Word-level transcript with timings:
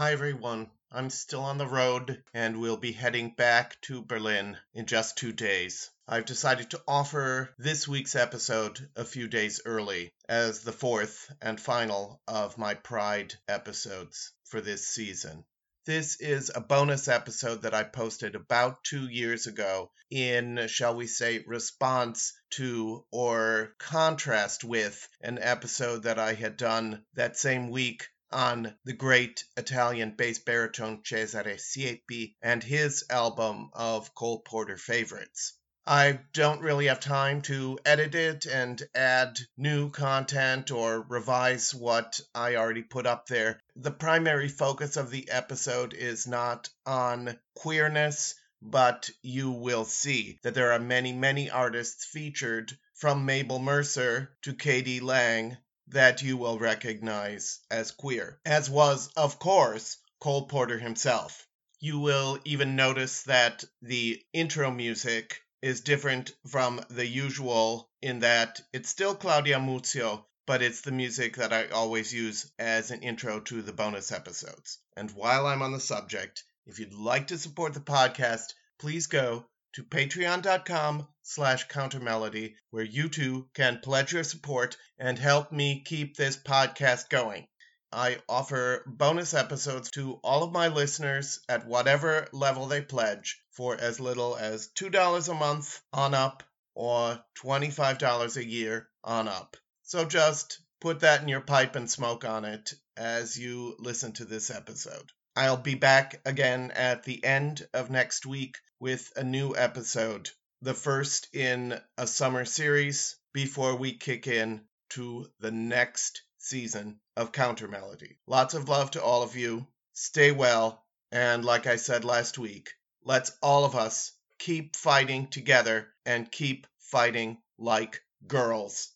Hi, 0.00 0.12
everyone. 0.12 0.70
I'm 0.90 1.10
still 1.10 1.42
on 1.42 1.58
the 1.58 1.66
road 1.66 2.24
and 2.32 2.58
we'll 2.58 2.78
be 2.78 2.92
heading 2.92 3.34
back 3.34 3.78
to 3.82 4.00
Berlin 4.02 4.56
in 4.72 4.86
just 4.86 5.18
two 5.18 5.30
days. 5.30 5.90
I've 6.08 6.24
decided 6.24 6.70
to 6.70 6.82
offer 6.88 7.54
this 7.58 7.86
week's 7.86 8.16
episode 8.16 8.88
a 8.96 9.04
few 9.04 9.28
days 9.28 9.60
early 9.66 10.14
as 10.26 10.60
the 10.60 10.72
fourth 10.72 11.30
and 11.42 11.60
final 11.60 12.22
of 12.26 12.56
my 12.56 12.72
Pride 12.72 13.34
episodes 13.46 14.32
for 14.44 14.62
this 14.62 14.88
season. 14.88 15.44
This 15.84 16.18
is 16.18 16.50
a 16.54 16.62
bonus 16.62 17.06
episode 17.06 17.60
that 17.60 17.74
I 17.74 17.82
posted 17.82 18.34
about 18.34 18.82
two 18.82 19.06
years 19.06 19.46
ago 19.46 19.92
in, 20.08 20.66
shall 20.68 20.94
we 20.94 21.08
say, 21.08 21.44
response 21.46 22.32
to 22.52 23.04
or 23.10 23.74
contrast 23.78 24.64
with 24.64 25.06
an 25.20 25.38
episode 25.38 26.04
that 26.04 26.18
I 26.18 26.32
had 26.32 26.56
done 26.56 27.04
that 27.16 27.36
same 27.36 27.68
week 27.68 28.08
on 28.32 28.76
the 28.84 28.92
great 28.92 29.44
Italian 29.56 30.12
bass 30.12 30.38
baritone 30.38 31.02
Cesare 31.02 31.56
Siepi 31.58 32.34
and 32.40 32.62
his 32.62 33.04
album 33.10 33.70
of 33.72 34.14
Cole 34.14 34.40
Porter 34.40 34.76
favorites. 34.76 35.54
I 35.86 36.20
don't 36.32 36.60
really 36.60 36.86
have 36.86 37.00
time 37.00 37.42
to 37.42 37.78
edit 37.84 38.14
it 38.14 38.46
and 38.46 38.80
add 38.94 39.40
new 39.56 39.90
content 39.90 40.70
or 40.70 41.00
revise 41.00 41.74
what 41.74 42.20
I 42.34 42.54
already 42.54 42.82
put 42.82 43.06
up 43.06 43.26
there. 43.26 43.60
The 43.74 43.90
primary 43.90 44.48
focus 44.48 44.96
of 44.96 45.10
the 45.10 45.28
episode 45.30 45.94
is 45.94 46.26
not 46.26 46.68
on 46.86 47.38
queerness, 47.54 48.34
but 48.62 49.08
you 49.22 49.50
will 49.50 49.84
see 49.86 50.38
that 50.42 50.54
there 50.54 50.72
are 50.72 50.78
many, 50.78 51.12
many 51.12 51.50
artists 51.50 52.04
featured 52.04 52.78
from 52.94 53.24
Mabel 53.24 53.58
Mercer 53.58 54.36
to 54.42 54.54
k.d. 54.54 55.00
lang 55.00 55.56
that 55.90 56.22
you 56.22 56.36
will 56.36 56.58
recognize 56.58 57.60
as 57.70 57.90
queer, 57.90 58.40
as 58.44 58.70
was, 58.70 59.08
of 59.16 59.38
course, 59.38 59.96
Cole 60.20 60.46
Porter 60.46 60.78
himself. 60.78 61.46
You 61.80 61.98
will 61.98 62.38
even 62.44 62.76
notice 62.76 63.22
that 63.22 63.64
the 63.82 64.22
intro 64.32 64.70
music 64.70 65.42
is 65.62 65.80
different 65.80 66.32
from 66.46 66.84
the 66.90 67.06
usual 67.06 67.90
in 68.00 68.20
that 68.20 68.60
it's 68.72 68.88
still 68.88 69.14
Claudia 69.14 69.58
Muzio, 69.58 70.24
but 70.46 70.62
it's 70.62 70.80
the 70.82 70.92
music 70.92 71.36
that 71.36 71.52
I 71.52 71.68
always 71.68 72.12
use 72.12 72.50
as 72.58 72.90
an 72.90 73.02
intro 73.02 73.40
to 73.40 73.62
the 73.62 73.72
bonus 73.72 74.12
episodes. 74.12 74.78
And 74.96 75.10
while 75.10 75.46
I'm 75.46 75.62
on 75.62 75.72
the 75.72 75.80
subject, 75.80 76.44
if 76.66 76.78
you'd 76.78 76.94
like 76.94 77.28
to 77.28 77.38
support 77.38 77.74
the 77.74 77.80
podcast, 77.80 78.54
please 78.78 79.06
go 79.06 79.46
to 79.74 79.84
patreon.com 79.84 81.06
slash 81.22 81.68
countermelody 81.68 82.54
where 82.70 82.84
you 82.84 83.08
too 83.08 83.48
can 83.54 83.78
pledge 83.78 84.12
your 84.12 84.24
support 84.24 84.76
and 84.98 85.18
help 85.18 85.52
me 85.52 85.82
keep 85.84 86.16
this 86.16 86.36
podcast 86.36 87.08
going. 87.08 87.46
I 87.92 88.18
offer 88.28 88.84
bonus 88.86 89.34
episodes 89.34 89.90
to 89.92 90.20
all 90.22 90.44
of 90.44 90.52
my 90.52 90.68
listeners 90.68 91.40
at 91.48 91.66
whatever 91.66 92.28
level 92.32 92.66
they 92.66 92.82
pledge 92.82 93.40
for 93.50 93.76
as 93.76 93.98
little 93.98 94.36
as 94.36 94.68
$2 94.76 95.28
a 95.28 95.34
month 95.34 95.80
on 95.92 96.14
up 96.14 96.42
or 96.74 97.22
$25 97.42 98.36
a 98.36 98.44
year 98.44 98.88
on 99.02 99.26
up. 99.26 99.56
So 99.82 100.04
just 100.04 100.60
put 100.80 101.00
that 101.00 101.22
in 101.22 101.28
your 101.28 101.40
pipe 101.40 101.74
and 101.74 101.90
smoke 101.90 102.24
on 102.24 102.44
it 102.44 102.72
as 102.96 103.36
you 103.36 103.76
listen 103.78 104.12
to 104.14 104.24
this 104.24 104.50
episode. 104.50 105.10
I'll 105.34 105.56
be 105.56 105.74
back 105.74 106.20
again 106.24 106.70
at 106.70 107.02
the 107.02 107.24
end 107.24 107.66
of 107.74 107.90
next 107.90 108.24
week 108.24 108.56
with 108.80 109.12
a 109.14 109.22
new 109.22 109.54
episode, 109.54 110.30
the 110.62 110.74
first 110.74 111.28
in 111.34 111.78
a 111.98 112.06
summer 112.06 112.46
series 112.46 113.16
before 113.32 113.76
we 113.76 113.92
kick 113.92 114.26
in 114.26 114.62
to 114.88 115.26
the 115.38 115.50
next 115.50 116.22
season 116.38 116.98
of 117.16 117.30
Countermelody. 117.30 118.16
Lots 118.26 118.54
of 118.54 118.68
love 118.68 118.90
to 118.92 119.02
all 119.02 119.22
of 119.22 119.36
you. 119.36 119.66
Stay 119.92 120.32
well. 120.32 120.82
And 121.12 121.44
like 121.44 121.66
I 121.66 121.76
said 121.76 122.04
last 122.04 122.38
week, 122.38 122.70
let's 123.04 123.32
all 123.42 123.64
of 123.64 123.76
us 123.76 124.12
keep 124.38 124.74
fighting 124.74 125.28
together 125.28 125.88
and 126.06 126.30
keep 126.30 126.66
fighting 126.78 127.36
like 127.58 128.02
girls. 128.26 128.92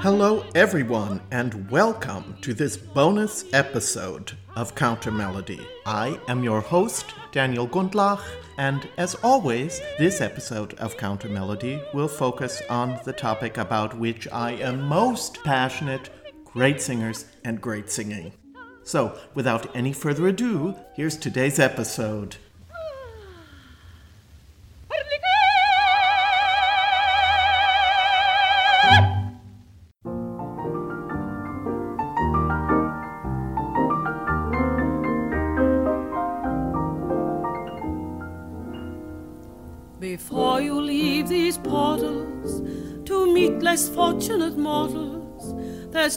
Hello, 0.00 0.44
everyone, 0.54 1.20
and 1.32 1.68
welcome 1.72 2.36
to 2.40 2.54
this 2.54 2.76
bonus 2.76 3.44
episode 3.52 4.30
of 4.54 4.76
Countermelody. 4.76 5.66
I 5.86 6.20
am 6.28 6.44
your 6.44 6.60
host, 6.60 7.06
Daniel 7.32 7.66
Gundlach, 7.66 8.22
and 8.58 8.88
as 8.96 9.16
always, 9.24 9.80
this 9.98 10.20
episode 10.20 10.74
of 10.74 10.96
Countermelody 10.96 11.82
will 11.92 12.06
focus 12.06 12.62
on 12.70 13.00
the 13.04 13.12
topic 13.12 13.58
about 13.58 13.98
which 13.98 14.28
I 14.28 14.52
am 14.52 14.82
most 14.82 15.42
passionate 15.42 16.10
great 16.44 16.80
singers 16.80 17.24
and 17.44 17.60
great 17.60 17.90
singing. 17.90 18.32
So, 18.84 19.18
without 19.34 19.74
any 19.74 19.92
further 19.92 20.28
ado, 20.28 20.76
here's 20.94 21.16
today's 21.16 21.58
episode. 21.58 22.36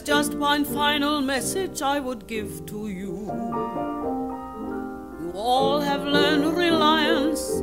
Just 0.04 0.34
one 0.34 0.64
final 0.64 1.20
message 1.20 1.80
I 1.80 2.00
would 2.00 2.26
give 2.26 2.66
to 2.66 2.88
you. 2.88 3.30
You 5.20 5.32
all 5.34 5.80
have 5.80 6.04
learned 6.04 6.56
reliance 6.56 7.62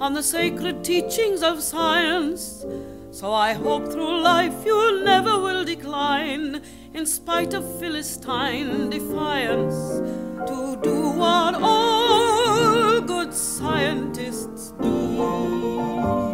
on 0.00 0.14
the 0.14 0.22
sacred 0.22 0.84
teachings 0.84 1.42
of 1.42 1.60
science. 1.62 2.64
So 3.10 3.32
I 3.32 3.54
hope 3.54 3.90
through 3.90 4.20
life 4.22 4.64
you 4.64 5.02
never 5.04 5.40
will 5.40 5.64
decline, 5.64 6.62
in 6.94 7.06
spite 7.06 7.54
of 7.54 7.64
Philistine 7.80 8.88
defiance, 8.90 9.74
to 10.48 10.78
do 10.82 11.10
what 11.10 11.56
all 11.60 13.00
good 13.00 13.34
scientists 13.34 14.72
do. 14.80 16.29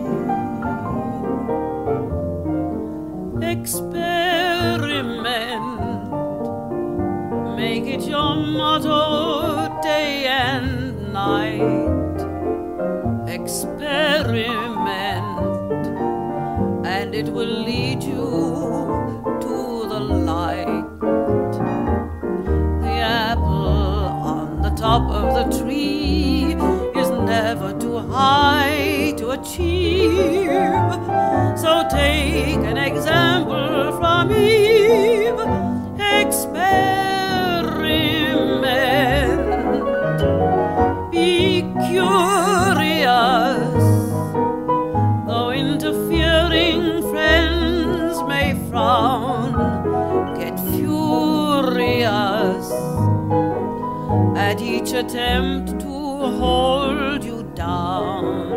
It 7.96 8.08
your 8.08 8.36
motto 8.36 9.80
day 9.80 10.26
and 10.26 11.14
night. 11.14 12.18
Experiment, 13.26 14.44
and 16.86 17.14
it 17.14 17.24
will 17.24 17.62
lead 17.68 18.02
you 18.02 18.26
to 19.40 19.88
the 19.88 19.98
light. 19.98 20.84
The 22.82 22.96
apple 23.00 23.78
on 24.34 24.60
the 24.60 24.72
top 24.76 25.10
of 25.10 25.32
the 25.38 25.58
tree 25.58 26.54
is 27.00 27.08
never 27.08 27.72
too 27.80 27.96
high 27.96 29.14
to 29.16 29.30
achieve. 29.30 30.50
So 31.56 31.86
take 31.90 32.62
an 32.72 32.76
example 32.76 33.96
from 33.98 34.32
Eve. 34.32 35.75
Attempt 54.96 55.78
to 55.80 55.86
hold 55.86 57.22
you 57.22 57.42
down. 57.54 58.52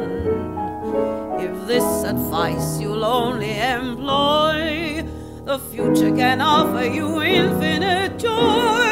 If 1.39 1.68
this 1.68 2.03
advice 2.03 2.80
you'll 2.80 3.03
only 3.03 3.59
employ, 3.59 5.03
the 5.44 5.59
future 5.71 6.15
can 6.15 6.39
offer 6.39 6.86
you 6.86 7.21
infinite 7.21 8.18
joy 8.18 8.88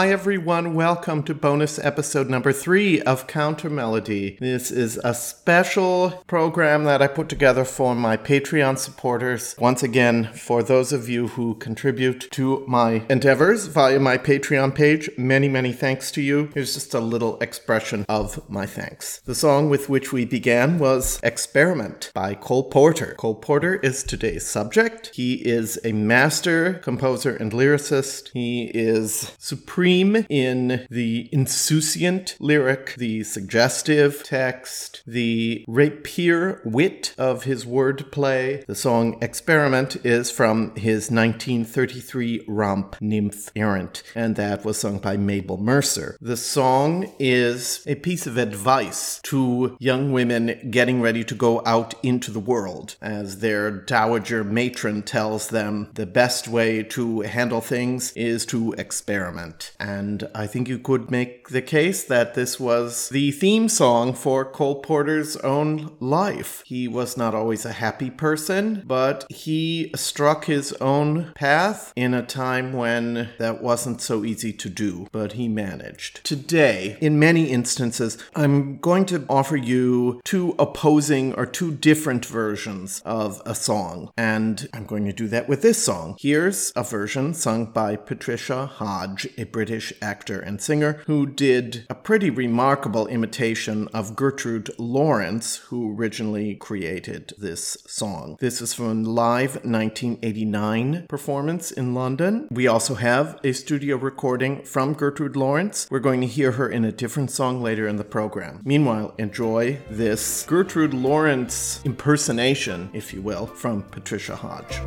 Hi, 0.00 0.08
everyone. 0.08 0.72
Welcome 0.72 1.24
to 1.24 1.34
bonus 1.34 1.78
episode 1.78 2.30
number 2.30 2.54
three 2.54 3.02
of 3.02 3.26
Countermelody. 3.26 4.38
This 4.38 4.70
is 4.70 4.98
a 5.04 5.12
special 5.12 6.24
program 6.26 6.84
that 6.84 7.02
I 7.02 7.06
put 7.06 7.28
together 7.28 7.66
for 7.66 7.94
my 7.94 8.16
Patreon 8.16 8.78
supporters. 8.78 9.54
Once 9.58 9.82
again, 9.82 10.32
for 10.32 10.62
those 10.62 10.94
of 10.94 11.10
you 11.10 11.28
who 11.28 11.54
contribute 11.56 12.30
to 12.30 12.64
my 12.66 13.04
endeavors 13.10 13.66
via 13.66 14.00
my 14.00 14.16
Patreon 14.16 14.74
page, 14.74 15.10
many, 15.18 15.50
many 15.50 15.70
thanks 15.70 16.10
to 16.12 16.22
you. 16.22 16.48
Here's 16.54 16.72
just 16.72 16.94
a 16.94 17.00
little 17.00 17.38
expression 17.40 18.06
of 18.08 18.48
my 18.48 18.64
thanks. 18.64 19.20
The 19.26 19.34
song 19.34 19.68
with 19.68 19.90
which 19.90 20.14
we 20.14 20.24
began 20.24 20.78
was 20.78 21.20
Experiment 21.22 22.10
by 22.14 22.36
Cole 22.36 22.70
Porter. 22.70 23.16
Cole 23.18 23.34
Porter 23.34 23.74
is 23.74 24.02
today's 24.02 24.46
subject. 24.46 25.10
He 25.12 25.46
is 25.46 25.78
a 25.84 25.92
master 25.92 26.72
composer 26.72 27.36
and 27.36 27.52
lyricist. 27.52 28.30
He 28.32 28.70
is 28.72 29.36
supreme 29.38 29.89
in 29.90 30.86
the 30.88 31.28
insouciant 31.32 32.36
lyric, 32.38 32.94
the 32.96 33.24
suggestive 33.24 34.22
text, 34.22 35.02
the 35.06 35.64
rapier 35.66 36.62
wit 36.64 37.14
of 37.18 37.44
his 37.44 37.64
wordplay. 37.64 38.64
The 38.66 38.74
song 38.74 39.18
Experiment 39.20 39.96
is 40.04 40.30
from 40.30 40.74
his 40.76 41.10
1933 41.10 42.44
romp 42.46 42.96
Nymph 43.00 43.50
Errant, 43.56 44.02
and 44.14 44.36
that 44.36 44.64
was 44.64 44.78
sung 44.78 44.98
by 44.98 45.16
Mabel 45.16 45.56
Mercer. 45.56 46.16
The 46.20 46.36
song 46.36 47.12
is 47.18 47.82
a 47.86 47.96
piece 47.96 48.26
of 48.26 48.36
advice 48.36 49.20
to 49.24 49.76
young 49.80 50.12
women 50.12 50.68
getting 50.70 51.00
ready 51.00 51.24
to 51.24 51.34
go 51.34 51.62
out 51.66 51.94
into 52.04 52.30
the 52.30 52.38
world, 52.38 52.96
as 53.02 53.40
their 53.40 53.70
dowager 53.70 54.44
matron 54.44 55.02
tells 55.02 55.48
them 55.48 55.88
the 55.94 56.06
best 56.06 56.46
way 56.46 56.82
to 56.84 57.22
handle 57.22 57.60
things 57.60 58.12
is 58.12 58.46
to 58.46 58.72
experiment. 58.74 59.72
And 59.80 60.28
I 60.34 60.46
think 60.46 60.68
you 60.68 60.78
could 60.78 61.10
make 61.10 61.48
the 61.48 61.62
case 61.62 62.04
that 62.04 62.34
this 62.34 62.60
was 62.60 63.08
the 63.08 63.30
theme 63.30 63.68
song 63.68 64.12
for 64.12 64.44
Cole 64.44 64.82
Porter's 64.82 65.36
own 65.38 65.96
life. 66.00 66.62
He 66.66 66.86
was 66.86 67.16
not 67.16 67.34
always 67.34 67.64
a 67.64 67.72
happy 67.72 68.10
person, 68.10 68.82
but 68.86 69.24
he 69.30 69.90
struck 69.94 70.44
his 70.44 70.72
own 70.74 71.32
path 71.34 71.94
in 71.96 72.12
a 72.12 72.24
time 72.24 72.74
when 72.74 73.30
that 73.38 73.62
wasn't 73.62 74.02
so 74.02 74.22
easy 74.24 74.52
to 74.52 74.68
do, 74.68 75.06
but 75.12 75.32
he 75.32 75.48
managed. 75.48 76.22
Today, 76.24 76.98
in 77.00 77.18
many 77.18 77.50
instances, 77.50 78.18
I'm 78.36 78.76
going 78.78 79.06
to 79.06 79.24
offer 79.30 79.56
you 79.56 80.20
two 80.24 80.54
opposing 80.58 81.32
or 81.34 81.46
two 81.46 81.72
different 81.72 82.26
versions 82.26 83.00
of 83.06 83.40
a 83.46 83.54
song, 83.54 84.10
and 84.18 84.68
I'm 84.74 84.84
going 84.84 85.06
to 85.06 85.12
do 85.12 85.26
that 85.28 85.48
with 85.48 85.62
this 85.62 85.82
song. 85.82 86.16
Here's 86.18 86.70
a 86.76 86.82
version 86.82 87.32
sung 87.32 87.66
by 87.66 87.96
Patricia 87.96 88.66
Hodge, 88.66 89.26
a 89.38 89.44
British 89.44 89.69
actor 90.02 90.40
and 90.40 90.60
singer 90.60 91.02
who 91.06 91.26
did 91.26 91.86
a 91.88 91.94
pretty 91.94 92.30
remarkable 92.30 93.06
imitation 93.06 93.88
of 93.94 94.16
Gertrude 94.16 94.70
Lawrence, 94.78 95.56
who 95.68 95.96
originally 95.96 96.54
created 96.56 97.32
this 97.38 97.76
song. 97.86 98.36
This 98.40 98.60
is 98.60 98.74
from 98.74 99.04
a 99.04 99.08
live 99.08 99.54
1989 99.64 101.06
performance 101.08 101.70
in 101.70 101.94
London. 101.94 102.48
We 102.50 102.66
also 102.66 102.94
have 102.94 103.38
a 103.44 103.52
studio 103.52 103.96
recording 103.96 104.62
from 104.62 104.94
Gertrude 104.94 105.36
Lawrence. 105.36 105.86
We're 105.90 106.00
going 106.00 106.20
to 106.22 106.26
hear 106.26 106.52
her 106.52 106.68
in 106.68 106.84
a 106.84 106.92
different 106.92 107.30
song 107.30 107.62
later 107.62 107.86
in 107.86 107.96
the 107.96 108.04
program. 108.04 108.60
Meanwhile, 108.64 109.14
enjoy 109.18 109.78
this 109.88 110.44
Gertrude 110.46 110.94
Lawrence 110.94 111.80
impersonation, 111.84 112.90
if 112.92 113.12
you 113.12 113.22
will, 113.22 113.46
from 113.46 113.82
Patricia 113.82 114.34
Hodge. 114.34 114.80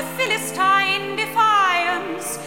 In 0.00 0.06
Philistine 0.16 1.16
defiance, 1.16 2.38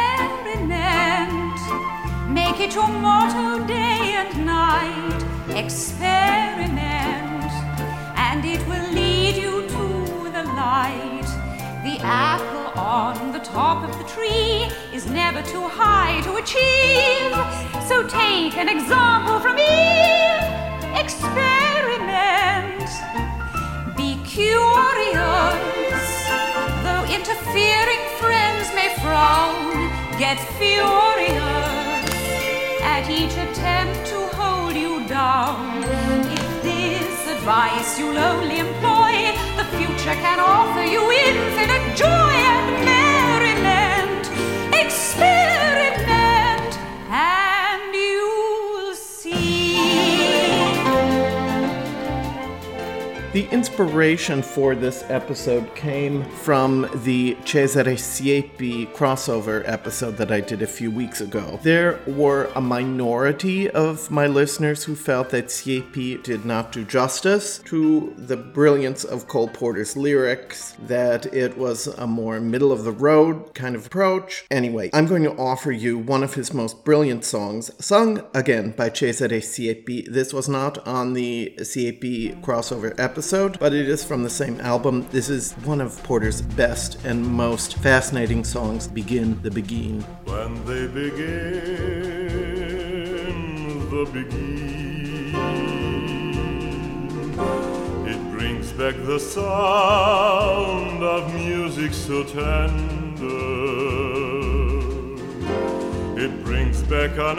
make 2.29 2.61
it 2.61 2.75
your 2.75 2.89
motto 2.89 3.67
day 3.67 4.15
and 4.23 4.47
night. 4.47 5.23
Experiment, 5.65 6.71
and 8.17 8.45
it 8.45 8.61
will 8.69 8.89
lead 8.93 9.37
you 9.37 9.69
to 9.69 9.85
the 10.37 10.45
light. 10.55 11.20
The 11.91 11.99
apple 12.07 12.81
on 12.81 13.33
the 13.33 13.41
top 13.41 13.83
of 13.83 13.99
the 13.99 14.05
tree 14.05 14.71
is 14.95 15.07
never 15.11 15.43
too 15.43 15.67
high 15.67 16.21
to 16.21 16.37
achieve. 16.37 17.35
So 17.89 18.07
take 18.07 18.57
an 18.57 18.69
example 18.69 19.41
from 19.41 19.59
Eve. 19.59 20.45
Experiment. 20.95 22.91
Be 23.97 24.23
curious, 24.23 26.07
though 26.85 27.05
interfering 27.11 28.03
friends 28.23 28.71
may 28.79 28.95
frown. 29.03 29.91
Get 30.17 30.39
furious 30.61 31.43
at 32.87 33.11
each 33.11 33.37
attempt 33.47 34.07
to 34.11 34.19
hold 34.39 34.77
you 34.77 35.05
down. 35.09 35.83
If 36.39 36.63
this 36.63 37.27
advice 37.35 37.99
you'll 37.99 38.17
only 38.17 38.59
employ, 38.61 39.00
future 39.79 40.15
can 40.15 40.41
offer 40.41 40.83
you 40.83 41.03
infinite 41.13 41.97
joy 41.97 42.35
and 42.55 42.85
merriment. 42.89 44.25
Experiment, 44.75 46.03
and 47.11 47.50
The 53.33 53.49
inspiration 53.51 54.43
for 54.43 54.75
this 54.75 55.05
episode 55.09 55.73
came 55.77 56.25
from 56.25 56.91
the 57.05 57.37
Cesare 57.45 57.95
Siepi 57.95 58.93
crossover 58.93 59.63
episode 59.69 60.17
that 60.17 60.33
I 60.33 60.41
did 60.41 60.63
a 60.63 60.67
few 60.67 60.91
weeks 60.91 61.21
ago. 61.21 61.61
There 61.63 62.01
were 62.09 62.51
a 62.57 62.61
minority 62.61 63.71
of 63.71 64.11
my 64.11 64.27
listeners 64.27 64.83
who 64.83 64.97
felt 64.97 65.31
that 65.31 65.47
Siepi 65.47 66.21
did 66.25 66.45
not 66.45 66.73
do 66.73 66.85
justice 66.85 67.59
to 67.67 68.13
the 68.19 68.37
brilliance 68.37 69.05
of 69.05 69.29
Cole 69.29 69.47
Porter's 69.47 69.97
lyrics, 69.97 70.75
that 70.89 71.33
it 71.33 71.57
was 71.57 71.87
a 71.87 72.09
more 72.09 72.41
middle 72.41 72.73
of 72.73 72.83
the 72.83 72.91
road 72.91 73.55
kind 73.55 73.77
of 73.77 73.87
approach. 73.87 74.45
Anyway, 74.51 74.91
I'm 74.93 75.07
going 75.07 75.23
to 75.23 75.37
offer 75.37 75.71
you 75.71 75.99
one 75.99 76.25
of 76.25 76.35
his 76.35 76.53
most 76.53 76.85
brilliant 76.85 77.25
songs, 77.25 77.71
sung 77.79 78.25
again 78.35 78.73
by 78.73 78.89
Cesare 78.91 79.41
Siepi. 79.41 80.13
This 80.13 80.35
was 80.35 80.49
not 80.49 80.85
on 80.85 81.13
the 81.13 81.55
Siepi 81.59 82.43
crossover 82.43 82.93
episode, 82.99 83.20
but 83.59 83.75
it 83.75 83.89
is 83.89 84.05
from 84.05 84.23
the 84.23 84.31
same 84.31 84.61
album. 84.61 85.07
This 85.11 85.29
is 85.29 85.53
one 85.65 85.81
of 85.81 86.01
Porter's 86.03 86.43
best 86.43 87.05
and 87.05 87.27
most 87.27 87.75
fascinating 87.77 88.45
songs, 88.45 88.87
Begin 88.89 89.41
the 89.43 89.51
Beguine. 89.51 90.05
When 90.25 90.65
they 90.65 90.87
begin, 90.87 92.31
the 93.91 94.07
beguine, 94.13 95.35
it 98.09 98.31
brings 98.37 98.73
back 98.73 98.95
the 98.97 99.21
sound 99.21 101.03
of 101.03 101.35
music 101.35 101.93
so 101.93 102.25
tender. 102.25 102.79
It 106.19 106.43
brings 106.45 106.83
back 106.85 107.11
an 107.19 107.39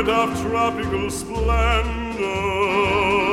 night 0.00 0.08
of 0.08 0.40
tropical 0.40 1.10
splendor. 1.10 3.29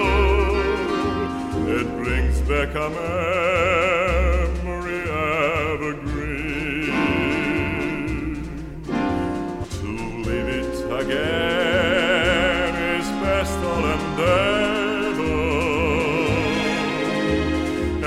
It 1.69 1.86
brings 1.97 2.39
back 2.41 2.74
a 2.75 2.89
memory 2.89 5.01
evergreen. 5.12 6.93
To 9.77 9.88
live 10.24 10.47
it 10.47 10.75
again 11.01 12.74
is 12.95 13.07
best 13.21 13.59
all 13.59 13.86
endeavor, 13.97 15.41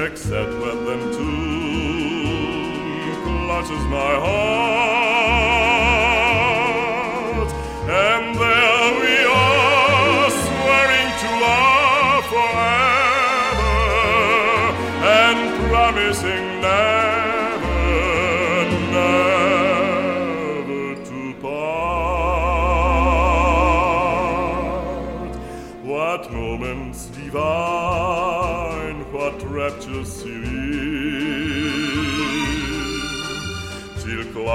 except 0.06 0.52
when 0.62 0.78
them 0.86 1.02
tune 1.12 3.14
clutches 3.24 3.84
my 3.88 4.14
heart, 4.24 5.09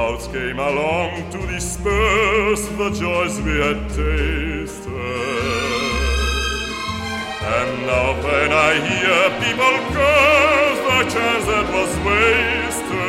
clouds 0.05 0.27
came 0.27 0.59
along 0.59 1.31
to 1.31 1.37
disperse 1.47 2.67
the 2.79 2.89
joys 2.91 3.41
we 3.41 3.59
had 3.59 3.89
tasted. 3.89 4.85
And 7.55 7.85
now 7.87 8.13
when 8.25 8.51
I 8.51 8.73
hear 8.89 9.29
people 9.45 9.75
curse 9.95 10.79
the 10.89 10.99
chance 11.13 11.45
that 11.51 11.67
was 11.77 11.93
wasted, 12.09 13.05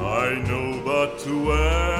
I 0.00 0.26
know 0.48 0.68
but 0.84 1.10
to 1.20 1.32
well 1.46 1.93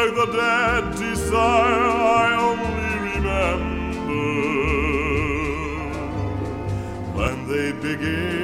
like 0.00 0.14
the 0.14 0.26
dead 0.32 0.84
desire 0.96 1.90
I 2.22 2.32
only 2.48 2.94
remember 3.10 4.24
when 7.18 7.36
they 7.50 7.68
begin 7.72 8.38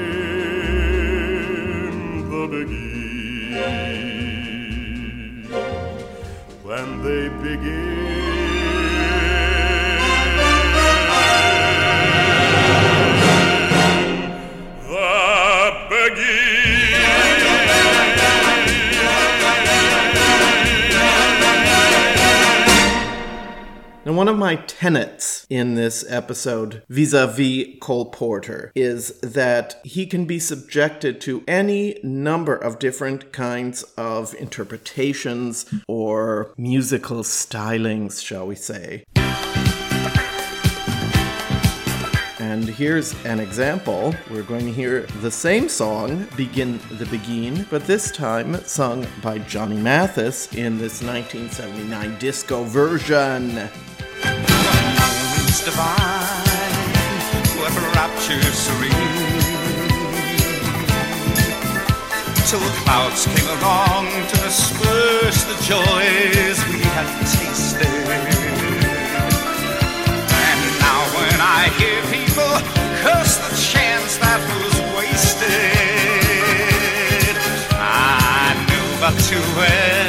the 2.31 2.43
beguine. 2.57 3.57
When 6.63 6.89
they 7.03 7.25
begin 7.43 8.36
Now, 24.07 24.13
one 24.13 24.29
of 24.29 24.39
my 24.39 24.55
tenets 24.55 25.49
in 25.51 25.75
this 25.75 26.05
episode 26.09 26.85
vis 26.89 27.13
a 27.13 27.27
vis 27.27 27.75
Cole 27.81 28.05
Porter 28.05 28.71
is 28.77 29.19
that 29.19 29.81
he 29.83 30.07
can 30.07 30.27
be 30.27 30.39
subjected 30.39 31.21
to 31.23 31.43
any 31.49 31.99
number 32.05 32.55
of 32.55 32.79
different 32.79 33.33
kinds 33.33 33.83
of 33.99 34.33
interpretations 34.37 35.67
or 35.89 36.55
musical 36.57 37.25
stylings, 37.25 38.25
shall 38.25 38.47
we 38.47 38.55
say. 38.55 39.03
And 42.39 42.69
here's 42.69 43.13
an 43.25 43.41
example. 43.41 44.15
We're 44.31 44.45
going 44.45 44.67
to 44.67 44.73
hear 44.73 45.01
the 45.21 45.33
same 45.33 45.69
song, 45.69 46.29
Begin 46.37 46.79
the 46.93 47.07
Beguine, 47.07 47.69
but 47.71 47.89
this 47.89 48.13
time 48.13 48.55
sung 48.67 49.05
by 49.21 49.39
Johnny 49.39 49.77
Mathis 49.77 50.55
in 50.55 50.79
this 50.79 51.03
1979 51.03 52.17
disco 52.21 52.63
version. 52.63 53.69
Till 62.49 62.61
the 62.61 62.71
clouds 62.85 63.27
came 63.27 63.49
along 63.59 64.07
to 64.07 64.37
disperse 64.37 65.43
the 65.51 65.57
joys 65.67 66.59
we 66.71 66.79
had 66.95 67.09
tasted. 67.27 67.87
And 70.47 70.61
now 70.79 71.01
when 71.19 71.41
I 71.41 71.69
hear 71.77 72.01
people 72.07 72.53
curse 73.03 73.35
the 73.39 73.51
chance 73.51 74.17
that 74.19 74.41
was 74.63 74.75
wasted, 74.97 75.77
I 77.75 78.55
knew 78.69 78.87
but 79.01 79.19
too 79.27 79.43
well 79.59 80.06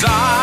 dead 0.00 0.37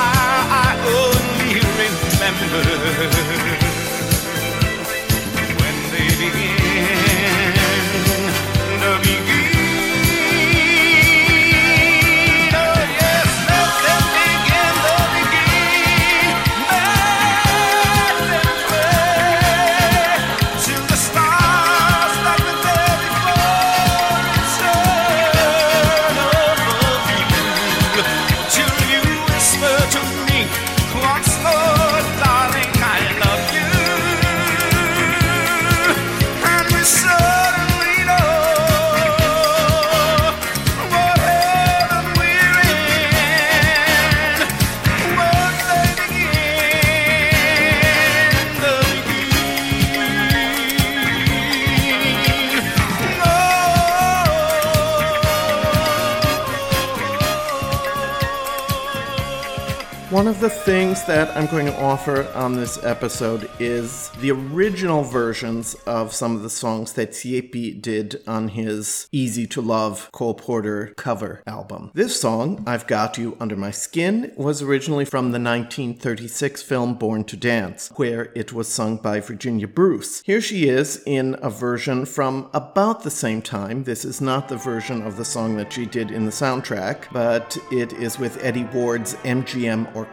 One 60.15 60.29
of 60.29 60.39
the 60.39 60.49
things 60.49 61.03
that 61.07 61.35
I'm 61.35 61.45
going 61.47 61.65
to 61.65 61.77
offer 61.83 62.31
on 62.35 62.55
this 62.55 62.81
episode 62.85 63.49
is 63.59 64.09
the 64.21 64.31
original 64.31 65.03
versions 65.03 65.73
of 65.85 66.13
some 66.13 66.37
of 66.37 66.41
the 66.41 66.49
songs 66.49 66.93
that 66.93 67.11
Siepi 67.11 67.81
did 67.81 68.23
on 68.25 68.47
his 68.47 69.09
Easy 69.11 69.45
to 69.47 69.59
Love 69.59 70.09
Cole 70.13 70.33
Porter 70.33 70.93
cover 70.95 71.43
album. 71.45 71.91
This 71.93 72.17
song, 72.17 72.63
I've 72.65 72.87
Got 72.87 73.17
You 73.17 73.35
Under 73.41 73.57
My 73.57 73.71
Skin, 73.71 74.31
was 74.37 74.61
originally 74.61 75.03
from 75.03 75.31
the 75.31 75.39
1936 75.39 76.61
film 76.61 76.93
Born 76.93 77.25
to 77.25 77.35
Dance, 77.35 77.91
where 77.97 78.31
it 78.35 78.53
was 78.53 78.69
sung 78.69 78.95
by 78.95 79.19
Virginia 79.19 79.67
Bruce. 79.67 80.21
Here 80.21 80.39
she 80.39 80.69
is 80.69 81.03
in 81.05 81.35
a 81.41 81.49
version 81.49 82.05
from 82.05 82.49
about 82.53 83.03
the 83.03 83.11
same 83.11 83.41
time. 83.41 83.83
This 83.83 84.05
is 84.05 84.21
not 84.21 84.47
the 84.47 84.55
version 84.55 85.01
of 85.01 85.17
the 85.17 85.25
song 85.25 85.57
that 85.57 85.73
she 85.73 85.85
did 85.85 86.09
in 86.09 86.23
the 86.23 86.31
soundtrack, 86.31 87.11
but 87.11 87.57
it 87.69 87.91
is 87.91 88.17
with 88.17 88.41
Eddie 88.41 88.63
Ward's 88.73 89.15
MGM 89.15 89.87
Orchestra. 89.87 90.04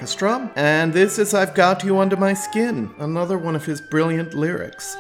And 0.57 0.93
this 0.93 1.19
is 1.19 1.35
I've 1.35 1.55
Got 1.55 1.85
You 1.85 1.99
Under 1.99 2.17
My 2.17 2.35
Skin, 2.35 2.95
another 2.99 3.39
one 3.39 3.57
of 3.57 3.65
his 3.65 3.81
brilliant 3.81 4.35
lyrics. 4.35 4.97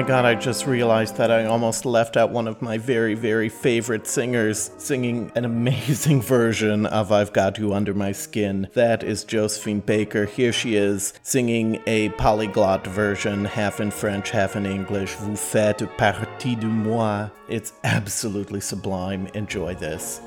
My 0.00 0.06
god, 0.06 0.24
I 0.24 0.34
just 0.34 0.66
realized 0.66 1.18
that 1.18 1.30
I 1.30 1.44
almost 1.44 1.84
left 1.84 2.16
out 2.16 2.30
one 2.30 2.48
of 2.48 2.62
my 2.62 2.78
very, 2.78 3.12
very 3.12 3.50
favorite 3.50 4.06
singers 4.06 4.70
singing 4.78 5.30
an 5.34 5.44
amazing 5.44 6.22
version 6.36 6.86
of 6.86 7.12
I've 7.12 7.34
Got 7.34 7.58
You 7.58 7.74
Under 7.74 7.92
My 7.92 8.12
Skin. 8.12 8.68
That 8.72 9.02
is 9.02 9.24
Josephine 9.24 9.80
Baker. 9.80 10.24
Here 10.24 10.54
she 10.54 10.74
is 10.74 11.12
singing 11.22 11.82
a 11.86 12.08
polyglot 12.10 12.86
version, 12.86 13.44
half 13.44 13.78
in 13.78 13.90
French, 13.90 14.30
half 14.30 14.56
in 14.56 14.64
English. 14.64 15.16
Vous 15.16 15.36
faites 15.36 15.86
partie 15.98 16.54
de 16.54 16.66
moi. 16.66 17.28
It's 17.50 17.74
absolutely 17.84 18.60
sublime. 18.62 19.26
Enjoy 19.34 19.74
this. 19.74 20.22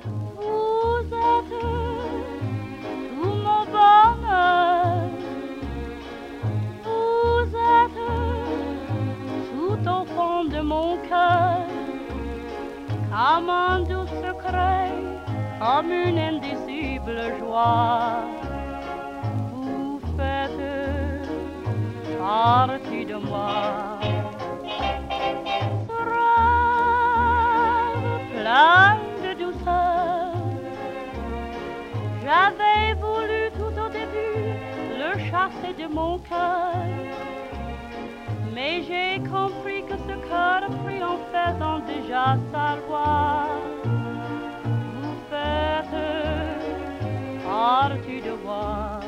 Comme 13.14 13.50
un 13.50 13.80
doux 13.80 14.06
secret, 14.08 14.92
comme 15.60 15.92
une 15.92 16.20
indicible 16.20 17.20
joie. 17.40 18.22
Vous 19.54 20.00
faites 20.16 21.30
partie 22.20 23.06
de 23.06 23.16
moi. 23.16 24.00
Plein 28.32 28.98
de 29.24 29.32
douceur. 29.44 30.34
J'avais 32.24 32.94
voulu 33.00 33.42
tout 33.58 33.76
au 33.80 33.90
début 33.90 34.46
le 35.02 35.12
chasser 35.30 35.74
de 35.82 35.88
mon 35.94 36.20
cœur. 36.20 37.33
Mais 38.54 38.84
j'ai 38.84 39.20
compris 39.30 39.84
que 39.84 39.98
ce 40.08 40.16
cœur 40.28 40.62
pris 40.84 41.04
en 41.04 41.18
faisant 41.32 41.80
déjà 41.80 42.38
sa 42.52 42.76
loi. 42.76 43.46
Vous 44.64 45.16
faites 45.30 46.00
partie 47.44 48.22
de 48.22 48.34
moi. 48.46 49.00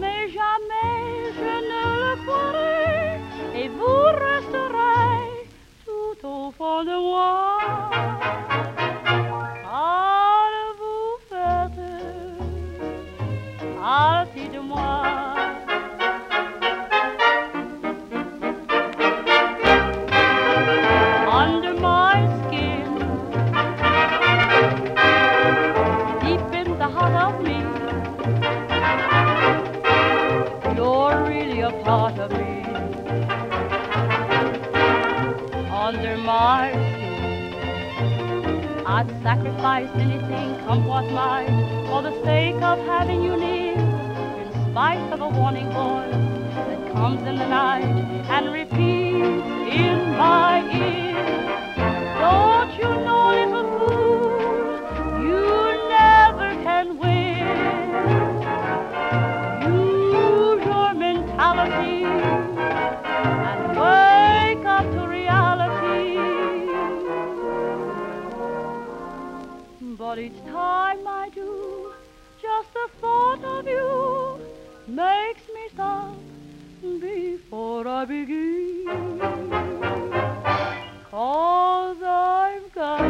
Mais 0.00 0.28
jamais 0.38 1.32
je 1.38 1.52
ne 1.70 1.82
le 2.02 2.12
croirai 2.24 3.20
et 3.60 3.68
vous 3.68 4.04
resterez 4.28 5.48
tout 5.84 6.26
au 6.26 6.50
fond 6.52 6.82
de 6.84 6.96
moi. 7.10 8.21
I'd 39.02 39.22
sacrifice 39.24 39.88
anything, 39.96 40.58
come 40.64 40.86
what 40.86 41.10
might, 41.10 41.48
for 41.88 42.02
the 42.02 42.12
sake 42.22 42.54
of 42.62 42.78
having 42.86 43.20
you 43.24 43.36
near, 43.36 43.74
in 43.74 44.70
spite 44.70 45.12
of 45.12 45.20
a 45.20 45.28
warning 45.28 45.68
voice 45.70 46.14
that 46.54 46.92
comes 46.92 47.20
in 47.26 47.34
the 47.34 47.48
night 47.48 47.82
and 47.82 48.52
repeats 48.52 49.44
in 49.74 50.16
my 50.16 50.62
ear. 50.72 51.01
Makes 74.92 75.40
me 75.48 75.68
stop 75.72 76.14
before 77.00 77.88
I 77.88 78.04
begin. 78.04 78.84
Cause 81.10 82.02
I've 82.02 82.72
got 82.74 83.00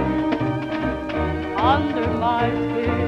under 1.59 2.07
my 2.19 2.51
skin. 2.51 3.02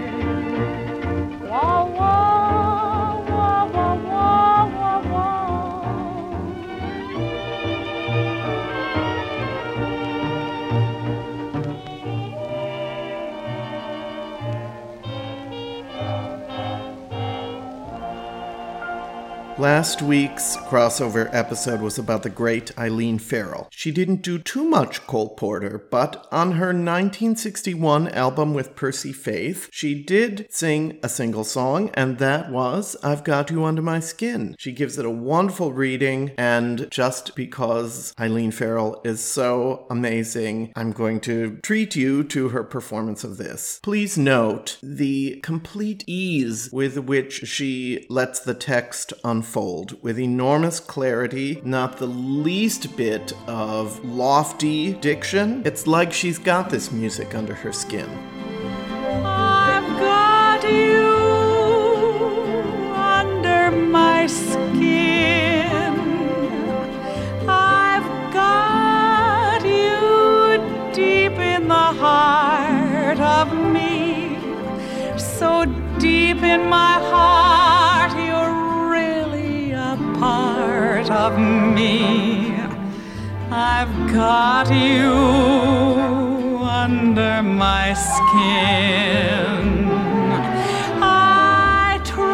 Last 19.56 20.02
week's 20.02 20.56
crossover 20.56 21.32
episode 21.32 21.80
was 21.80 21.96
about 21.96 22.24
the 22.24 22.28
great 22.28 22.76
Eileen 22.76 23.20
Farrell. 23.20 23.68
She 23.70 23.92
didn't 23.92 24.22
do 24.22 24.40
too 24.40 24.64
much 24.64 25.06
Cole 25.06 25.36
Porter, 25.36 25.86
but 25.92 26.26
on 26.32 26.52
her 26.52 26.66
1961 26.66 28.08
album 28.08 28.52
with 28.52 28.74
Percy 28.74 29.12
Faith, 29.12 29.68
she 29.70 30.02
did 30.02 30.48
sing 30.50 30.98
a 31.04 31.08
single 31.08 31.44
song, 31.44 31.90
and 31.94 32.18
that 32.18 32.50
was 32.50 32.96
I've 33.04 33.22
Got 33.22 33.52
You 33.52 33.62
Under 33.62 33.80
My 33.80 34.00
Skin. 34.00 34.56
She 34.58 34.72
gives 34.72 34.98
it 34.98 35.06
a 35.06 35.10
wonderful 35.10 35.72
reading, 35.72 36.32
and 36.36 36.88
just 36.90 37.36
because 37.36 38.12
Eileen 38.18 38.50
Farrell 38.50 39.00
is 39.04 39.20
so 39.22 39.86
amazing, 39.88 40.72
I'm 40.74 40.90
going 40.90 41.20
to 41.20 41.58
treat 41.62 41.94
you 41.94 42.24
to 42.24 42.48
her 42.48 42.64
performance 42.64 43.22
of 43.22 43.36
this. 43.36 43.78
Please 43.84 44.18
note 44.18 44.78
the 44.82 45.38
complete 45.44 46.02
ease 46.08 46.70
with 46.72 46.98
which 46.98 47.46
she 47.46 48.04
lets 48.10 48.40
the 48.40 48.54
text 48.54 49.12
unfold 49.22 49.43
with 50.02 50.18
enormous 50.18 50.80
clarity, 50.80 51.60
not 51.64 51.98
the 51.98 52.06
least 52.06 52.96
bit 52.96 53.32
of 53.46 54.04
lofty 54.04 54.94
diction. 54.94 55.62
It's 55.64 55.86
like 55.86 56.12
she's 56.12 56.38
got 56.38 56.70
this 56.70 56.90
music 56.90 57.34
under 57.34 57.54
her 57.54 57.72
skin. 57.72 58.08
I've 59.24 60.00
got 60.00 60.64
you 60.64 61.06
under 62.94 63.70
my 63.70 64.26
skin. 64.26 65.94
I've 67.46 68.32
got 68.32 69.62
you 69.64 70.58
deep 70.92 71.38
in 71.38 71.68
the 71.68 71.74
heart 71.74 73.20
of 73.20 73.52
me. 73.72 74.38
So 75.18 75.66
deep 75.98 76.42
in 76.42 76.68
my 76.68 76.94
heart, 77.10 77.83
part 81.08 81.32
of 81.32 81.38
me. 81.38 82.54
I've 83.50 84.12
got 84.12 84.70
you 84.70 86.58
under 86.62 87.42
my 87.42 87.92
skin. 87.94 89.88
I 91.02 92.00
tried 92.04 92.30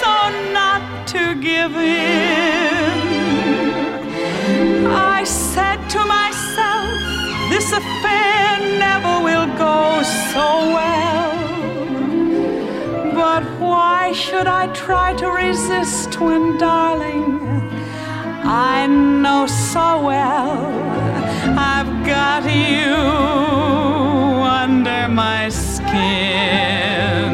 so 0.00 0.14
not 0.52 0.82
to 1.08 1.34
give 1.40 1.76
in. 1.76 2.98
I 4.86 5.24
said 5.24 5.88
to 5.90 6.04
myself, 6.04 6.90
this 7.50 7.72
affair 7.72 8.58
never 8.78 9.20
will 9.24 9.48
go 9.56 10.02
so 10.32 10.46
well. 10.74 11.37
But 13.18 13.42
why 13.58 14.12
should 14.12 14.46
I 14.46 14.68
try 14.68 15.12
to 15.14 15.26
resist 15.26 16.20
when, 16.20 16.56
darling, 16.56 17.40
I 18.44 18.86
know 18.86 19.44
so 19.48 19.86
well 20.06 20.54
I've 21.72 21.92
got 22.06 22.44
you 22.44 22.94
under 24.62 25.08
my 25.08 25.48
skin. 25.48 27.32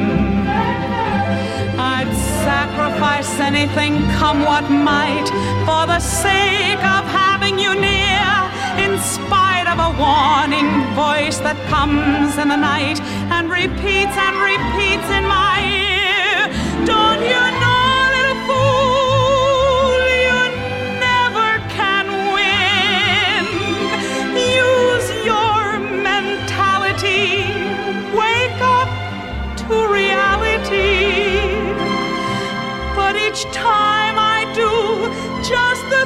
I'd 1.78 2.12
sacrifice 2.46 3.38
anything, 3.38 3.92
come 4.20 4.40
what 4.40 4.64
might, 4.70 5.28
for 5.66 5.82
the 5.86 6.00
sake 6.00 6.82
of 6.96 7.04
having 7.22 7.58
you 7.58 7.74
near. 7.74 8.24
In 8.84 8.98
spite 8.98 9.43
of 9.74 9.80
a 9.80 9.98
warning 9.98 10.70
voice 10.94 11.38
that 11.38 11.58
comes 11.66 12.38
in 12.38 12.48
the 12.48 12.56
night 12.56 13.00
and 13.34 13.50
repeats 13.50 14.14
and 14.14 14.34
repeats 14.38 15.08
in 15.10 15.24
my 15.26 15.58
ear. 15.66 16.46
Don't 16.86 17.22
you 17.26 17.42
know, 17.62 18.14
little 18.14 18.38
fool, 18.46 19.98
you 20.30 20.42
never 21.02 21.58
can 21.74 22.06
win. 22.36 23.42
Use 24.38 25.08
your 25.26 25.82
mentality. 26.06 27.42
Wake 28.14 28.60
up 28.78 28.90
to 29.58 29.74
reality. 29.90 31.02
But 32.94 33.16
each 33.16 33.42
time 33.50 34.16
I 34.22 34.46
do, 34.54 34.70
just 35.42 35.82
the 35.90 36.04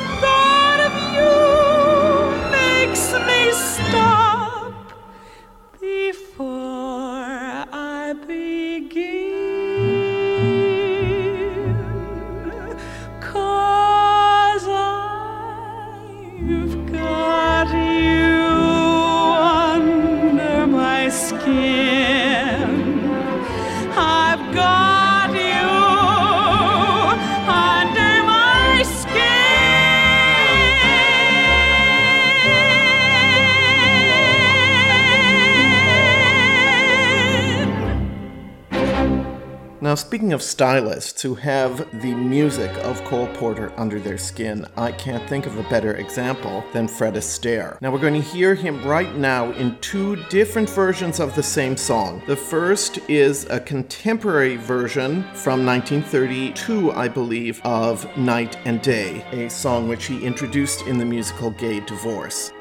speaking 39.99 40.33
of 40.33 40.43
stylists 40.43 41.23
who 41.23 41.35
have 41.35 41.79
the 42.01 42.15
music 42.15 42.71
of 42.85 43.03
Cole 43.05 43.27
Porter 43.35 43.73
under 43.77 43.99
their 43.99 44.17
skin, 44.17 44.65
I 44.77 44.93
can't 44.93 45.29
think 45.29 45.47
of 45.47 45.59
a 45.59 45.69
better 45.69 45.95
example 45.97 46.65
than 46.73 46.87
Fred 46.87 47.15
Astaire. 47.15 47.81
Now, 47.81 47.91
we're 47.91 47.99
going 47.99 48.15
to 48.15 48.21
hear 48.21 48.55
him 48.55 48.85
right 48.85 49.17
now 49.17 49.51
in 49.53 49.77
two 49.81 50.17
different 50.31 50.71
versions 50.71 51.19
of 51.19 51.35
the 51.35 51.43
same 51.43 51.77
song. 51.77 52.23
The 52.27 52.37
first 52.37 52.99
is 53.09 53.47
a 53.51 53.59
contemporary 53.59 54.57
version 54.57 55.23
from 55.35 55.67
1932, 55.67 56.93
I 56.93 57.09
believe, 57.09 57.61
of 57.65 58.07
Night 58.17 58.57
and 58.65 58.81
Day, 58.81 59.25
a 59.33 59.51
song 59.51 59.89
which 59.89 60.07
he 60.07 60.25
introduced 60.25 60.87
in 60.87 60.99
the 60.99 61.05
musical 61.05 61.51
Gay 61.51 61.81
Divorce. 61.81 62.53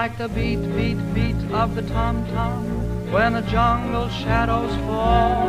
Like 0.00 0.18
the 0.18 0.28
beat, 0.30 0.60
beat, 0.74 0.98
beat 1.14 1.40
of 1.52 1.76
the 1.76 1.82
tom 1.82 2.26
tom 2.34 2.64
when 3.12 3.32
the 3.34 3.42
jungle 3.42 4.08
shadows 4.08 4.74
fall, 4.86 5.48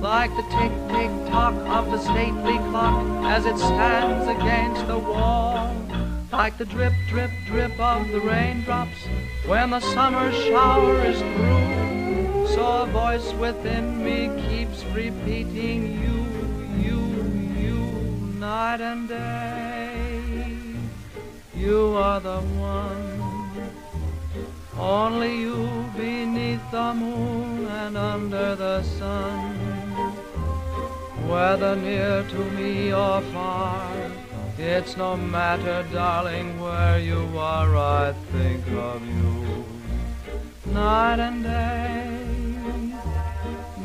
like 0.00 0.30
the 0.30 0.42
tick, 0.56 0.72
tick, 0.90 1.12
tock 1.30 1.54
of 1.78 1.84
the 1.92 1.98
stately 1.98 2.58
clock 2.70 3.06
as 3.36 3.46
it 3.46 3.56
stands 3.56 4.26
against 4.26 4.84
the 4.88 4.98
wall, 4.98 5.72
like 6.32 6.58
the 6.58 6.64
drip, 6.64 6.92
drip, 7.08 7.30
drip 7.46 7.78
of 7.78 8.10
the 8.10 8.18
raindrops 8.18 9.00
when 9.46 9.70
the 9.70 9.80
summer 9.94 10.32
shower 10.32 10.96
is 11.04 11.20
through. 11.20 12.48
So 12.54 12.82
a 12.82 12.86
voice 12.86 13.32
within 13.34 14.02
me 14.02 14.18
keeps 14.48 14.82
repeating 14.86 15.80
you, 16.02 16.18
you, 16.86 17.00
you, 17.64 17.78
night 18.46 18.80
and 18.80 19.08
day. 19.08 20.56
You 21.54 21.94
are 21.94 22.18
the 22.18 22.40
one. 22.40 23.15
Only 24.78 25.40
you 25.40 25.90
beneath 25.96 26.70
the 26.70 26.92
moon 26.92 27.66
and 27.66 27.96
under 27.96 28.54
the 28.54 28.82
sun. 28.82 29.54
Whether 31.26 31.76
near 31.76 32.22
to 32.22 32.44
me 32.50 32.92
or 32.92 33.22
far, 33.32 33.90
it's 34.58 34.96
no 34.96 35.16
matter, 35.16 35.84
darling, 35.92 36.60
where 36.60 36.98
you 36.98 37.26
are, 37.38 37.76
I 37.76 38.12
think 38.32 38.66
of 38.68 39.00
you. 39.06 39.64
Night 40.72 41.20
and 41.20 41.42
day, 41.42 42.94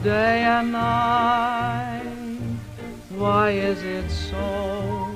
day 0.04 0.44
and 0.44 0.72
night, 0.74 2.04
why 3.10 3.52
is 3.52 3.82
it 3.82 4.10
so? 4.10 5.11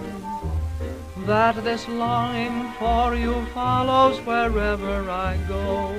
That 1.26 1.64
this 1.64 1.88
longing 1.88 2.72
for 2.74 3.16
you 3.16 3.46
follows 3.48 4.20
wherever 4.26 5.10
I 5.10 5.38
go. 5.48 5.96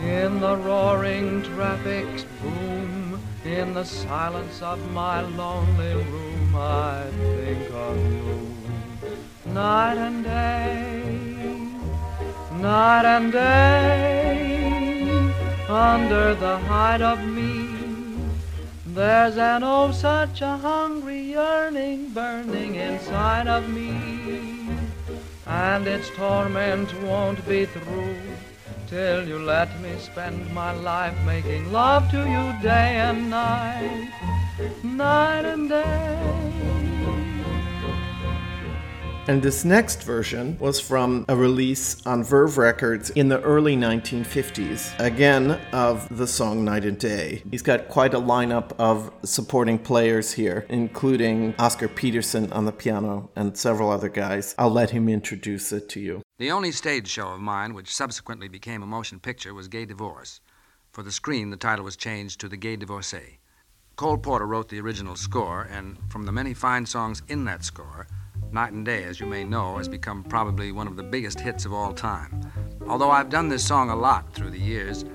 In 0.00 0.40
the 0.40 0.56
roaring 0.56 1.44
traffic's 1.44 2.24
boom, 2.42 3.22
in 3.44 3.72
the 3.72 3.84
silence 3.84 4.60
of 4.62 4.78
my 4.92 5.20
lonely 5.20 5.94
room, 5.94 6.56
I 6.56 7.04
think 7.18 7.70
of 7.70 7.96
you. 7.96 8.56
Night 9.46 9.98
and 9.98 10.24
day, 10.24 11.44
night 12.52 13.04
and 13.04 13.30
day, 13.30 14.62
under 15.68 16.34
the 16.34 16.58
hide 16.58 17.02
of 17.02 17.24
me. 17.24 17.71
There's 18.94 19.38
an 19.38 19.62
oh 19.64 19.90
such 19.90 20.42
a 20.42 20.58
hungry 20.58 21.22
yearning 21.22 22.10
burning 22.10 22.74
inside 22.74 23.48
of 23.48 23.66
me, 23.70 24.68
and 25.46 25.86
its 25.86 26.10
torment 26.10 26.92
won't 27.00 27.46
be 27.48 27.64
through 27.64 28.16
till 28.88 29.26
you 29.26 29.38
let 29.38 29.80
me 29.80 29.96
spend 29.98 30.52
my 30.52 30.72
life 30.72 31.16
making 31.24 31.72
love 31.72 32.10
to 32.10 32.18
you 32.18 32.52
day 32.60 33.00
and 33.00 33.30
night, 33.30 34.10
night 34.82 35.46
and 35.46 35.70
day. 35.70 37.01
And 39.28 39.40
this 39.40 39.64
next 39.64 40.02
version 40.02 40.58
was 40.58 40.80
from 40.80 41.24
a 41.28 41.36
release 41.36 42.04
on 42.04 42.24
Verve 42.24 42.58
Records 42.58 43.10
in 43.10 43.28
the 43.28 43.40
early 43.42 43.76
1950s, 43.76 44.98
again 44.98 45.52
of 45.70 46.08
the 46.16 46.26
song 46.26 46.64
Night 46.64 46.84
and 46.84 46.98
Day. 46.98 47.44
He's 47.48 47.62
got 47.62 47.86
quite 47.86 48.14
a 48.14 48.20
lineup 48.20 48.72
of 48.80 49.12
supporting 49.22 49.78
players 49.78 50.32
here, 50.32 50.66
including 50.68 51.54
Oscar 51.60 51.86
Peterson 51.86 52.52
on 52.52 52.64
the 52.64 52.72
piano 52.72 53.30
and 53.36 53.56
several 53.56 53.90
other 53.90 54.08
guys. 54.08 54.56
I'll 54.58 54.70
let 54.70 54.90
him 54.90 55.08
introduce 55.08 55.70
it 55.70 55.88
to 55.90 56.00
you. 56.00 56.22
The 56.38 56.50
only 56.50 56.72
stage 56.72 57.06
show 57.06 57.28
of 57.28 57.40
mine 57.40 57.74
which 57.74 57.94
subsequently 57.94 58.48
became 58.48 58.82
a 58.82 58.86
motion 58.86 59.20
picture 59.20 59.54
was 59.54 59.68
Gay 59.68 59.84
Divorce. 59.84 60.40
For 60.90 61.04
the 61.04 61.12
screen, 61.12 61.50
the 61.50 61.56
title 61.56 61.84
was 61.84 61.94
changed 61.94 62.40
to 62.40 62.48
The 62.48 62.56
Gay 62.56 62.74
Divorcee. 62.74 63.38
Cole 63.94 64.18
Porter 64.18 64.46
wrote 64.48 64.68
the 64.68 64.80
original 64.80 65.14
score, 65.14 65.62
and 65.70 65.96
from 66.10 66.24
the 66.24 66.32
many 66.32 66.54
fine 66.54 66.86
songs 66.86 67.22
in 67.28 67.44
that 67.44 67.62
score, 67.62 68.08
Night 68.52 68.74
and 68.74 68.84
Day, 68.84 69.04
as 69.04 69.18
you 69.18 69.24
may 69.24 69.44
know, 69.44 69.78
has 69.78 69.88
become 69.88 70.22
probably 70.22 70.72
one 70.72 70.86
of 70.86 70.96
the 70.96 71.02
biggest 71.02 71.40
hits 71.40 71.64
of 71.64 71.72
all 71.72 71.94
time. 71.94 72.52
Although 72.86 73.10
I've 73.10 73.30
done 73.30 73.48
this 73.48 73.66
song 73.66 73.88
a 73.88 73.96
lot 73.96 74.30
through 74.34 74.50
the 74.50 74.60
years, 74.60 75.06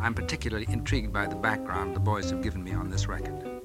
I'm 0.00 0.14
particularly 0.14 0.66
intrigued 0.68 1.12
by 1.12 1.26
the 1.26 1.34
background 1.34 1.96
the 1.96 2.00
boys 2.00 2.30
have 2.30 2.40
given 2.40 2.62
me 2.62 2.72
on 2.72 2.88
this 2.88 3.08
record. 3.08 3.62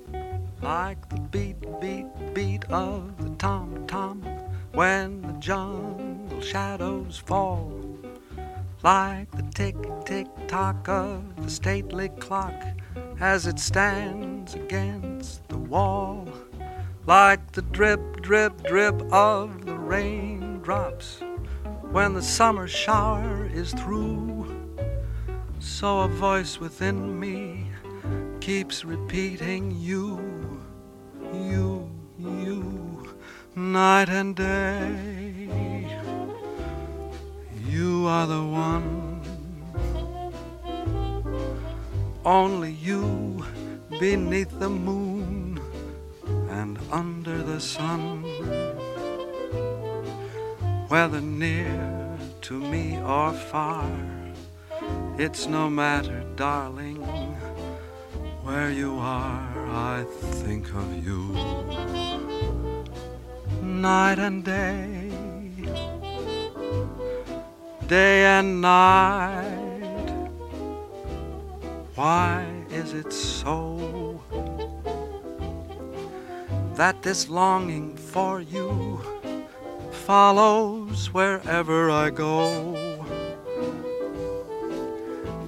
Like 0.63 1.07
the 1.09 1.19
beat, 1.19 1.57
beat, 1.79 2.07
beat 2.33 2.65
of 2.71 3.15
the 3.23 3.29
tom 3.35 3.85
tom 3.85 4.23
when 4.71 5.21
the 5.21 5.33
jungle 5.33 6.41
shadows 6.41 7.19
fall. 7.19 7.71
Like 8.81 9.29
the 9.31 9.43
tick, 9.53 9.75
tick 10.05 10.25
tock 10.47 10.89
of 10.89 11.35
the 11.43 11.51
stately 11.51 12.09
clock 12.09 12.55
as 13.19 13.45
it 13.45 13.59
stands 13.59 14.55
against 14.55 15.47
the 15.49 15.57
wall. 15.59 16.27
Like 17.05 17.51
the 17.51 17.61
drip, 17.61 18.21
drip, 18.21 18.63
drip 18.63 18.95
of 19.11 19.65
the 19.65 19.75
raindrops 19.75 21.21
when 21.91 22.13
the 22.13 22.21
summer 22.21 22.65
shower 22.65 23.45
is 23.53 23.73
through. 23.73 24.79
So 25.59 25.99
a 26.01 26.07
voice 26.07 26.61
within 26.61 27.19
me 27.19 27.67
keeps 28.39 28.85
repeating 28.85 29.75
you, 29.77 30.17
you, 31.33 31.91
you, 32.17 33.13
night 33.53 34.07
and 34.07 34.33
day. 34.33 35.49
You 37.67 38.07
are 38.07 38.27
the 38.27 38.45
one, 38.45 39.21
only 42.23 42.71
you 42.71 43.45
beneath 43.99 44.57
the 44.57 44.69
moon 44.69 45.42
and 46.61 46.77
under 46.91 47.37
the 47.41 47.59
sun. 47.59 48.23
Whether 50.87 51.21
near 51.21 52.17
to 52.41 52.59
me 52.59 52.99
or 53.01 53.33
far, 53.33 53.89
it's 55.17 55.47
no 55.47 55.69
matter, 55.69 56.23
darling. 56.35 57.01
Where 58.43 58.71
you 58.71 58.97
are, 58.99 59.53
I 59.95 60.05
think 60.41 60.65
of 60.81 60.87
you. 61.07 61.21
Night 63.61 64.19
and 64.19 64.43
day, 64.43 65.09
day 67.87 68.25
and 68.37 68.61
night. 68.61 70.09
Why 71.95 72.45
is 72.69 72.93
it 72.93 73.11
so 73.13 74.21
that 76.75 77.03
this 77.03 77.29
longing 77.29 77.95
for 77.95 78.41
you 78.41 78.99
follows 79.91 81.13
wherever 81.13 81.91
I 81.91 82.09
go? 82.09 82.75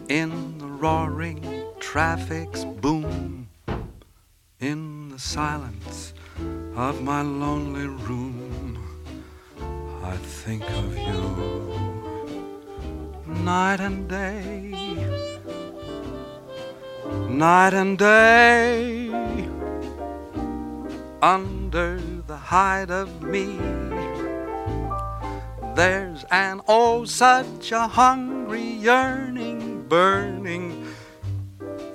In 0.07 0.57
the 0.59 0.67
roaring 0.67 1.41
traffic's 1.79 2.63
boom, 2.63 3.49
in 4.59 5.09
the 5.09 5.19
silence 5.19 6.13
of 6.75 7.01
my 7.01 7.21
lonely 7.21 7.87
room, 7.87 8.77
I 10.03 10.15
think 10.17 10.63
of 10.69 10.97
you 10.97 11.85
night 13.43 13.79
and 13.79 14.07
day, 14.07 14.71
night 17.29 17.73
and 17.73 17.97
day, 17.97 19.09
under 21.21 21.99
the 22.27 22.37
hide 22.37 22.91
of 22.91 23.21
me. 23.21 23.57
There's 25.75 26.23
an 26.31 26.61
oh, 26.67 27.05
such 27.05 27.71
a 27.71 27.87
hungry 27.87 28.63
yearning 28.63 29.85
burning 29.87 30.87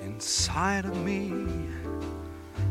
inside 0.01 0.85
of 0.85 0.95
me, 1.03 1.33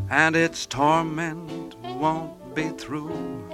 and 0.08 0.36
its 0.36 0.66
torment 0.66 1.76
won't 1.98 2.54
be 2.54 2.68
through 2.70 3.44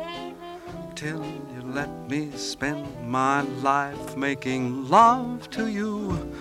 till 0.95 1.25
you 1.25 1.63
let 1.63 1.91
me 2.11 2.31
spend 2.33 2.87
my 3.07 3.43
life 3.63 4.17
making 4.17 4.89
love 4.89 5.49
to 5.51 5.69
you 5.69 6.33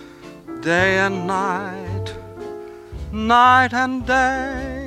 day 0.61 0.97
and 0.99 1.27
night, 1.27 2.13
night 3.11 3.73
and 3.73 4.05
day. 4.05 4.84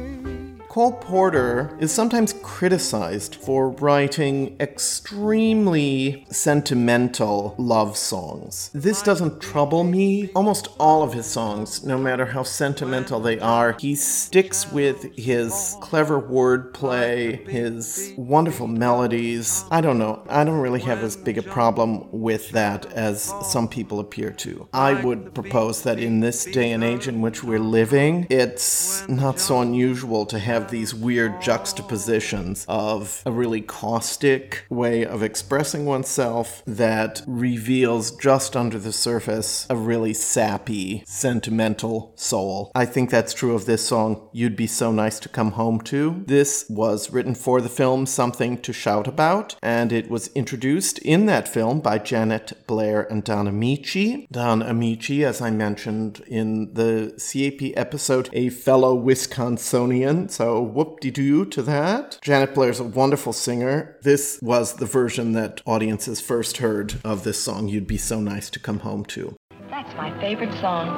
Cole 0.68 0.92
Porter 0.92 1.74
is 1.80 1.90
sometimes 1.90 2.34
criticized 2.42 3.36
for 3.36 3.70
writing 3.70 4.54
extremely 4.60 6.26
sentimental 6.30 7.54
love 7.56 7.96
songs. 7.96 8.70
This 8.74 9.00
doesn't 9.00 9.40
trouble 9.40 9.82
me. 9.82 10.30
Almost 10.34 10.68
all 10.78 11.02
of 11.02 11.14
his 11.14 11.24
songs, 11.24 11.82
no 11.84 11.96
matter 11.96 12.26
how 12.26 12.42
sentimental 12.42 13.18
they 13.18 13.40
are, 13.40 13.76
he 13.80 13.94
sticks 13.94 14.70
with 14.70 15.16
his 15.16 15.74
clever 15.80 16.20
wordplay, 16.20 17.48
his 17.48 18.12
wonderful 18.18 18.66
melodies. 18.66 19.64
I 19.70 19.80
don't 19.80 19.98
know. 19.98 20.22
I 20.28 20.44
don't 20.44 20.60
really 20.60 20.80
have 20.80 20.98
as 20.98 21.16
big 21.16 21.38
a 21.38 21.42
problem 21.42 22.12
with 22.12 22.50
that 22.50 22.84
as 22.92 23.32
some 23.42 23.68
people 23.68 24.00
appear 24.00 24.32
to. 24.32 24.68
I 24.74 25.02
would 25.02 25.34
propose 25.34 25.82
that 25.84 25.98
in 25.98 26.20
this 26.20 26.44
day 26.44 26.72
and 26.72 26.84
age 26.84 27.08
in 27.08 27.22
which 27.22 27.42
we're 27.42 27.58
living, 27.58 28.26
it's 28.28 29.08
not 29.08 29.40
so 29.40 29.62
unusual 29.62 30.26
to 30.26 30.38
have 30.38 30.57
these 30.66 30.94
weird 30.94 31.40
juxtapositions 31.40 32.64
of 32.68 33.22
a 33.24 33.30
really 33.30 33.60
caustic 33.60 34.64
way 34.68 35.04
of 35.04 35.22
expressing 35.22 35.86
oneself 35.86 36.62
that 36.66 37.22
reveals 37.26 38.10
just 38.16 38.56
under 38.56 38.78
the 38.78 38.92
surface 38.92 39.66
a 39.70 39.76
really 39.76 40.14
sappy, 40.14 41.04
sentimental 41.06 42.12
soul. 42.16 42.72
I 42.74 42.86
think 42.86 43.10
that's 43.10 43.34
true 43.34 43.54
of 43.54 43.66
this 43.66 43.86
song, 43.86 44.28
You'd 44.32 44.56
Be 44.56 44.66
So 44.66 44.90
Nice 44.90 45.20
to 45.20 45.28
Come 45.28 45.52
Home 45.52 45.80
To. 45.82 46.24
This 46.26 46.66
was 46.68 47.12
written 47.12 47.34
for 47.34 47.60
the 47.60 47.68
film 47.68 48.06
Something 48.06 48.58
to 48.62 48.72
Shout 48.72 49.06
About, 49.06 49.54
and 49.62 49.92
it 49.92 50.10
was 50.10 50.28
introduced 50.28 50.98
in 51.00 51.26
that 51.26 51.48
film 51.48 51.80
by 51.80 51.98
Janet 51.98 52.52
Blair 52.66 53.02
and 53.10 53.22
Don 53.22 53.46
Ameche. 53.46 54.26
Don 54.30 54.62
Ameche, 54.62 55.22
as 55.22 55.40
I 55.40 55.50
mentioned 55.50 56.20
in 56.26 56.72
the 56.74 57.12
CAP 57.18 57.72
episode, 57.76 58.30
a 58.32 58.48
fellow 58.48 58.96
Wisconsinian, 58.96 60.30
so 60.30 60.47
whoop 60.56 61.00
de 61.00 61.10
doo 61.10 61.44
to 61.46 61.62
that. 61.62 62.18
Janet 62.22 62.54
Blair's 62.54 62.80
a 62.80 62.84
wonderful 62.84 63.32
singer. 63.32 63.96
This 64.02 64.38
was 64.42 64.74
the 64.74 64.86
version 64.86 65.32
that 65.32 65.60
audiences 65.66 66.20
first 66.20 66.58
heard 66.58 66.94
of 67.04 67.24
this 67.24 67.42
song, 67.42 67.68
You'd 67.68 67.86
Be 67.86 67.96
So 67.98 68.20
Nice 68.20 68.50
to 68.50 68.58
Come 68.58 68.80
Home 68.80 69.04
To. 69.06 69.36
That's 69.70 69.94
my 69.96 70.10
favorite 70.20 70.52
song. 70.60 70.88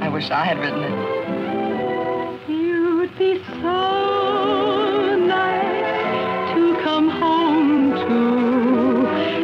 I 0.00 0.08
wish 0.08 0.30
I 0.30 0.44
had 0.44 0.58
written 0.58 0.82
it. 0.82 2.48
You'd 2.48 3.16
be 3.18 3.42
so 3.62 5.16
nice 5.16 6.54
to 6.54 6.82
come 6.82 7.08
home 7.08 7.92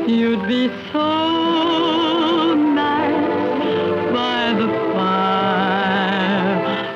to. 0.06 0.12
You'd 0.12 0.46
be 0.48 0.68
so 0.92 1.35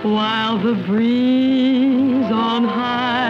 while 0.03 0.57
the 0.59 0.75
breeze 0.75 2.31
on 2.33 2.65
high 2.65 3.30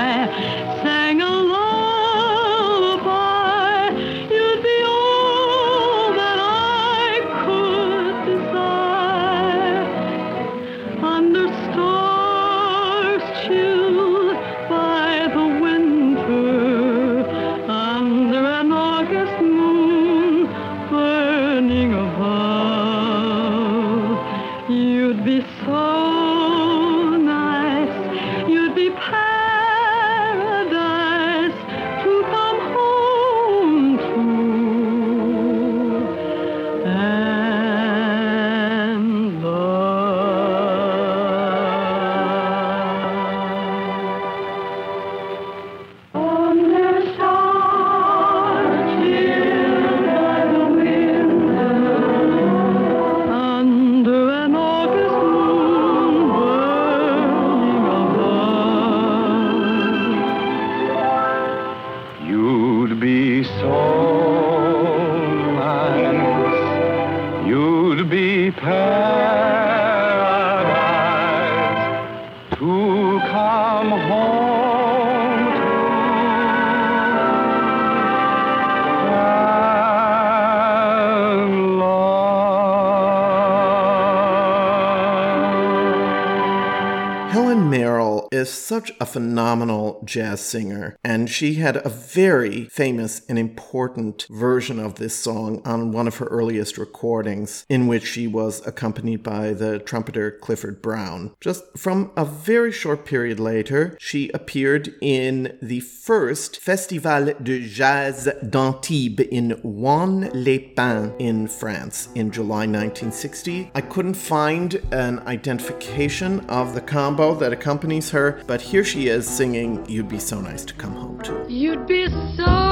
such 88.81 88.97
a 88.99 89.05
phenomenal 89.05 89.80
jazz 90.05 90.41
singer, 90.41 90.97
and 91.05 91.29
she 91.31 91.55
had 91.55 91.77
a 91.77 91.89
very 91.89 92.67
famous 92.67 93.23
and 93.29 93.39
important 93.39 94.27
version 94.31 94.79
of 94.79 94.97
this 94.97 95.15
song 95.15 95.63
on 95.65 95.93
one 95.93 96.07
of 96.07 96.17
her 96.17 96.27
earliest 96.27 96.79
recordings, 96.79 97.65
in 97.69 97.87
which 97.87 98.07
she 98.07 98.27
was 98.27 98.67
accompanied 98.67 99.23
by 99.23 99.53
the 99.53 99.79
trumpeter 99.79 100.31
Clifford 100.31 100.83
Brown. 100.83 101.35
Just 101.41 101.65
from 101.77 102.11
a 102.17 102.25
very 102.25 102.73
short 102.73 103.05
period 103.05 103.41
later, 103.41 103.97
she 104.01 104.31
appeared 104.31 104.95
in 105.01 105.59
the 105.63 105.81
first 105.81 106.59
Festival 106.61 107.33
de 107.43 107.67
Jazz 107.69 108.29
d'Antibes 108.49 109.27
in 109.31 109.51
Juan-les-Pins 109.63 111.13
in 111.19 111.49
France 111.49 112.09
in 112.15 112.31
July 112.31 112.67
1960. 112.67 113.71
I 113.75 113.81
couldn't 113.81 114.15
find 114.15 114.75
an 114.93 115.21
identification 115.21 116.41
of 116.49 116.75
the 116.75 116.81
combo 116.81 117.35
that 117.35 117.53
accompanies 117.53 118.11
her, 118.11 118.43
but 118.47 118.61
here 118.61 118.85
she 118.85 119.09
is 119.09 119.29
singing 119.29 119.85
You'd 119.91 120.09
Be 120.09 120.21
So 120.21 120.41
Nice 120.41 120.65
to 120.67 120.75
Come 120.75 120.95
Home 120.95 121.21
To. 121.23 121.45
You'd 121.49 121.89
be 121.89 122.09
so 122.37 122.70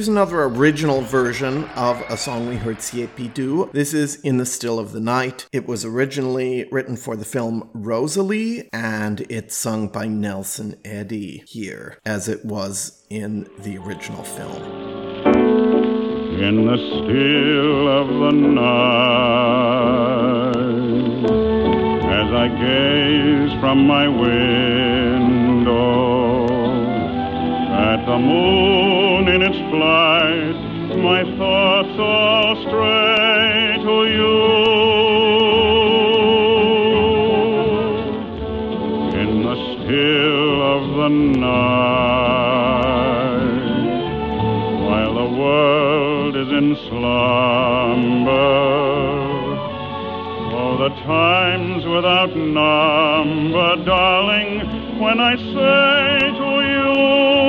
Here's 0.00 0.08
another 0.08 0.44
original 0.44 1.02
version 1.02 1.64
of 1.76 2.00
a 2.08 2.16
song 2.16 2.48
we 2.48 2.56
heard 2.56 2.78
Siepi 2.78 3.34
do. 3.34 3.68
This 3.74 3.92
is 3.92 4.18
In 4.22 4.38
the 4.38 4.46
Still 4.46 4.78
of 4.78 4.92
the 4.92 5.00
Night. 5.00 5.46
It 5.52 5.68
was 5.68 5.84
originally 5.84 6.66
written 6.72 6.96
for 6.96 7.16
the 7.16 7.26
film 7.26 7.68
Rosalie, 7.74 8.70
and 8.72 9.20
it's 9.28 9.54
sung 9.54 9.88
by 9.88 10.06
Nelson 10.06 10.76
Eddy 10.86 11.44
here, 11.46 11.98
as 12.06 12.28
it 12.28 12.46
was 12.46 13.04
in 13.10 13.46
the 13.58 13.76
original 13.76 14.24
film. 14.24 14.62
in 16.40 16.64
the 16.64 16.78
still 16.78 17.86
of 17.86 18.08
the 18.08 18.32
night 18.32 18.80
as 22.10 22.32
I 22.32 22.48
gaze 22.48 23.52
from 23.60 23.86
my 23.86 24.08
window 24.08 25.66
at 27.68 28.06
the 28.06 28.18
moon 28.18 29.09
my 29.80 31.24
thoughts 31.38 31.98
all 31.98 32.56
stray 32.66 33.78
to 33.86 33.96
you. 34.16 34.36
In 39.20 39.30
the 39.42 39.56
still 39.72 40.56
of 40.76 40.82
the 41.00 41.08
night, 41.38 41.70
while 44.86 45.14
the 45.14 45.28
world 45.40 46.36
is 46.36 46.48
in 46.48 46.76
slumber. 46.88 48.30
Oh, 50.52 50.76
the 50.78 50.90
times 51.04 51.82
without 51.86 52.36
number, 52.36 53.84
darling, 53.84 54.50
when 55.00 55.20
I 55.20 55.36
say 55.36 56.30
to 56.38 56.50
you, 56.72 57.39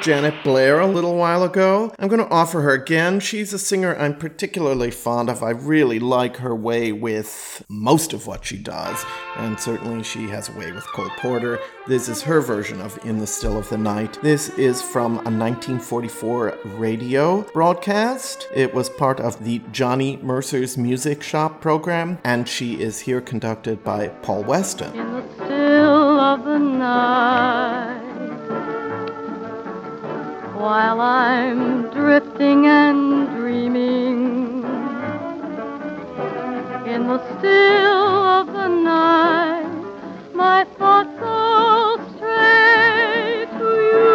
Janet 0.00 0.42
Blair 0.44 0.80
a 0.80 0.86
little 0.86 1.16
while 1.16 1.42
ago. 1.42 1.94
I'm 1.98 2.08
going 2.08 2.24
to 2.24 2.32
offer 2.32 2.62
her 2.62 2.72
again. 2.72 3.20
She's 3.20 3.52
a 3.52 3.58
singer 3.58 3.96
I'm 3.96 4.16
particularly 4.16 4.90
fond 4.90 5.28
of. 5.28 5.42
I 5.42 5.50
really 5.50 5.98
like 5.98 6.36
her 6.38 6.54
way 6.54 6.92
with 6.92 7.64
most 7.68 8.12
of 8.12 8.26
what 8.26 8.44
she 8.44 8.58
does, 8.58 9.04
and 9.36 9.58
certainly 9.58 10.02
she 10.02 10.28
has 10.28 10.48
a 10.48 10.52
way 10.52 10.72
with 10.72 10.86
Cole 10.92 11.10
Porter. 11.18 11.58
This 11.86 12.08
is 12.08 12.22
her 12.22 12.40
version 12.40 12.80
of 12.80 12.98
In 13.04 13.18
the 13.18 13.26
Still 13.26 13.58
of 13.58 13.68
the 13.68 13.78
Night. 13.78 14.18
This 14.22 14.48
is 14.50 14.80
from 14.80 15.12
a 15.12 15.30
1944 15.30 16.58
radio 16.76 17.42
broadcast. 17.52 18.48
It 18.54 18.72
was 18.72 18.88
part 18.88 19.20
of 19.20 19.44
the 19.44 19.60
Johnny 19.72 20.16
Mercer's 20.18 20.78
Music 20.78 21.22
Shop 21.22 21.60
program, 21.60 22.18
and 22.24 22.48
she 22.48 22.80
is 22.80 23.00
here 23.00 23.20
conducted 23.20 23.82
by 23.82 24.08
Paul 24.08 24.44
Weston. 24.44 24.96
In 24.96 25.12
the 25.12 25.34
still 25.34 26.20
of 26.20 26.44
the 26.44 26.58
night, 26.58 27.31
while 30.72 31.02
I'm 31.02 31.90
drifting 31.90 32.64
and 32.66 33.28
dreaming, 33.36 34.64
in 36.92 37.00
the 37.08 37.18
still 37.32 38.06
of 38.38 38.46
the 38.46 38.68
night, 38.68 39.68
my 40.32 40.64
thoughts 40.78 41.18
all 41.20 41.98
stray 42.16 43.44
to 43.58 43.68
you. 43.90 44.14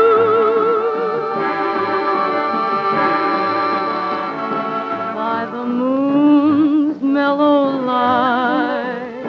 By 5.21 5.39
the 5.51 5.63
moon's 5.63 6.99
mellow 7.03 7.85
light, 7.85 9.25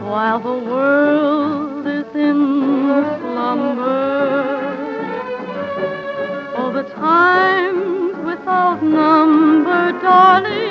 while 0.00 0.40
the 0.40 0.58
world 0.70 1.39
times 7.00 8.16
without 8.26 8.82
number, 8.82 9.92
darling, 10.02 10.69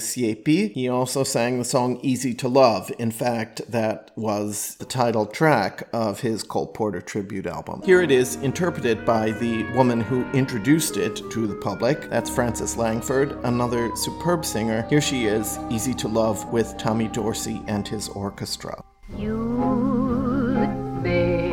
to 0.00 0.68
he 0.68 0.88
also 0.88 1.24
sang 1.24 1.58
the 1.58 1.64
song 1.64 1.98
Easy 2.02 2.34
to 2.34 2.48
Love. 2.48 2.90
In 2.98 3.10
fact, 3.10 3.62
that 3.70 4.10
was 4.16 4.76
the 4.76 4.84
title 4.84 5.26
track 5.26 5.88
of 5.92 6.20
his 6.20 6.42
Cole 6.42 6.66
Porter 6.66 7.00
tribute 7.00 7.46
album. 7.46 7.82
Here 7.84 8.02
it 8.02 8.10
is, 8.10 8.36
interpreted 8.36 9.04
by 9.04 9.32
the 9.32 9.64
woman 9.74 10.00
who 10.00 10.24
introduced 10.32 10.96
it 10.96 11.16
to 11.30 11.46
the 11.46 11.56
public. 11.56 12.08
That's 12.10 12.30
Frances 12.30 12.76
Langford, 12.76 13.32
another 13.44 13.94
superb 13.96 14.44
singer. 14.44 14.86
Here 14.88 15.00
she 15.00 15.26
is, 15.26 15.58
Easy 15.70 15.94
to 15.94 16.08
Love, 16.08 16.50
with 16.52 16.76
Tommy 16.78 17.08
Dorsey 17.08 17.62
and 17.66 17.86
his 17.86 18.08
orchestra. 18.08 18.82
You'd 19.16 21.02
be 21.02 21.50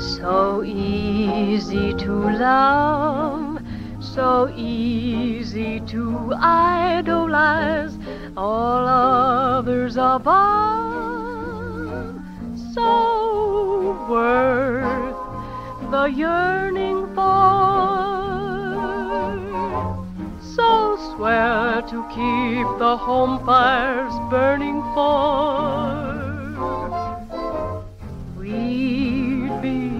so 0.00 0.62
easy 0.64 1.92
to 1.94 2.12
love, 2.12 3.27
so 4.18 4.52
easy 4.56 5.78
to 5.78 6.32
idolize 6.40 7.96
all 8.36 8.84
others 8.84 9.96
above, 9.96 10.34
so 12.74 13.96
worth 14.10 15.92
the 15.92 16.06
yearning 16.06 17.06
for. 17.14 17.98
So 20.56 20.96
swear 21.14 21.82
to 21.82 22.02
keep 22.08 22.66
the 22.80 22.96
home 22.96 23.38
fires 23.46 24.14
burning 24.30 24.82
for. 24.94 26.18
We'd 28.36 29.62
be, 29.62 29.90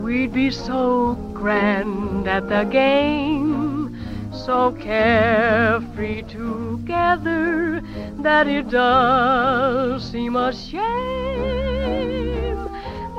we'd 0.00 0.32
be 0.32 0.50
so 0.50 1.16
grand 1.34 2.05
at 2.26 2.48
the 2.48 2.64
game, 2.64 3.96
so 4.32 4.72
carefree 4.72 6.22
together 6.22 7.80
that 8.18 8.48
it 8.48 8.68
does 8.68 10.10
seem 10.10 10.34
a 10.36 10.52
shame 10.52 11.86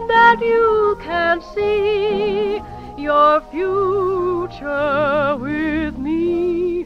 that 0.07 0.39
you 0.41 0.97
can't 1.01 1.43
see 1.55 2.61
your 2.97 3.41
future 3.51 5.37
with 5.37 5.97
me. 5.97 6.85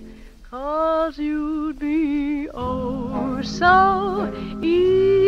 Cause 0.50 1.18
you'd 1.18 1.80
be 1.80 2.50
oh 2.54 3.42
so 3.42 4.32
easy 4.62 5.21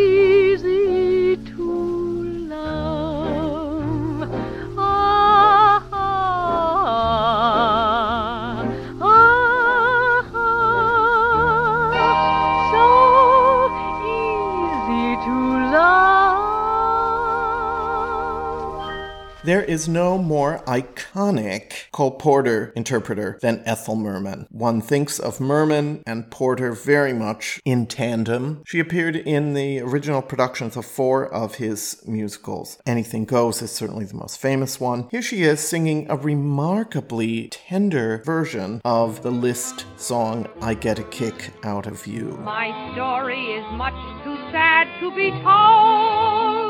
There 19.46 19.62
is 19.62 19.90
no 19.90 20.18
more 20.18 20.60
iconic 20.66 21.92
Cole 21.92 22.12
Porter 22.12 22.72
interpreter 22.78 23.38
than 23.42 23.62
Ethel 23.66 23.98
Merman. 23.98 24.48
One 24.50 24.80
thinks 24.80 25.20
of 25.20 25.42
Merman 25.42 26.02
and 26.08 26.32
Porter 26.32 26.72
very 26.72 27.12
much 27.12 27.60
in 27.66 27.86
tandem. 27.88 28.64
She 28.66 28.80
appeared 28.80 29.18
in 29.18 29.54
the 29.54 29.82
original 29.82 30.22
productions 30.22 30.78
of 30.78 30.86
four 30.86 31.28
of 31.28 31.56
his 31.56 32.02
musicals. 32.08 32.78
Anything 32.86 33.26
Goes 33.26 33.62
is 33.62 33.70
certainly 33.70 34.06
the 34.06 34.16
most 34.16 34.40
famous 34.40 34.80
one. 34.80 35.10
Here 35.12 35.22
she 35.22 35.44
is 35.44 35.60
singing 35.60 36.10
a 36.10 36.16
remarkably 36.16 37.50
tender 37.50 38.22
version 38.26 38.80
of 38.86 39.24
the 39.24 39.32
list 39.32 39.86
song 39.98 40.48
I 40.62 40.74
Get 40.74 41.00
a 41.00 41.04
Kick 41.04 41.52
Out 41.64 41.86
of 41.86 42.08
You. 42.08 42.38
My 42.44 42.94
story 42.94 43.44
is 43.56 43.66
much 43.74 44.24
too 44.24 44.38
sad 44.54 44.88
to 45.02 45.14
be 45.14 45.32
told, 45.32 46.63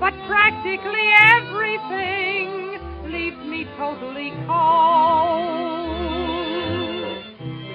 but 0.00 0.14
practically 0.26 1.12
everything 1.36 2.80
leaves 3.12 3.36
me 3.44 3.66
totally 3.76 4.32
cold. 4.46 5.90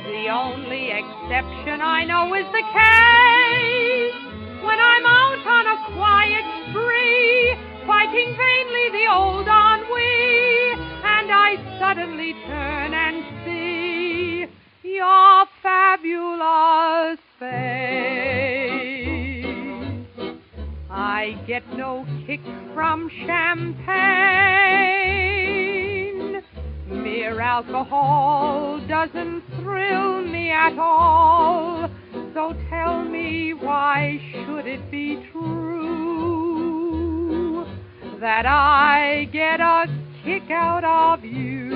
The 0.10 0.30
only 0.34 0.90
exception 0.90 1.82
I 1.82 2.04
know 2.04 2.34
is 2.34 2.48
the 2.52 2.66
case 2.74 4.18
when 4.66 4.80
I'm 4.80 5.06
out 5.06 5.46
on 5.46 5.68
a 5.68 5.78
quiet 5.94 6.46
spree, 6.66 7.56
fighting 7.86 8.36
vainly 8.36 8.90
the 8.90 9.08
old 9.14 9.48
ennui, 9.48 10.74
and 11.06 11.30
I 11.32 11.58
suddenly 11.78 12.34
turn 12.48 12.96
and 12.96 13.24
see 13.46 14.48
your 14.82 15.46
fabulous 15.62 17.20
face. 17.38 18.65
I 20.98 21.34
get 21.46 21.62
no 21.76 22.06
kick 22.26 22.40
from 22.74 23.10
champagne. 23.10 23.86
Mere 26.88 27.42
alcohol 27.42 28.80
doesn't 28.88 29.44
thrill 29.60 30.22
me 30.22 30.52
at 30.52 30.80
all. 30.80 31.90
So 32.34 32.56
tell 32.70 33.04
me 33.04 33.54
why 33.54 34.22
should 34.32 34.68
it 34.68 34.90
be 34.90 35.22
true 35.34 35.66
that 38.22 38.46
I 38.46 39.26
get 39.34 39.60
a 39.60 39.88
kick 40.24 40.50
out 40.50 40.86
of 40.86 41.26
you? 41.26 41.72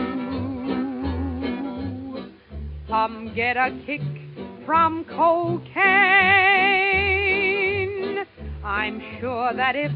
Some 2.88 3.34
get 3.36 3.58
a 3.58 3.78
kick 3.86 4.00
from 4.66 5.04
cocaine. 5.04 7.19
I'm 8.64 9.02
sure 9.20 9.54
that 9.54 9.76
if 9.76 9.92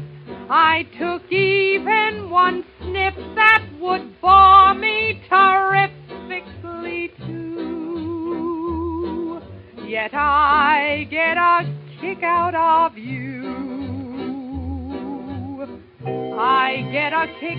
I 0.48 0.86
took 0.98 1.30
even 1.30 2.30
one 2.30 2.64
sniff, 2.80 3.14
that 3.34 3.62
would 3.78 4.20
bore 4.20 4.74
me 4.74 5.20
terrifically 5.28 7.12
too. 7.26 8.54
Yet 9.86 10.14
I 10.14 11.06
get 11.10 11.36
a 11.36 11.66
kick 12.00 12.22
out 12.22 12.54
of 12.54 12.96
you. 12.96 13.44
I 16.36 16.88
get 16.90 17.12
a 17.12 17.26
kick 17.38 17.58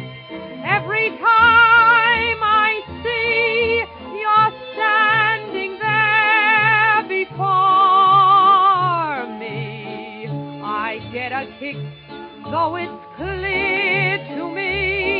every 0.66 1.10
time 1.10 2.44
I 2.44 2.82
see 3.04 3.84
you're 4.20 4.52
standing 4.74 5.78
there 5.80 7.04
before 7.08 7.75
kick, 11.60 11.78
though 12.46 12.76
it's 12.76 13.06
clear 13.18 14.18
to 14.36 14.50
me 14.54 15.16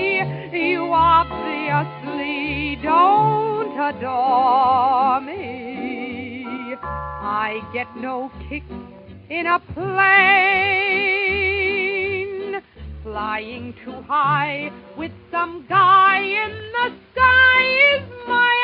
you 0.76 0.92
obviously 0.94 2.78
don't 2.82 3.78
adore 3.80 5.22
me. 5.22 6.76
I 6.82 7.62
get 7.74 7.88
no 7.98 8.32
kick 8.50 8.64
in 9.30 9.48
a 9.48 9.60
plane, 9.74 10.02
flying 13.04 13.74
too 13.84 14.02
high 14.08 14.72
with 14.98 15.12
some 15.32 15.66
guy 15.68 16.20
in 16.20 16.52
the 16.72 16.92
sky 17.12 17.64
is 17.96 18.04
my 18.28 18.56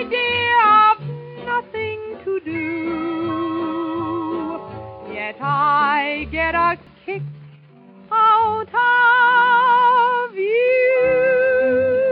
idea 0.00 0.56
of 0.90 0.98
nothing 1.46 2.00
to 2.24 2.40
do. 2.44 4.23
Yet 5.24 5.40
I 5.40 6.28
get 6.30 6.54
a 6.54 6.76
kick 7.06 7.22
out 8.12 8.68
of 10.28 12.03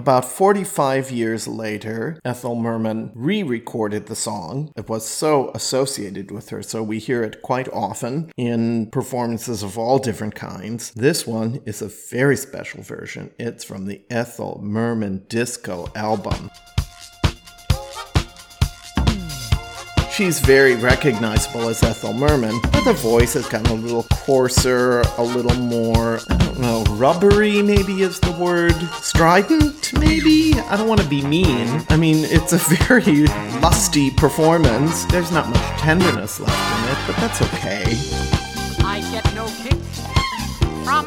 About 0.00 0.24
45 0.24 1.10
years 1.10 1.46
later, 1.46 2.18
Ethel 2.24 2.54
Merman 2.54 3.12
re 3.14 3.42
recorded 3.42 4.06
the 4.06 4.16
song. 4.16 4.72
It 4.74 4.88
was 4.88 5.06
so 5.06 5.50
associated 5.54 6.30
with 6.30 6.48
her, 6.48 6.62
so 6.62 6.82
we 6.82 6.98
hear 6.98 7.22
it 7.22 7.42
quite 7.42 7.68
often 7.68 8.32
in 8.38 8.90
performances 8.92 9.62
of 9.62 9.76
all 9.76 9.98
different 9.98 10.34
kinds. 10.34 10.90
This 10.92 11.26
one 11.26 11.60
is 11.66 11.82
a 11.82 11.88
very 11.88 12.38
special 12.38 12.82
version. 12.82 13.30
It's 13.38 13.62
from 13.62 13.84
the 13.84 14.00
Ethel 14.08 14.58
Merman 14.62 15.26
Disco 15.28 15.92
album. 15.94 16.50
She's 20.10 20.40
very 20.40 20.74
recognizable 20.74 21.68
as 21.68 21.82
Ethel 21.82 22.12
Merman, 22.12 22.60
but 22.72 22.84
the 22.84 22.92
voice 22.92 23.36
kind 23.48 23.64
of 23.66 23.72
a 23.72 23.74
little 23.74 24.02
coarser, 24.10 25.00
a 25.16 25.22
little 25.22 25.54
more, 25.54 26.20
I 26.28 26.36
don't 26.36 26.58
know, 26.58 26.84
rubbery 26.90 27.62
maybe 27.62 28.02
is 28.02 28.20
the 28.20 28.32
word. 28.32 28.74
Strident, 29.00 29.92
maybe? 29.98 30.54
I 30.68 30.76
don't 30.76 30.88
want 30.88 31.00
to 31.00 31.08
be 31.08 31.22
mean. 31.22 31.86
I 31.88 31.96
mean, 31.96 32.24
it's 32.28 32.52
a 32.52 32.58
very 32.58 33.26
lusty 33.60 34.10
performance. 34.10 35.04
There's 35.06 35.32
not 35.32 35.48
much 35.48 35.80
tenderness 35.80 36.40
left 36.40 36.82
in 36.82 36.90
it, 36.90 36.98
but 37.06 37.16
that's 37.16 37.40
okay. 37.42 37.84
I 38.84 39.00
get 39.12 39.34
no 39.34 39.46
kick 39.62 39.78
from 40.84 41.06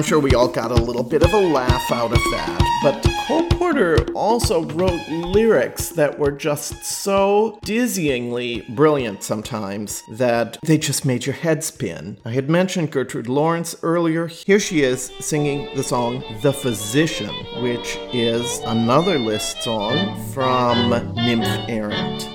I'm 0.00 0.06
sure 0.06 0.18
we 0.18 0.34
all 0.34 0.48
got 0.48 0.70
a 0.70 0.82
little 0.82 1.02
bit 1.02 1.22
of 1.22 1.30
a 1.34 1.38
laugh 1.38 1.92
out 1.92 2.10
of 2.10 2.16
that, 2.32 2.80
but 2.82 3.06
Cole 3.26 3.46
Porter 3.50 4.10
also 4.14 4.64
wrote 4.70 4.98
lyrics 5.10 5.90
that 5.90 6.18
were 6.18 6.30
just 6.30 6.82
so 6.86 7.58
dizzyingly 7.66 8.66
brilliant 8.74 9.22
sometimes 9.22 10.02
that 10.12 10.56
they 10.62 10.78
just 10.78 11.04
made 11.04 11.26
your 11.26 11.34
head 11.34 11.62
spin. 11.62 12.16
I 12.24 12.30
had 12.30 12.48
mentioned 12.48 12.92
Gertrude 12.92 13.28
Lawrence 13.28 13.76
earlier. 13.82 14.26
Here 14.26 14.58
she 14.58 14.80
is 14.80 15.12
singing 15.20 15.68
the 15.76 15.84
song 15.84 16.24
The 16.40 16.54
Physician, 16.54 17.34
which 17.62 17.98
is 18.14 18.60
another 18.60 19.18
list 19.18 19.62
song 19.62 20.18
from 20.32 20.88
Nymph 21.14 21.68
Errant. 21.68 22.26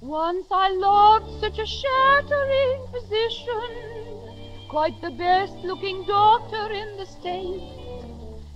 Once 0.00 0.48
I 0.50 0.70
loved 0.72 1.40
such 1.40 1.60
a 1.60 1.66
shattering 1.66 2.84
physician, 2.90 3.97
quite 4.68 5.00
the 5.00 5.10
best 5.10 5.54
looking 5.64 6.04
doctor 6.04 6.70
in 6.72 6.96
the 6.98 7.06
state. 7.06 7.62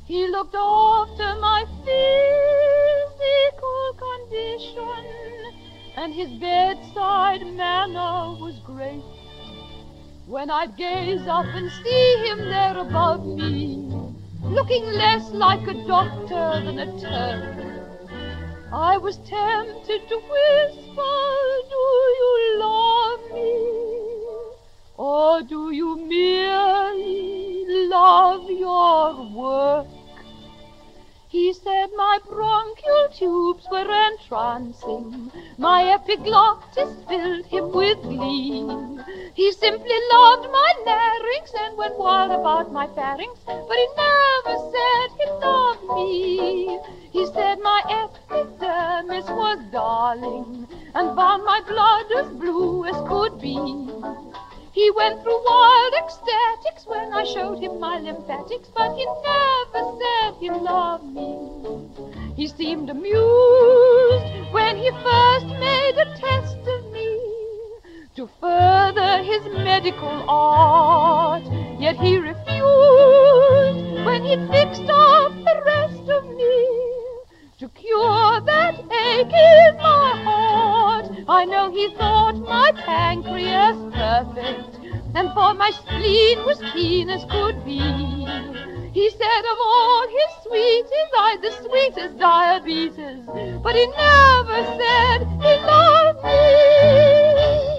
He 0.05 0.29
looked 0.29 0.55
after 0.55 1.41
my 1.41 1.65
physical 1.85 3.83
condition, 4.07 5.07
and 5.97 6.13
his 6.13 6.29
bedside 6.39 7.47
manner 7.47 8.37
was 8.39 8.59
great. 8.67 9.03
When 10.27 10.51
I'd 10.51 10.77
gaze 10.77 11.27
up 11.27 11.47
and 11.47 11.71
see 11.83 12.17
him 12.27 12.39
there 12.41 12.77
above 12.77 13.25
me, 13.25 13.89
looking 14.43 14.85
less 14.85 15.31
like 15.31 15.67
a 15.67 15.87
doctor 15.87 16.61
than 16.63 16.79
a 16.79 17.01
Turk, 17.01 17.57
I 18.71 18.99
was 18.99 19.17
tempted 19.17 20.09
to 20.09 20.17
whisper, 20.17 21.17
Do 21.71 21.85
you 22.21 22.57
love 22.59 23.21
me? 23.33 23.92
Or 25.03 25.43
do 25.43 25.73
you 25.73 25.97
merely 25.97 27.89
love 27.89 28.49
your 28.49 29.27
work? 29.35 29.89
He 31.27 31.53
said 31.53 31.89
my 31.97 32.21
bronchial 32.29 33.09
tubes 33.13 33.67
were 33.73 33.91
entrancing, 34.07 35.33
my 35.59 35.93
epiglottis 35.95 36.95
filled 37.09 37.47
him 37.47 37.73
with 37.73 38.01
glee. 38.03 38.65
He 39.35 39.51
simply 39.51 39.99
loved 40.13 40.49
my 40.53 40.73
larynx 40.87 41.53
and 41.59 41.77
went 41.77 41.99
wild 41.99 42.31
about 42.31 42.71
my 42.71 42.87
pharynx, 42.87 43.41
but 43.45 43.77
he 43.83 43.89
never 43.97 44.57
said 44.71 45.09
he 45.19 45.27
loved 45.45 45.85
me. 45.97 46.79
He 47.11 47.27
said 47.27 47.59
my 47.59 47.83
epidermis 47.91 49.29
was 49.31 49.59
darling 49.73 50.69
and 50.95 51.17
found 51.17 51.45
my 51.45 51.61
blood 51.67 52.07
as 52.19 52.29
blue 52.37 52.85
as 52.85 53.09
could 53.09 53.41
be. 53.41 53.83
He 54.73 54.91
went 54.91 55.23
through 55.23 55.45
wild 55.45 55.93
ecstatics 55.93 56.87
when 56.87 57.13
I 57.13 57.25
showed 57.25 57.59
him 57.59 57.79
my 57.79 57.99
lymphatics, 57.99 58.71
but 58.75 58.97
he 58.97 59.05
never 59.05 59.99
said 60.01 60.35
he 60.41 60.49
loved 60.51 61.05
me. 61.05 61.39
He 62.37 62.49
seemed 62.49 62.89
amused 62.89 64.51
when 64.51 64.79
he 64.79 64.91
first 64.91 65.47
made 65.47 65.99
a 65.99 66.17
test 66.17 66.57
of 66.57 66.91
me 66.91 67.21
to 68.17 68.27
further 68.41 69.23
his 69.23 69.45
medical 69.45 70.25
art, 70.27 71.45
yet 71.79 71.97
he 71.97 72.17
refused 72.17 74.07
when 74.07 74.25
he'd 74.25 74.49
fixed 74.49 74.89
up 74.89 75.33
the 75.33 75.63
rest 75.67 76.09
of 76.09 76.25
me 76.35 77.02
to 77.63 77.69
cure 77.69 78.41
that 78.41 78.75
ache 78.75 79.33
in 79.33 79.77
my 79.77 80.21
heart. 80.25 81.07
I 81.29 81.45
know 81.45 81.71
he 81.71 81.95
thought 81.95 82.33
my 82.33 82.73
pancreas 82.73 83.77
perfect, 83.95 84.81
and 85.15 85.33
for 85.33 85.55
my 85.55 85.71
spleen 85.71 86.45
was 86.45 86.61
keen 86.73 87.09
as 87.09 87.25
could 87.27 87.65
be. 87.65 87.79
He 88.93 89.09
said 89.11 89.45
of 89.53 89.59
all 89.65 90.09
his 90.09 90.31
sweeties, 90.43 91.11
I'd 91.17 91.39
the 91.41 91.53
sweetest 91.63 92.19
diabetes, 92.19 93.27
but 93.63 93.77
he 93.77 93.87
never 93.87 94.59
said 94.81 95.21
he 95.41 95.55
loved 95.65 96.25
me. 96.25 97.72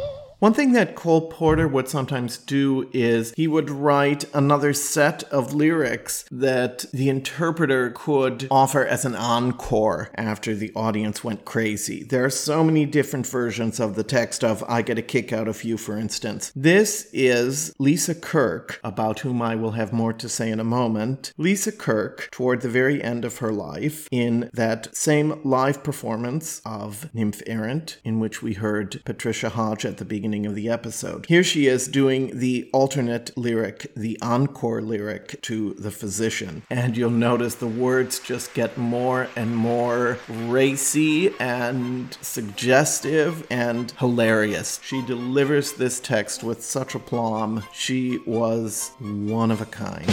One 0.43 0.53
thing 0.53 0.73
that 0.73 0.95
Cole 0.95 1.29
Porter 1.29 1.69
would 1.69 1.87
sometimes 1.87 2.35
do 2.35 2.89
is 2.91 3.33
he 3.37 3.47
would 3.47 3.69
write 3.69 4.25
another 4.33 4.73
set 4.73 5.23
of 5.31 5.53
lyrics 5.53 6.25
that 6.29 6.83
the 6.91 7.07
interpreter 7.07 7.91
could 7.91 8.49
offer 8.51 8.85
as 8.85 9.05
an 9.05 9.15
encore 9.15 10.11
after 10.15 10.53
the 10.53 10.73
audience 10.75 11.23
went 11.23 11.45
crazy. 11.45 12.03
There 12.03 12.25
are 12.25 12.29
so 12.29 12.61
many 12.61 12.85
different 12.85 13.25
versions 13.25 13.79
of 13.79 13.95
the 13.95 14.03
text 14.03 14.43
of 14.43 14.65
I 14.67 14.81
Get 14.81 14.97
a 14.97 15.01
Kick 15.01 15.31
Out 15.31 15.47
of 15.47 15.63
You, 15.63 15.77
for 15.77 15.97
instance. 15.97 16.51
This 16.53 17.09
is 17.13 17.73
Lisa 17.79 18.13
Kirk, 18.13 18.81
about 18.83 19.19
whom 19.19 19.41
I 19.41 19.55
will 19.55 19.71
have 19.71 19.93
more 19.93 20.11
to 20.11 20.27
say 20.27 20.51
in 20.51 20.59
a 20.59 20.65
moment. 20.65 21.31
Lisa 21.37 21.71
Kirk, 21.71 22.27
toward 22.33 22.59
the 22.59 22.67
very 22.67 23.01
end 23.01 23.23
of 23.23 23.37
her 23.37 23.53
life, 23.53 24.09
in 24.11 24.49
that 24.51 24.93
same 24.93 25.39
live 25.45 25.85
performance 25.85 26.61
of 26.65 27.09
Nymph 27.13 27.41
Errant, 27.47 28.01
in 28.03 28.19
which 28.19 28.43
we 28.43 28.55
heard 28.55 29.01
Patricia 29.05 29.47
Hodge 29.47 29.85
at 29.85 29.99
the 29.99 30.03
beginning 30.03 30.32
of 30.33 30.55
the 30.55 30.69
episode. 30.69 31.27
Here 31.27 31.43
she 31.43 31.67
is 31.67 31.87
doing 31.87 32.39
the 32.39 32.67
alternate 32.73 33.37
lyric, 33.37 33.91
the 33.95 34.17
encore 34.21 34.81
lyric 34.81 35.39
to 35.43 35.75
The 35.75 35.91
Physician. 35.91 36.63
And 36.71 36.97
you'll 36.97 37.11
notice 37.11 37.55
the 37.55 37.67
words 37.67 38.19
just 38.19 38.55
get 38.55 38.75
more 38.77 39.29
and 39.35 39.55
more 39.55 40.17
racy 40.29 41.31
and 41.39 42.17
suggestive 42.21 43.45
and 43.51 43.91
hilarious. 43.91 44.79
She 44.83 45.05
delivers 45.05 45.73
this 45.73 45.99
text 45.99 46.43
with 46.43 46.63
such 46.63 46.95
aplomb. 46.95 47.63
She 47.71 48.17
was 48.25 48.91
one 48.99 49.51
of 49.51 49.61
a 49.61 49.65
kind. 49.65 50.09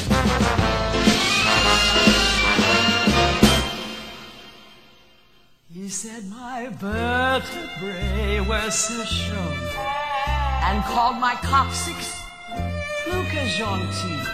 He 5.73 5.89
said 5.89 6.25
my 6.29 6.67
vertebrae 6.69 8.41
were 8.41 8.71
so 8.73 9.05
shown 9.05 9.57
and 10.67 10.83
called 10.83 11.19
my 11.19 11.37
coccyx 11.37 12.25
Luca 13.07 13.47
Gentil. 13.55 14.27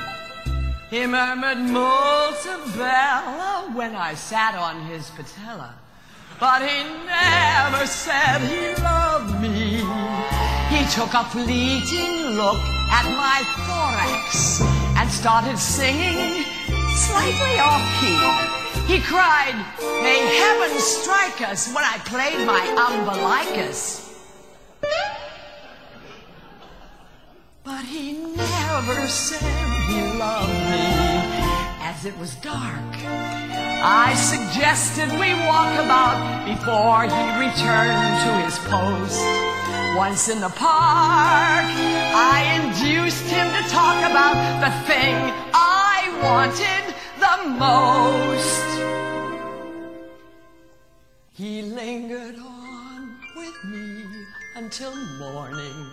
He 0.89 1.07
murmured 1.07 1.59
molto 1.59 2.57
bella 2.75 3.71
when 3.75 3.95
I 3.95 4.15
sat 4.15 4.55
on 4.55 4.87
his 4.87 5.11
patella, 5.11 5.75
but 6.41 6.63
he 6.63 6.85
never 7.05 7.87
said 7.87 8.41
he 8.41 8.83
loved 8.83 9.39
me. 9.43 9.85
He 10.73 10.91
took 10.91 11.13
a 11.13 11.25
fleeting 11.25 12.33
look 12.35 12.63
at 12.89 13.05
my 13.13 13.43
thorax 13.67 14.63
and 14.97 15.11
started 15.11 15.59
singing 15.59 16.47
slightly 16.97 17.59
off 17.61 17.85
key. 18.01 18.93
He 18.93 19.01
cried, 19.01 19.55
May 20.03 20.19
heaven 20.41 20.79
strike 20.79 21.43
us 21.43 21.73
when 21.75 21.85
I 21.85 21.99
played 22.05 22.47
my 22.47 22.65
umbilicus. 22.89 24.03
But 27.65 27.85
he 27.85 28.13
never 28.13 29.07
said 29.09 29.43
he 29.89 30.01
loved 30.19 30.49
me 30.71 31.57
as 31.83 32.05
it 32.07 32.17
was 32.19 32.35
dark. 32.37 32.95
I 33.83 34.15
suggested 34.15 35.11
we 35.19 35.35
walk 35.35 35.75
about 35.85 36.47
before 36.47 37.03
he 37.03 37.25
returned 37.45 38.15
to 38.25 38.33
his 38.45 38.59
post. 38.71 39.66
Once 39.95 40.29
in 40.29 40.41
the 40.41 40.49
park, 40.49 41.65
I 41.65 42.61
induced 42.63 43.25
him 43.25 43.47
to 43.53 43.69
talk 43.71 43.99
about 44.11 44.37
the 44.61 44.71
thing 44.87 45.15
I 45.53 46.09
wanted 46.23 46.95
the 47.21 47.37
most. 47.59 48.67
He 51.33 51.63
lingered 51.63 52.39
on 52.39 53.17
with 53.37 53.65
me 53.65 54.05
until 54.55 54.97
morning. 55.19 55.91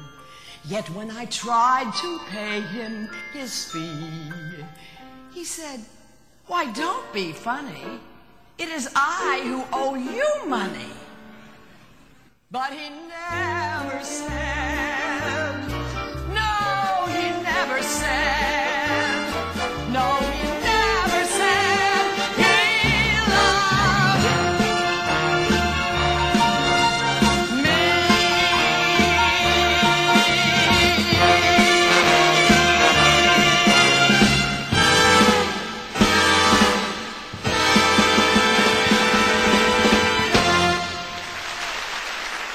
Yet 0.66 0.90
when 0.92 1.12
I 1.12 1.26
tried 1.26 1.94
to 2.02 2.20
pay 2.30 2.62
him 2.62 3.10
his 3.34 3.66
fee, 3.66 4.64
he 5.34 5.44
said, 5.44 5.82
Why, 6.48 6.72
don't 6.72 7.12
be 7.14 7.34
funny. 7.34 8.00
It 8.58 8.70
is 8.70 8.90
I 8.96 9.42
who 9.44 9.64
owe 9.74 9.96
you 9.96 10.48
money. 10.48 10.92
But 12.54 12.72
he 12.72 12.88
never 13.10 14.04
said, 14.04 14.30
No, 16.30 17.08
he 17.08 17.42
never 17.42 17.82
said, 17.82 18.53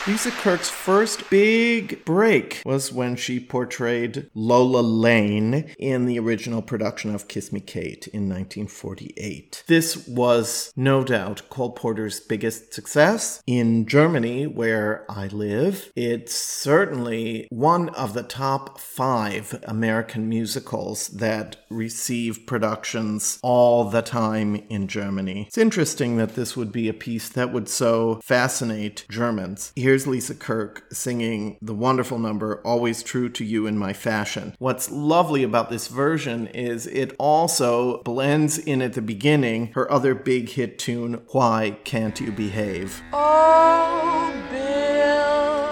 Lisa 0.08 0.30
Kirk's 0.30 0.70
first 0.70 1.28
big 1.28 2.02
break 2.06 2.62
was 2.64 2.90
when 2.90 3.14
she 3.14 3.38
portrayed 3.38 4.30
Lois 4.32 4.82
Lane 4.82 5.70
in 5.78 6.06
the 6.06 6.18
original 6.18 6.62
production 6.62 7.14
of 7.14 7.28
Kiss 7.28 7.52
Me 7.52 7.60
Kate 7.60 8.06
in 8.06 8.22
1948. 8.22 9.64
This 9.66 10.08
was 10.08 10.72
no 10.74 11.04
doubt 11.04 11.42
Cole 11.50 11.72
Porter's 11.72 12.20
biggest 12.20 12.72
success. 12.72 13.42
In 13.46 13.84
Germany, 13.84 14.46
where 14.46 15.04
I 15.10 15.26
live, 15.26 15.92
it's 15.94 16.34
certainly 16.34 17.46
one 17.50 17.90
of 17.90 18.14
the 18.14 18.22
top 18.22 18.80
five 18.80 19.62
American 19.64 20.26
musicals 20.26 21.08
that 21.08 21.56
receive 21.68 22.46
productions 22.46 23.38
all 23.42 23.84
the 23.84 24.00
time 24.00 24.64
in 24.70 24.88
Germany. 24.88 25.44
It's 25.48 25.58
interesting 25.58 26.16
that 26.16 26.34
this 26.34 26.56
would 26.56 26.72
be 26.72 26.88
a 26.88 26.94
piece 26.94 27.28
that 27.28 27.52
would 27.52 27.68
so 27.68 28.22
fascinate 28.24 29.04
Germans. 29.10 29.70
Here's 29.76 29.97
Lisa 30.06 30.34
Kirk 30.34 30.84
singing 30.92 31.58
the 31.60 31.74
wonderful 31.74 32.18
number 32.18 32.60
Always 32.64 33.02
True 33.02 33.28
to 33.30 33.44
You 33.44 33.66
in 33.66 33.76
My 33.78 33.92
Fashion. 33.92 34.54
What's 34.58 34.90
lovely 34.90 35.42
about 35.42 35.70
this 35.70 35.88
version 35.88 36.46
is 36.48 36.86
it 36.86 37.14
also 37.18 38.02
blends 38.02 38.58
in 38.58 38.80
at 38.82 38.92
the 38.94 39.02
beginning 39.02 39.72
her 39.74 39.90
other 39.90 40.14
big 40.14 40.50
hit 40.50 40.78
tune, 40.78 41.22
Why 41.32 41.78
Can't 41.84 42.20
You 42.20 42.32
Behave? 42.32 43.02
Oh, 43.12 44.34
Bill, 44.50 45.68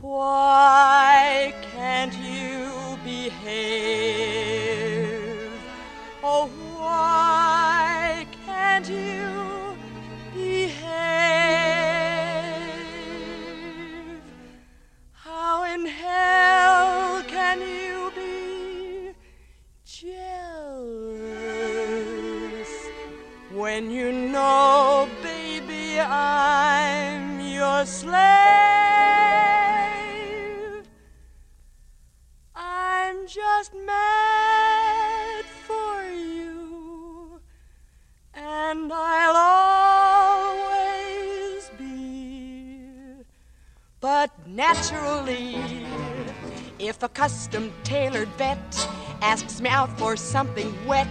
why 0.00 1.54
can't 1.72 2.14
you 2.18 2.98
behave? 3.04 4.40
Oh, 6.22 6.48
why 6.76 8.26
can't 8.44 8.88
you 8.88 9.39
when 23.52 23.90
you 23.90 24.12
know, 24.12 25.08
baby, 25.22 25.98
I'm 26.00 27.40
your 27.40 27.84
slave? 27.84 28.20
I'm 32.54 33.26
just 33.26 33.74
mad 33.74 35.44
for 35.66 36.04
you, 36.04 37.40
and 38.34 38.92
I'll 38.92 39.36
always 40.56 41.70
be. 41.76 42.82
But 44.00 44.30
naturally, 44.46 45.56
if 46.78 47.02
a 47.02 47.08
custom 47.08 47.72
tailored 47.82 48.28
vet 48.38 48.88
asks 49.22 49.60
me 49.60 49.68
out 49.68 49.98
for 49.98 50.16
something 50.16 50.72
wet, 50.86 51.08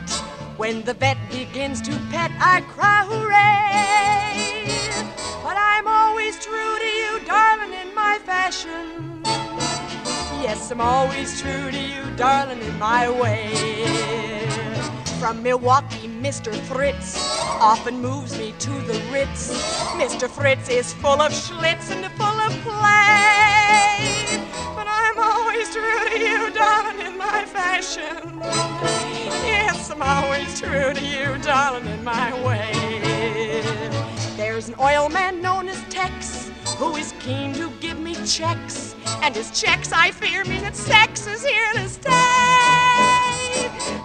when 0.60 0.84
the 0.84 0.94
vet 0.94 1.18
begins 1.32 1.82
to 1.82 1.92
pet, 2.12 2.30
I 2.38 2.60
cry 2.68 3.06
hooray! 3.08 4.68
But 5.42 5.56
I'm 5.58 5.88
always 5.88 6.38
true 6.38 6.78
to 6.80 6.86
you, 6.86 7.26
darling, 7.26 7.74
in 7.74 7.96
my 7.96 8.20
fashion. 8.26 9.22
Yes, 10.44 10.70
I'm 10.70 10.82
always 10.82 11.40
true 11.42 11.72
to 11.72 11.80
you, 11.80 12.04
darling, 12.18 12.62
in 12.62 12.78
my 12.78 13.10
way. 13.10 13.56
From 15.18 15.42
Milwaukee, 15.42 16.10
Mr. 16.10 16.54
Fritz 16.54 17.16
often 17.62 18.02
moves 18.02 18.38
me 18.38 18.54
to 18.60 18.72
the 18.82 19.02
Ritz. 19.14 19.54
Mr. 19.96 20.30
Fritz 20.30 20.68
is 20.68 20.92
full 20.92 21.22
of 21.22 21.32
schlitz 21.32 21.90
and 21.90 22.06
full 22.20 22.40
of 22.48 22.52
play. 22.68 24.44
But 24.76 24.88
I'm 24.90 25.20
always 25.20 25.74
true 25.74 26.10
to 26.10 26.20
you, 26.20 26.52
darling, 26.52 27.00
in 27.08 27.18
my 27.18 27.46
fashion. 27.46 28.79
I'm 29.92 30.04
always 30.04 30.60
true 30.60 30.94
to 30.94 31.06
you, 31.06 31.38
darling, 31.42 31.88
in 31.88 32.04
my 32.04 32.32
way. 32.46 33.62
There's 34.38 34.70
an 34.70 34.76
oil 34.80 35.10
man 35.10 35.42
known 35.42 35.68
as 35.68 35.82
Tex 35.90 36.52
who 36.78 36.96
is 36.96 37.14
keen 37.20 37.54
to 37.54 37.72
give 37.80 38.00
me 38.00 38.14
checks. 38.26 38.96
And 39.24 39.36
his 39.36 39.60
checks, 39.60 39.92
I 39.92 40.12
fear, 40.12 40.46
mean 40.46 40.62
that 40.62 40.76
sex 40.76 41.26
is 41.28 41.44
here 41.44 41.74
to 41.74 41.90
stay. 41.90 42.12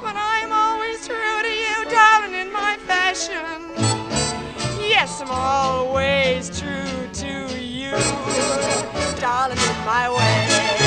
But 0.03 0.17
I'm 0.17 0.53
always 0.53 1.07
true 1.07 1.43
to 1.43 1.49
you, 1.49 1.85
darling, 1.91 2.35
in 2.35 2.53
my 2.53 2.79
fashion. 2.87 3.61
Yes, 4.81 5.21
I'm 5.21 5.31
always 5.31 6.49
true 6.59 7.09
to 7.13 7.63
you, 7.63 7.93
darling, 9.21 9.59
in 9.59 9.85
my 9.85 10.09
way. 10.09 10.84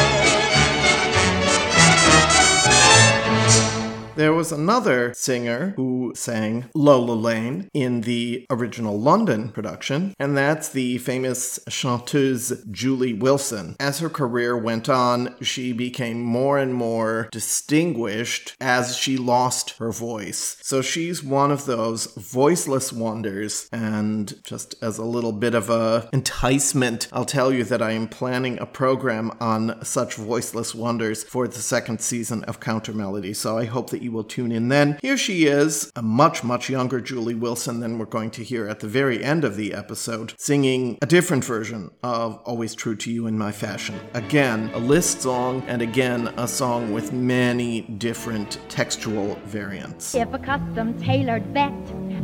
There 4.17 4.33
was 4.33 4.51
another 4.51 5.13
singer 5.13 5.73
who 5.75 6.11
sang 6.15 6.65
Lois 6.73 7.21
Lane 7.21 7.69
in 7.71 8.01
the 8.01 8.47
original 8.49 8.99
London 8.99 9.49
production, 9.49 10.15
and 10.17 10.35
that's 10.35 10.69
the 10.69 10.97
famous 10.97 11.59
chanteuse 11.69 12.63
Julie 12.71 13.13
Wilson. 13.13 13.75
As 13.79 13.99
her 13.99 14.09
career 14.09 14.57
went 14.57 14.89
on, 14.89 15.35
she 15.41 15.71
became 15.71 16.23
more 16.23 16.57
and 16.57 16.73
more 16.73 17.29
distinguished 17.31 18.55
as 18.59 18.97
she 18.97 19.17
lost 19.17 19.75
her 19.77 19.91
voice. 19.91 20.57
So 20.63 20.81
she's 20.81 21.23
one 21.23 21.51
of 21.51 21.67
those 21.67 22.07
voiceless 22.15 22.91
wonders, 22.91 23.69
and 23.71 24.43
just 24.43 24.73
as 24.81 24.97
a 24.97 25.05
little 25.05 25.31
bit 25.31 25.53
of 25.53 25.69
a 25.69 26.09
enticement, 26.11 27.07
I'll 27.13 27.23
tell 27.23 27.53
you 27.53 27.63
that 27.65 27.83
I 27.83 27.91
am 27.91 28.07
planning 28.07 28.57
a 28.57 28.65
program 28.65 29.31
on 29.39 29.77
such 29.85 30.15
voiceless 30.15 30.73
wonders 30.73 31.23
for 31.23 31.47
the 31.47 31.59
second 31.59 32.01
season 32.01 32.43
of 32.45 32.59
Countermelody. 32.59 33.35
So 33.35 33.59
I 33.59 33.65
hope 33.65 33.91
that 33.91 34.01
you 34.01 34.06
will 34.09 34.23
tune 34.23 34.51
in 34.51 34.69
then. 34.69 34.97
Here 35.01 35.17
she 35.17 35.45
is, 35.45 35.91
a 35.95 36.01
much, 36.01 36.43
much 36.43 36.69
younger 36.69 37.01
Julie 37.01 37.35
Wilson 37.35 37.79
than 37.79 37.97
we're 37.97 38.05
going 38.05 38.31
to 38.31 38.43
hear 38.43 38.67
at 38.67 38.79
the 38.79 38.87
very 38.87 39.23
end 39.23 39.43
of 39.43 39.55
the 39.55 39.73
episode, 39.73 40.33
singing 40.37 40.97
a 41.01 41.05
different 41.05 41.43
version 41.43 41.91
of 42.03 42.37
Always 42.45 42.75
True 42.75 42.95
to 42.95 43.11
You 43.11 43.27
in 43.27 43.37
My 43.37 43.51
Fashion. 43.51 43.99
Again, 44.13 44.69
a 44.73 44.79
list 44.79 45.21
song, 45.21 45.63
and 45.67 45.81
again, 45.81 46.27
a 46.37 46.47
song 46.47 46.91
with 46.91 47.11
many 47.11 47.81
different 47.81 48.59
textual 48.69 49.35
variants. 49.45 50.15
If 50.15 50.33
a 50.33 50.39
custom 50.39 50.99
tailored 51.01 51.45
vet 51.47 51.73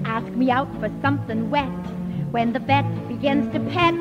asks 0.05 0.35
me 0.35 0.51
out 0.51 0.71
for 0.79 0.89
something 1.01 1.49
wet, 1.49 1.69
when 2.31 2.51
the 2.51 2.59
vet 2.59 3.07
begins 3.07 3.53
to 3.53 3.59
pet, 3.69 3.93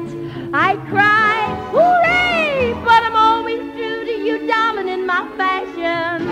I 0.54 0.76
cry, 0.88 1.70
hooray! 1.70 2.72
But 2.82 3.02
I'm 3.04 3.21
you, 4.32 4.46
darling, 4.48 4.88
in 4.88 5.06
my 5.06 5.28
fashion. 5.36 6.26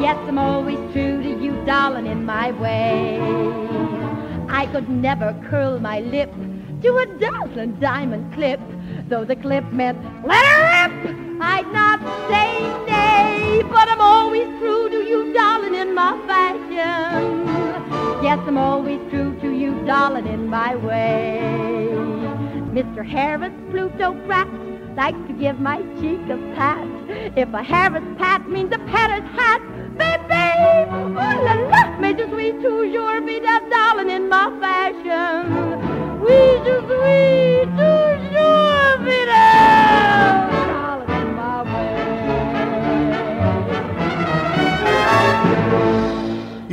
Yes, 0.00 0.16
I'm 0.28 0.38
always 0.38 0.78
true 0.92 1.22
to 1.22 1.42
you, 1.42 1.52
darling, 1.64 2.06
in 2.06 2.24
my 2.24 2.50
way. 2.52 3.20
I 4.48 4.66
could 4.66 4.88
never 4.88 5.32
curl 5.48 5.78
my 5.78 6.00
lip 6.00 6.32
to 6.82 6.96
a 6.98 7.06
dazzling 7.18 7.78
diamond 7.80 8.32
clip, 8.34 8.60
though 9.08 9.24
the 9.24 9.36
clip 9.36 9.64
meant 9.72 9.98
let 10.24 10.44
her 10.44 10.62
rip. 10.72 11.16
I'd 11.40 11.70
not 11.72 12.00
say 12.28 12.50
nay, 12.86 13.62
but 13.70 13.88
I'm 13.88 14.00
always 14.00 14.48
true 14.58 14.88
to 14.88 15.04
you, 15.04 15.32
darling, 15.32 15.74
in 15.74 15.94
my 15.94 16.12
fashion. 16.26 17.46
Yes, 18.22 18.40
I'm 18.46 18.58
always 18.58 19.00
true 19.10 19.38
to 19.40 19.50
you, 19.52 19.84
darling, 19.86 20.26
in 20.26 20.48
my 20.48 20.74
way. 20.76 21.40
Mr. 22.72 23.06
Harris, 23.06 23.52
plutocrat, 23.70 24.48
likes 24.96 25.18
to 25.28 25.34
give 25.34 25.60
my 25.60 25.82
cheek 26.00 26.20
a 26.30 26.38
pat. 26.56 26.88
If 27.36 27.52
a 27.52 27.62
Harris 27.62 28.02
pat 28.18 28.48
means 28.48 28.72
a 28.72 28.78
patter's 28.90 29.28
hat, 29.36 29.60
baby, 29.98 30.90
ooh 30.90 31.12
la 31.46 31.54
la, 31.70 31.82
mais 32.00 32.14
je 32.18 32.24
suis 32.34 32.52
toujours 32.62 33.20
fidèle, 33.26 33.68
darling, 33.70 34.10
in 34.10 34.28
my 34.28 34.48
fashion. 34.60 35.44
Oui, 36.24 36.40
je 36.64 36.76
suis 36.88 37.66
toujours 37.76 38.96
fidèle, 39.04 39.45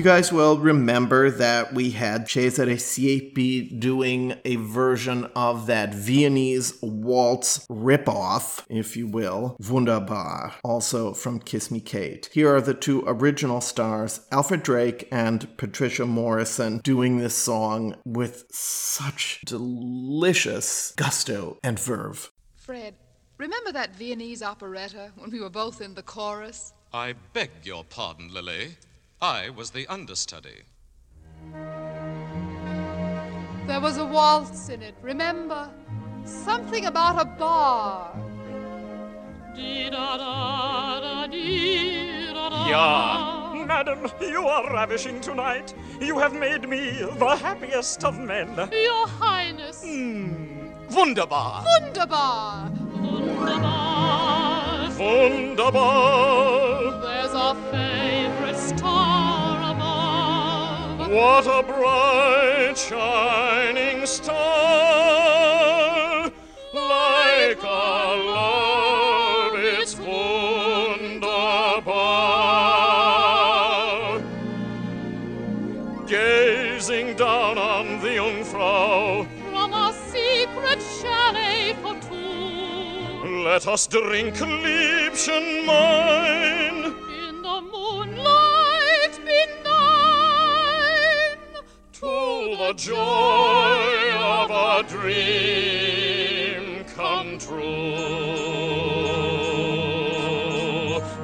You 0.04 0.10
guys 0.10 0.34
will 0.34 0.58
remember 0.58 1.32
that 1.32 1.74
we 1.74 1.92
had 1.92 2.28
Cesare 2.28 2.76
Siepi 2.76 3.80
doing 3.80 4.36
a 4.44 4.58
version 4.58 5.30
of 5.34 5.68
that 5.68 5.94
Viennese 5.94 6.78
waltz 6.82 7.66
ripoff, 7.68 8.66
if 8.68 8.98
you 8.98 9.08
will, 9.08 9.56
Wunderbar, 9.62 10.56
also 10.62 11.14
from 11.14 11.40
Kiss 11.40 11.72
Me 11.72 11.80
Kate. 11.80 12.30
Here 12.34 12.54
are 12.54 12.60
the 12.60 12.74
two 12.74 13.06
original 13.08 13.62
stars, 13.62 14.20
Alfred 14.30 14.62
Drake 14.62 15.08
and 15.10 15.48
Patricia 15.56 16.06
Morison, 16.06 16.80
doing 16.80 17.20
this 17.20 17.38
song 17.38 17.96
with 18.04 18.44
such 18.52 19.40
delicious 19.46 20.92
gusto 20.98 21.60
and 21.64 21.80
verve. 21.80 22.30
Fred, 22.58 22.96
remember 23.38 23.72
that 23.72 23.96
Viennese 23.96 24.44
operetta 24.44 25.14
when 25.16 25.32
we 25.32 25.40
were 25.40 25.50
both 25.50 25.80
in 25.80 25.94
the 25.94 26.04
chorus? 26.04 26.74
I 26.92 27.14
beg 27.32 27.52
your 27.64 27.86
pardon, 27.86 28.34
Lily. 28.34 28.76
I 29.24 29.50
was 29.52 29.72
the 29.72 29.88
understudy. 29.88 30.64
There 33.68 33.80
was 33.80 33.98
a 33.98 34.06
waltz 34.06 34.68
in 34.68 34.82
it, 34.82 34.96
remember? 35.02 35.70
Something 36.26 36.88
about 36.88 37.22
a 37.22 37.24
bar. 37.24 38.12
Yeah. 42.68 43.64
Madam, 43.66 44.12
you 44.20 44.46
are 44.46 44.70
ravishing 44.74 45.22
tonight. 45.22 45.74
You 46.02 46.20
have 46.20 46.34
made 46.34 46.68
me 46.68 46.92
the 47.18 47.38
happiest 47.38 48.04
of 48.04 48.20
men. 48.20 48.50
Your 48.74 49.08
Highness. 49.08 49.86
Hmm, 49.86 50.68
Wunderbar. 50.94 51.64
Wunderbar. 51.80 52.70
Wunderbar. 52.92 54.90
Wunderbar. 55.00 57.02
There's 57.02 57.34
a 57.34 57.56
favorite 57.72 58.03
star 58.84 59.72
above. 59.72 61.10
What 61.10 61.46
a 61.48 61.64
bright 61.64 62.78
shining 62.78 64.06
star. 64.06 64.34
Like 66.74 67.64
a 67.64 68.16
love, 68.36 69.54
it's 69.56 69.96
wunderbar. 74.04 74.22
Gazing 76.08 77.16
down 77.16 77.58
on 77.58 78.00
the 78.02 78.16
Jungfrau, 78.20 79.26
From 79.50 79.74
a 79.74 79.94
secret 80.12 80.82
chalet 81.00 81.74
for 81.82 81.96
two. 82.08 83.44
let 83.46 83.66
us 83.68 83.88
drink 83.88 84.36
Liebchen 84.36 85.66
mine. 85.66 86.94
To 92.04 92.56
the 92.58 92.74
joy 92.76 94.12
of 94.20 94.52
a 94.52 94.84
dream 94.90 96.84
come 96.94 97.38
true. 97.38 97.64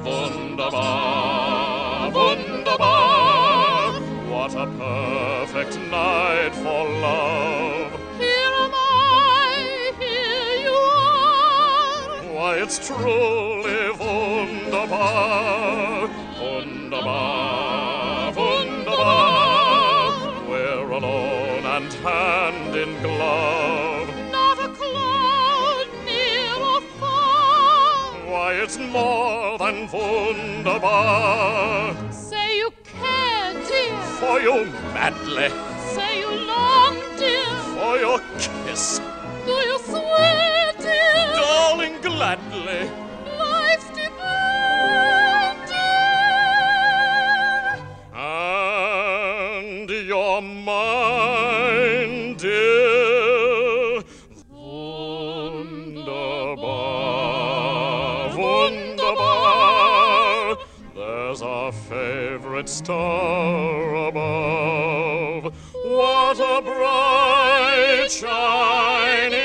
Wunderbar, 0.02 2.10
wunderbar, 2.12 3.92
what 4.30 4.54
a 4.54 4.66
perfect 4.78 5.78
night 5.90 6.54
for 6.54 6.88
love. 6.88 7.92
Here 8.18 8.54
am 8.64 8.72
I, 8.72 9.92
here 9.98 10.62
you 10.64 10.72
are. 10.72 12.22
Why, 12.32 12.56
it's 12.62 12.78
truly 12.88 13.90
wunderbar, 13.98 16.08
wunderbar, 16.40 17.99
alone 21.04 21.64
and 21.64 21.92
hand 22.04 22.76
in 22.76 23.00
glove. 23.02 24.08
Not 24.30 24.58
a 24.58 24.68
cloud 24.68 25.86
near 26.04 26.52
or 26.70 26.80
far. 27.00 28.30
Why, 28.30 28.52
it's 28.62 28.78
more 28.78 29.56
than 29.58 29.88
wunderbar. 29.90 31.94
Say 32.12 32.58
you 32.58 32.70
care, 32.84 33.54
dear. 33.54 34.00
For 34.20 34.40
you 34.40 34.66
madly, 34.92 35.48
Say 35.94 36.20
you 36.20 36.30
long, 36.52 36.96
dear. 37.18 37.46
for 37.76 37.96
your 37.96 38.18
kiss, 38.38 39.00
Do 39.46 39.52
you 39.52 39.78
swear, 39.84 40.72
dear? 40.78 41.32
darling, 41.34 41.96
gladly. 42.02 42.90
Star 62.84 63.94
above. 64.08 65.52
What 65.84 66.40
a 66.40 66.62
bright 66.62 68.08
shining 68.10 69.39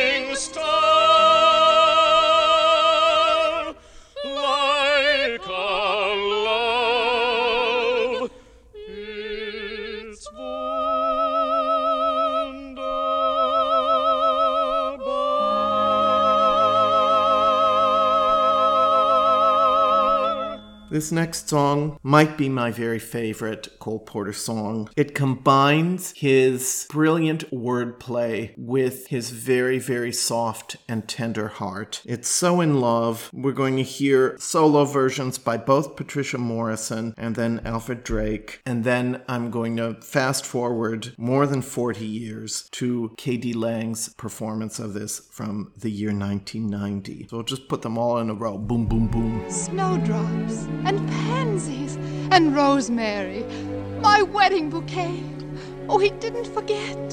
This 21.06 21.12
next 21.12 21.50
song 21.50 22.00
might 22.02 22.36
be 22.36 22.50
my 22.50 22.72
very 22.72 22.98
favorite 22.98 23.78
Cole 23.78 24.00
Porter 24.00 24.34
song. 24.34 24.90
It 24.98 25.14
combines 25.14 26.12
his 26.18 26.88
brilliant 26.90 27.48
wordplay 27.52 28.58
with 28.58 29.06
his 29.10 29.30
very, 29.30 29.78
very 29.78 30.12
soft 30.12 30.78
and 30.90 31.08
tender 31.08 31.48
heart. 31.48 32.02
It's 32.06 32.28
so 32.28 32.60
in 32.60 32.82
love. 32.82 33.30
We're 33.32 33.52
going 33.52 33.76
to 33.76 33.84
hear 33.84 34.36
solo 34.40 34.84
versions 34.86 35.38
by 35.38 35.58
both 35.58 35.96
Patricia 35.96 36.40
Morison 36.40 37.14
and 37.20 37.36
then 37.36 37.62
Alfred 37.64 38.04
Drake. 38.04 38.62
And 38.66 38.84
then 38.84 39.22
I'm 39.28 39.52
going 39.52 39.78
to 39.78 40.02
fast 40.02 40.44
forward 40.44 41.14
more 41.20 41.46
than 41.46 41.62
40 41.62 42.04
years 42.04 42.68
to 42.72 43.14
K.D. 43.18 43.54
Lang's 43.54 44.10
performance 44.16 44.80
of 44.80 44.96
this 44.96 45.20
from 45.20 45.72
the 45.78 45.92
year 45.92 46.10
1990. 46.10 47.28
So 47.30 47.38
I'll 47.38 47.44
just 47.44 47.70
put 47.70 47.84
them 47.84 47.96
all 47.96 48.18
in 48.18 48.32
a 48.32 48.34
row. 48.34 48.58
Boom, 48.58 48.88
boom, 48.88 49.06
boom. 49.06 49.46
Snowdrops 49.52 50.66
and 50.86 50.95
pansies 51.00 51.98
and 52.32 52.56
rosemary. 52.56 53.44
My 54.02 54.22
wedding 54.22 54.70
bouquet. 54.70 55.24
Oh, 55.88 55.98
he 55.98 56.10
didn't 56.10 56.48
forget. 56.48 57.12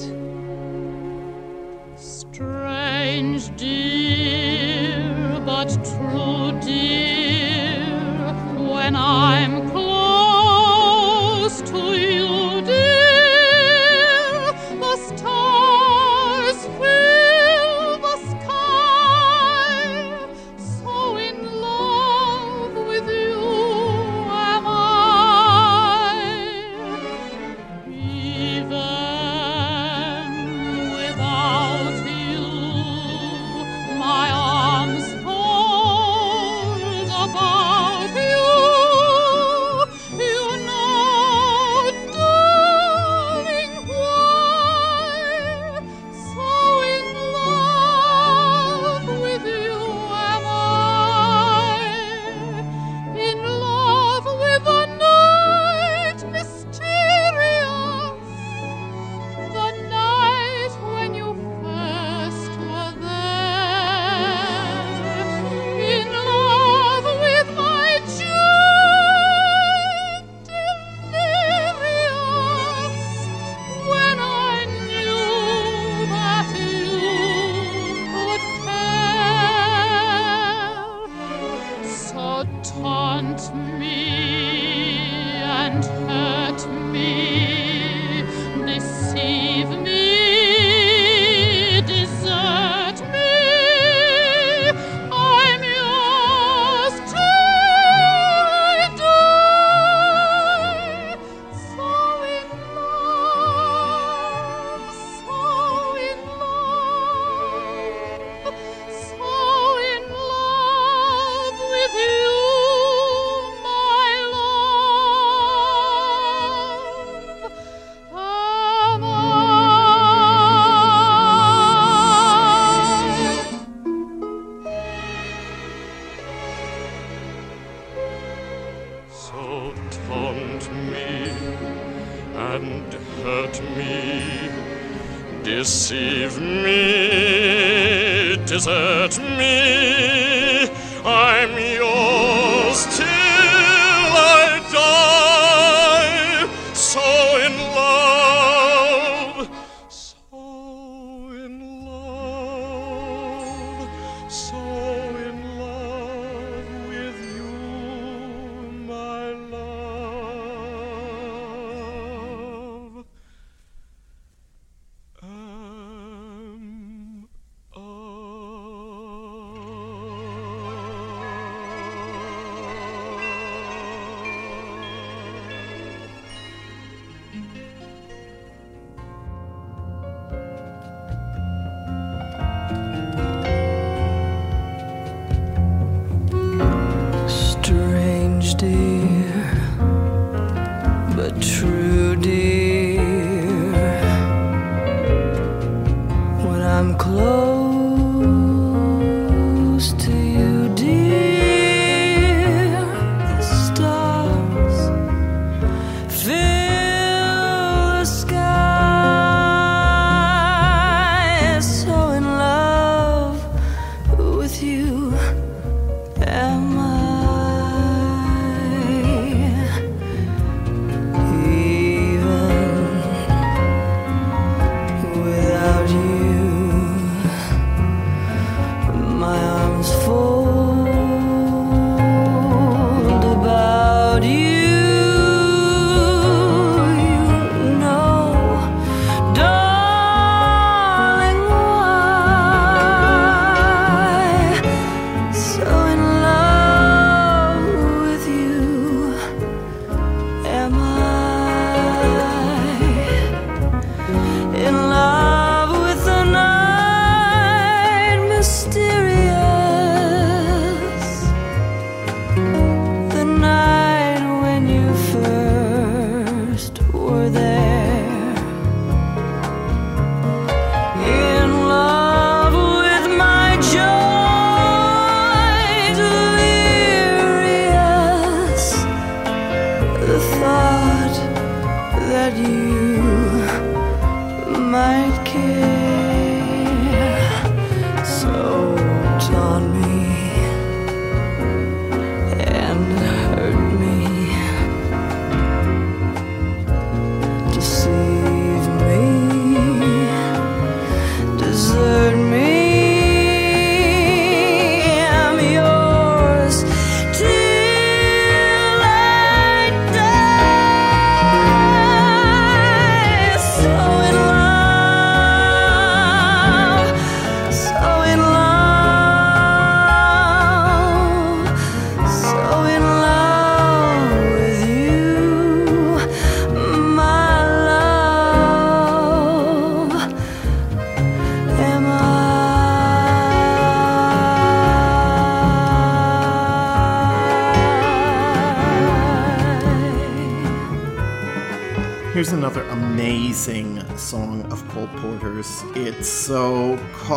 Strange, 1.95 3.55
dear, 3.55 5.41
but 5.45 5.69
true, 5.69 6.51
dear. 6.61 7.85
When 8.57 8.95
I'm 8.95 9.69
close 9.69 11.61
to 11.61 11.77
you, 11.93 12.61
dear, 12.61 13.02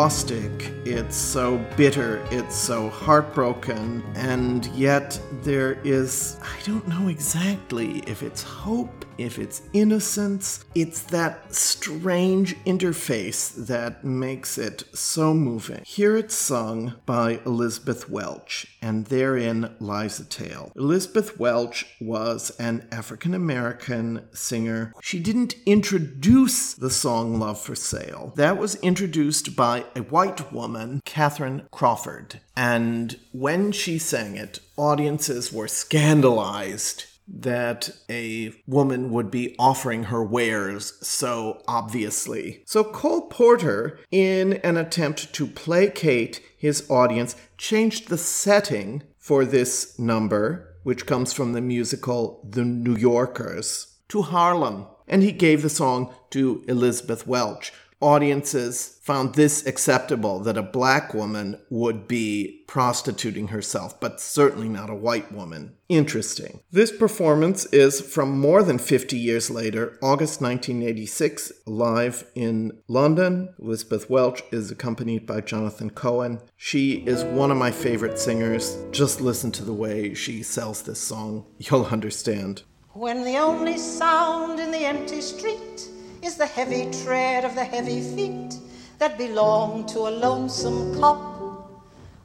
caustic, 0.07 0.71
it's 0.85 1.17
so 1.17 1.59
bitter, 1.77 2.25
it's 2.31 2.55
so 2.55 2.89
heartbroken, 2.89 4.05
and 4.15 4.67
yet 4.67 5.21
there 5.43 5.81
is, 5.83 6.39
I 6.41 6.63
don't 6.65 6.87
know 6.87 7.09
exactly 7.09 8.05
if 8.07 8.23
it's 8.23 8.41
hope, 8.41 9.05
if 9.19 9.39
it's 9.39 9.63
innocence. 9.73 10.65
It's 10.75 11.03
that 11.03 11.55
strange 11.55 12.57
interface 12.65 13.67
that 13.67 14.05
makes 14.05 14.59
it 14.59 14.85
so 14.95 15.35
moving. 15.35 15.83
Here 15.85 16.17
it's 16.17 16.35
sung 16.35 16.95
by 17.07 17.41
Elizabeth 17.47 18.09
Welch, 18.09 18.67
and 18.83 19.07
therein 19.07 19.75
lies 19.81 20.21
a 20.21 20.25
tale. 20.25 20.73
Elizabeth 20.77 21.39
Welch 21.39 21.87
was 22.01 22.51
an 22.59 22.87
African 22.93 23.35
American 23.35 24.27
singer. 24.33 24.93
She 25.03 25.19
didn't 25.21 25.55
introduce 25.67 26.75
the 26.75 26.91
song 26.91 27.39
Love 27.39 27.61
for 27.61 27.75
Sale. 27.75 28.33
That 28.37 28.59
was 28.59 28.77
introduced 28.77 29.57
by 29.57 29.85
a 29.95 30.01
white 30.01 30.53
woman, 30.53 31.01
Kathryn 31.05 31.71
Crawford. 31.71 32.41
And 32.57 33.19
when 33.33 33.73
she 33.73 33.99
sang 33.99 34.37
it, 34.37 34.61
audiences 34.77 35.53
were 35.53 35.69
scandalized 35.69 37.05
that 37.29 37.91
a 38.09 38.53
woman 38.67 39.11
would 39.11 39.31
be 39.31 39.55
offering 39.59 40.05
her 40.05 40.23
wares 40.23 40.95
so 41.07 41.63
obviously. 41.67 42.63
So 42.67 42.85
Cole 42.85 43.29
Porter, 43.29 43.99
in 44.11 44.55
an 44.65 44.77
attempt 44.77 45.33
to 45.35 45.47
placate 45.47 46.41
his 46.57 46.89
audience, 46.89 47.37
changed 47.59 48.09
the 48.09 48.19
setting 48.19 49.03
for 49.19 49.45
this 49.45 49.99
number, 49.99 50.75
which 50.85 51.07
comes 51.07 51.33
from 51.33 51.53
the 51.53 51.61
musical 51.61 52.47
The 52.49 52.65
New 52.65 52.97
Yorkers, 52.97 53.99
to 54.09 54.23
Harlem. 54.23 54.87
And 55.09 55.23
he 55.23 55.33
gave 55.33 55.63
the 55.63 55.71
song 55.71 56.15
to 56.31 56.65
Elizabeth 56.69 57.27
Welch. 57.27 57.73
Audiences 58.01 58.99
found 59.03 59.35
this 59.35 59.67
acceptable 59.67 60.41
that 60.41 60.59
a 60.59 60.63
black 60.63 61.15
woman 61.15 61.59
would 61.71 62.07
be 62.07 62.63
prostituting 62.69 63.49
herself, 63.49 63.99
but 64.01 64.21
certainly 64.21 64.69
not 64.69 64.91
a 64.91 64.95
white 64.95 65.33
woman. 65.33 65.75
Interesting. 65.89 66.61
This 66.71 66.93
performance 66.95 67.65
is 67.67 68.03
from 68.03 68.39
more 68.39 68.63
than 68.63 68.79
50 68.79 69.17
years 69.17 69.49
later, 69.49 69.99
August 70.03 70.43
1986, 70.43 71.53
live 71.67 72.31
in 72.35 72.73
London. 72.87 73.55
Elizabeth 73.59 74.11
Welch 74.11 74.43
is 74.53 74.71
accompanied 74.71 75.27
by 75.27 75.41
Jonathan 75.41 75.89
Cohen. 75.89 76.41
She 76.57 77.05
is 77.07 77.25
one 77.25 77.51
of 77.51 77.57
my 77.57 77.71
favorite 77.71 78.19
singers. 78.19 78.77
Just 78.91 79.23
listen 79.23 79.51
to 79.53 79.65
the 79.65 79.73
way 79.73 80.13
she 80.13 80.43
sells 80.43 80.83
this 80.83 81.01
song. 81.01 81.47
You'll 81.59 81.87
understand. 81.87 82.63
When 82.93 83.25
the 83.25 83.39
only 83.39 83.79
sound 83.79 84.61
in 84.61 84.71
the 84.71 84.85
empty 84.85 85.23
street 85.23 85.89
is 86.27 86.35
the 86.35 86.47
heavy 86.47 86.91
tread 87.05 87.45
of 87.45 87.55
the 87.55 87.65
heavy 87.65 88.01
feet 88.01 88.59
that 88.99 89.17
belong 89.17 89.87
to 89.87 90.01
a 90.01 90.11
lonesome 90.11 90.99
cop. 90.99 91.23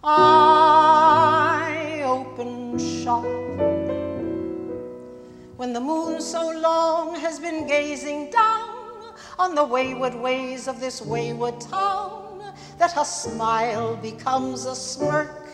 I 0.04 2.02
open 2.04 2.80
shop 2.80 3.24
when 5.56 5.72
the 5.72 5.80
moon 5.80 6.20
so 6.20 6.49
long 6.49 7.14
has 7.14 7.39
been 7.39 7.68
gazing 7.68 8.32
down 8.32 9.14
on 9.38 9.54
the 9.54 9.64
wayward 9.64 10.16
ways 10.16 10.68
of 10.68 10.80
this 10.80 10.99
wayward 11.04 11.62
town 11.62 12.56
that 12.80 12.91
her 12.93 13.06
smile 13.06 13.95
becomes 13.97 14.66
a 14.66 14.76
smirk. 14.76 15.47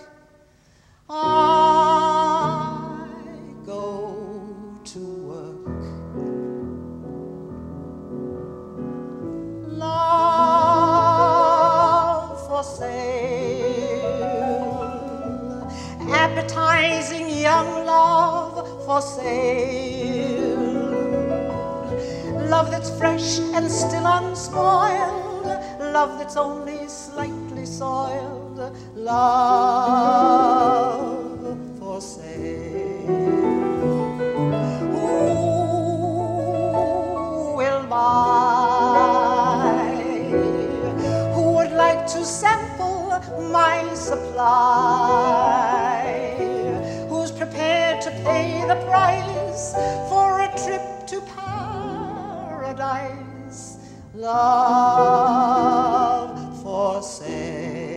I 1.10 3.08
go 3.66 4.07
appetizing 16.38 17.30
young 17.30 17.86
love 17.86 18.86
for 18.86 19.02
sale. 19.02 20.60
Love 22.48 22.70
that's 22.70 22.92
fresh 22.98 23.40
and 23.56 23.72
still 23.72 24.06
unspoiled, 24.06 25.46
love 25.94 26.20
that's 26.20 26.38
only 26.38 26.88
slightly 26.88 27.66
soiled, 27.66 28.60
love 28.96 29.98
for 31.80 32.00
sale. 32.00 33.08
Who 34.94 35.08
will 37.58 37.84
buy? 37.88 38.78
Who 41.34 41.52
would 41.56 41.72
like 41.72 42.06
to 42.14 42.24
sample 42.24 43.20
my 43.52 43.92
supply? 43.96 45.67
Pay 48.28 48.66
the 48.68 48.76
price 48.86 49.74
for 50.10 50.42
a 50.42 50.48
trip 50.62 51.08
to 51.08 51.22
paradise? 51.38 52.98
Love 54.14 55.48
for 56.62 57.02
sale. 57.02 57.88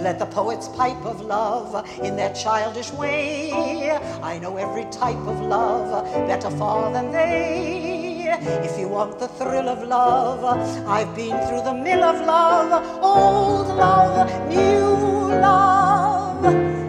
Let 0.00 0.18
the 0.18 0.26
poets 0.26 0.68
pipe 0.68 1.04
of 1.04 1.20
love 1.20 1.86
in 2.02 2.16
their 2.16 2.32
childish 2.32 2.90
way. 2.92 3.90
I 4.22 4.38
know 4.38 4.56
every 4.56 4.86
type 4.86 5.26
of 5.26 5.40
love 5.40 6.04
better 6.26 6.50
far 6.50 6.90
than 6.92 7.12
they. 7.12 8.28
If 8.62 8.78
you 8.78 8.88
want 8.88 9.18
the 9.18 9.28
thrill 9.28 9.68
of 9.68 9.82
love, 9.86 10.44
I've 10.88 11.14
been 11.14 11.36
through 11.46 11.62
the 11.62 11.74
mill 11.74 12.04
of 12.04 12.24
love, 12.26 12.72
old 13.02 13.68
love, 13.76 14.30
new 14.48 14.96
love, 15.40 16.87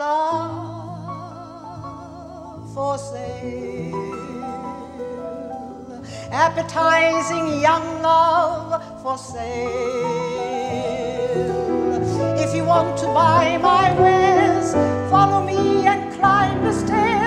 Love 0.00 0.64
for 2.72 2.96
sale 2.96 4.30
appetizing 6.32 7.60
young 7.60 8.00
love 8.00 8.82
for 9.02 9.18
sale. 9.18 9.68
If 12.38 12.54
you 12.54 12.64
want 12.64 12.96
to 13.00 13.06
buy 13.08 13.58
my 13.58 13.92
wares, 14.00 14.72
follow 15.10 15.44
me 15.44 15.86
and 15.86 16.10
climb 16.14 16.64
the 16.64 16.72
stairs. 16.72 17.19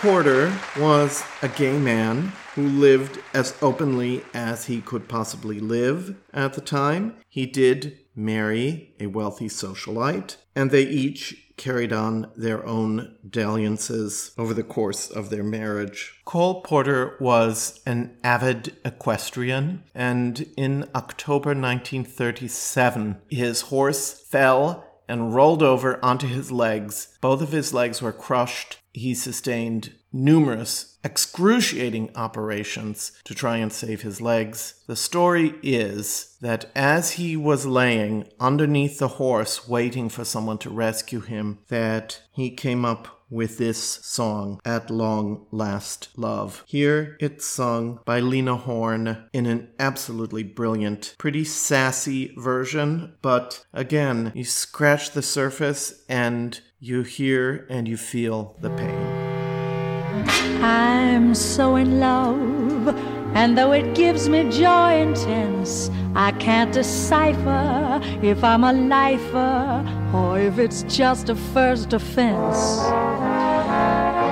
Porter 0.00 0.50
was 0.78 1.22
a 1.42 1.48
gay 1.48 1.78
man 1.78 2.32
who 2.54 2.66
lived 2.66 3.20
as 3.34 3.54
openly 3.60 4.24
as 4.32 4.64
he 4.64 4.80
could 4.80 5.10
possibly 5.10 5.60
live 5.60 6.16
at 6.32 6.54
the 6.54 6.62
time. 6.62 7.16
He 7.28 7.44
did 7.44 7.98
marry 8.16 8.94
a 8.98 9.08
wealthy 9.08 9.48
socialite, 9.48 10.36
and 10.56 10.70
they 10.70 10.84
each 10.84 11.52
carried 11.58 11.92
on 11.92 12.32
their 12.34 12.64
own 12.64 13.14
dalliances 13.28 14.32
over 14.38 14.54
the 14.54 14.62
course 14.62 15.10
of 15.10 15.28
their 15.28 15.42
marriage. 15.44 16.18
Cole 16.24 16.62
Porter 16.62 17.18
was 17.20 17.82
an 17.84 18.16
avid 18.24 18.78
equestrian, 18.86 19.82
and 19.94 20.46
in 20.56 20.88
October 20.94 21.50
1937, 21.50 23.20
his 23.28 23.60
horse 23.60 24.18
fell 24.30 24.86
and 25.10 25.34
rolled 25.34 25.62
over 25.62 26.02
onto 26.04 26.26
his 26.26 26.52
legs. 26.52 27.08
Both 27.20 27.42
of 27.42 27.52
his 27.52 27.74
legs 27.74 28.00
were 28.00 28.12
crushed. 28.12 28.78
He 28.92 29.14
sustained 29.14 29.92
numerous 30.12 30.98
excruciating 31.04 32.10
operations 32.14 33.12
to 33.24 33.34
try 33.34 33.56
and 33.56 33.72
save 33.72 34.02
his 34.02 34.20
legs. 34.20 34.82
The 34.86 34.96
story 34.96 35.54
is 35.62 36.36
that 36.40 36.70
as 36.74 37.12
he 37.12 37.36
was 37.36 37.66
laying 37.66 38.28
underneath 38.38 38.98
the 38.98 39.08
horse 39.08 39.68
waiting 39.68 40.08
for 40.08 40.24
someone 40.24 40.58
to 40.58 40.70
rescue 40.70 41.20
him, 41.20 41.58
that 41.68 42.22
he 42.32 42.50
came 42.50 42.84
up 42.84 43.19
with 43.30 43.58
this 43.58 43.78
song, 43.78 44.60
At 44.64 44.90
Long 44.90 45.46
Last 45.50 46.08
Love. 46.16 46.64
Here 46.66 47.16
it's 47.20 47.46
sung 47.46 48.00
by 48.04 48.20
Lena 48.20 48.56
Horne 48.56 49.28
in 49.32 49.46
an 49.46 49.68
absolutely 49.78 50.42
brilliant, 50.42 51.14
pretty 51.18 51.44
sassy 51.44 52.34
version, 52.36 53.14
but 53.22 53.64
again, 53.72 54.32
you 54.34 54.44
scratch 54.44 55.12
the 55.12 55.22
surface 55.22 56.04
and 56.08 56.60
you 56.78 57.02
hear 57.02 57.66
and 57.70 57.86
you 57.86 57.96
feel 57.96 58.56
the 58.60 58.70
pain. 58.70 59.30
I'm 60.62 61.34
so 61.34 61.76
in 61.76 62.00
love, 62.00 62.88
and 63.34 63.56
though 63.56 63.72
it 63.72 63.94
gives 63.94 64.28
me 64.28 64.50
joy 64.50 65.00
intense, 65.00 65.90
I 66.14 66.32
can't 66.32 66.72
decipher 66.72 68.00
if 68.22 68.42
I'm 68.42 68.64
a 68.64 68.72
lifer 68.72 69.84
or 70.12 70.38
if 70.38 70.58
it's 70.58 70.82
just 70.82 71.28
a 71.28 71.36
first 71.36 71.92
offense. 71.92 72.80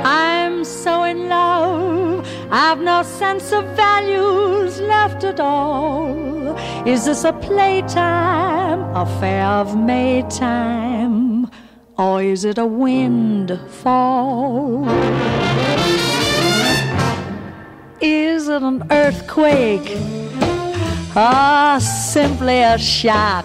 I'm 0.05 0.65
so 0.65 1.05
in 1.05 1.29
love, 1.29 2.27
I've 2.51 2.81
no 2.81 3.03
sense 3.03 3.53
of 3.53 3.65
values 3.77 4.81
left 4.81 5.23
at 5.25 5.39
all. 5.39 6.57
Is 6.87 7.05
this 7.05 7.25
a 7.25 7.33
playtime, 7.33 8.81
affair 8.97 9.45
of 9.45 9.77
Maytime, 9.77 11.51
or 11.97 12.23
is 12.23 12.45
it 12.45 12.59
a 12.59 12.67
windfall? 12.67 13.69
Is 18.01 18.49
it 18.49 18.63
an 18.63 18.85
earthquake? 18.93 19.97
Ah, 21.17 21.81
simply 21.81 22.63
a 22.63 22.79
shock. 22.79 23.45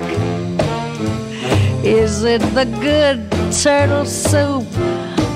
Is 1.84 2.23
it 2.23 2.39
the 2.53 2.65
good 2.80 3.31
turtle 3.51 4.05
soup 4.05 4.67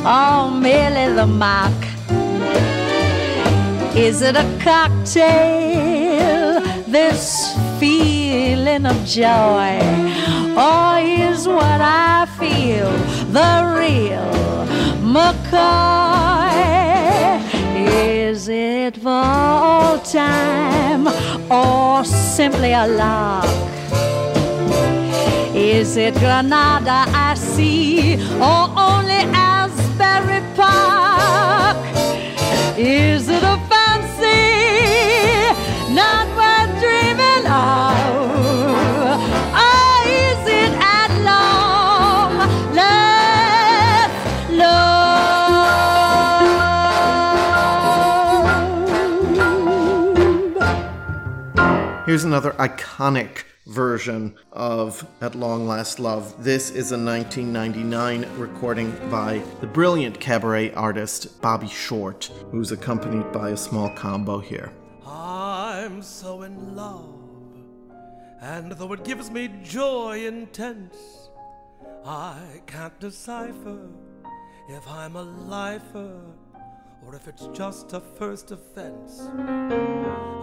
or 0.06 0.52
merely 0.52 1.12
the 1.16 1.26
mock? 1.26 1.74
Is 3.96 4.22
it 4.22 4.36
a 4.36 4.46
cocktail, 4.62 6.62
this 6.86 7.58
feeling 7.80 8.86
of 8.86 9.04
joy? 9.04 9.80
Or 10.56 11.00
is 11.00 11.48
what 11.48 11.82
I 11.82 12.28
feel 12.38 12.92
the 13.32 13.66
real 13.80 14.32
McCoy? 15.02 16.27
Is 18.48 18.52
it 18.54 18.98
for 19.02 19.10
all 19.10 20.00
time 20.00 21.06
or 21.52 22.06
simply 22.06 22.72
a 22.72 22.88
lark? 22.88 23.46
Is 25.54 25.98
it 25.98 26.14
Granada 26.14 27.04
I 27.14 27.34
see 27.36 28.16
or 28.40 28.72
only 28.90 29.28
Asbury 29.36 30.42
Park? 30.56 31.76
Is 32.78 33.28
it 33.28 33.44
a 33.44 33.58
fancy 33.68 34.40
not 35.94 36.28
worth 36.38 36.80
dreaming 36.80 37.52
of? 37.52 37.97
Here's 52.18 52.26
another 52.26 52.54
iconic 52.54 53.44
version 53.68 54.36
of 54.52 55.06
At 55.22 55.36
Long 55.36 55.68
Last 55.68 56.00
Love. 56.00 56.44
This 56.44 56.72
is 56.72 56.92
a 56.92 56.98
1999 56.98 58.26
recording 58.40 58.90
by 59.12 59.44
the 59.62 59.68
brilliant 59.68 60.20
cabaret 60.20 60.74
artist 60.74 61.40
Bobby 61.44 61.68
Short, 61.68 62.32
who's 62.50 62.72
accompanied 62.72 63.32
by 63.32 63.52
a 63.52 63.56
small 63.56 63.92
combo 63.92 64.40
here. 64.40 64.74
I'm 65.06 66.02
so 66.02 66.42
in 66.42 66.76
love, 66.76 67.20
and 68.42 68.72
though 68.72 68.94
it 68.94 69.04
gives 69.04 69.30
me 69.30 69.52
joy 69.62 70.26
intense, 70.26 71.30
I 72.04 72.64
can't 72.66 73.00
decipher 73.00 73.92
if 74.68 74.88
I'm 74.88 75.16
a 75.16 75.22
lifer 75.22 76.20
or 77.08 77.16
if 77.16 77.28
it's 77.28 77.48
just 77.54 77.94
a 77.94 78.02
first 78.02 78.52
offense. 78.52 79.22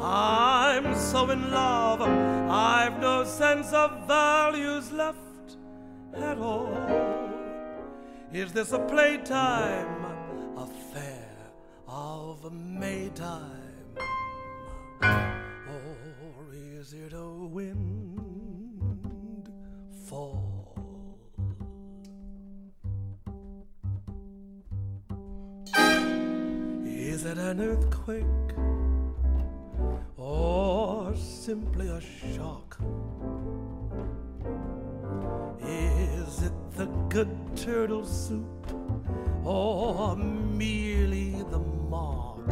I'm 0.02 0.94
so 0.94 1.30
in 1.30 1.50
love, 1.50 2.00
I've 2.00 2.98
no 3.00 3.24
sense 3.24 3.70
of 3.74 4.06
values 4.08 4.90
left 4.90 5.58
at 6.14 6.38
all. 6.38 6.72
Is 8.32 8.50
this 8.52 8.72
a 8.72 8.78
playtime 8.78 10.06
affair 10.56 11.28
of 11.86 12.50
Maytime? 12.50 13.60
Or 15.02 16.54
is 16.54 16.94
it 16.94 17.12
a 17.12 17.28
windfall? 17.28 17.74
Is 27.24 27.30
it 27.30 27.38
an 27.38 27.60
earthquake 27.62 28.52
or 30.18 31.16
simply 31.16 31.88
a 31.88 31.98
shock? 31.98 32.76
Is 35.62 36.42
it 36.42 36.52
the 36.76 36.84
good 37.08 37.34
turtle 37.56 38.04
soup 38.04 38.66
or 39.42 40.16
merely 40.16 41.42
the 41.50 41.60
mock? 41.88 42.46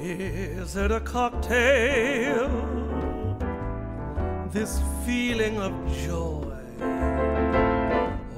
Is 0.00 0.76
it 0.76 0.90
a 0.90 1.00
cocktail? 1.00 2.48
This 4.50 4.80
feeling 5.04 5.58
of 5.58 5.74
joy? 6.06 6.56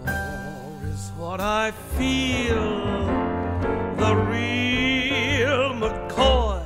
Or 0.08 0.88
is 0.92 1.12
what 1.16 1.40
I 1.40 1.70
feel 1.96 3.17
the 4.08 4.16
real 4.16 5.74
McCoy? 5.74 6.64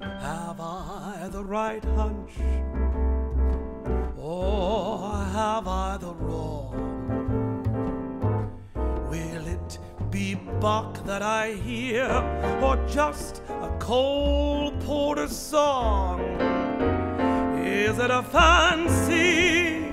Have 0.00 0.60
I 0.60 1.28
the 1.30 1.42
right 1.42 1.82
hunch? 1.96 2.32
Or 4.18 5.10
have 5.38 5.66
I 5.66 5.96
the 5.96 6.12
wrong? 6.14 6.74
Will 9.08 9.46
it 9.46 9.78
be 10.10 10.34
Bach 10.60 11.02
that 11.06 11.22
I 11.22 11.52
hear, 11.52 12.10
or 12.60 12.76
just 12.86 13.40
a 13.48 13.74
Cole 13.78 14.72
Porter 14.80 15.28
song? 15.28 16.20
Is 17.64 17.98
it 17.98 18.10
a 18.10 18.22
fancy 18.22 19.90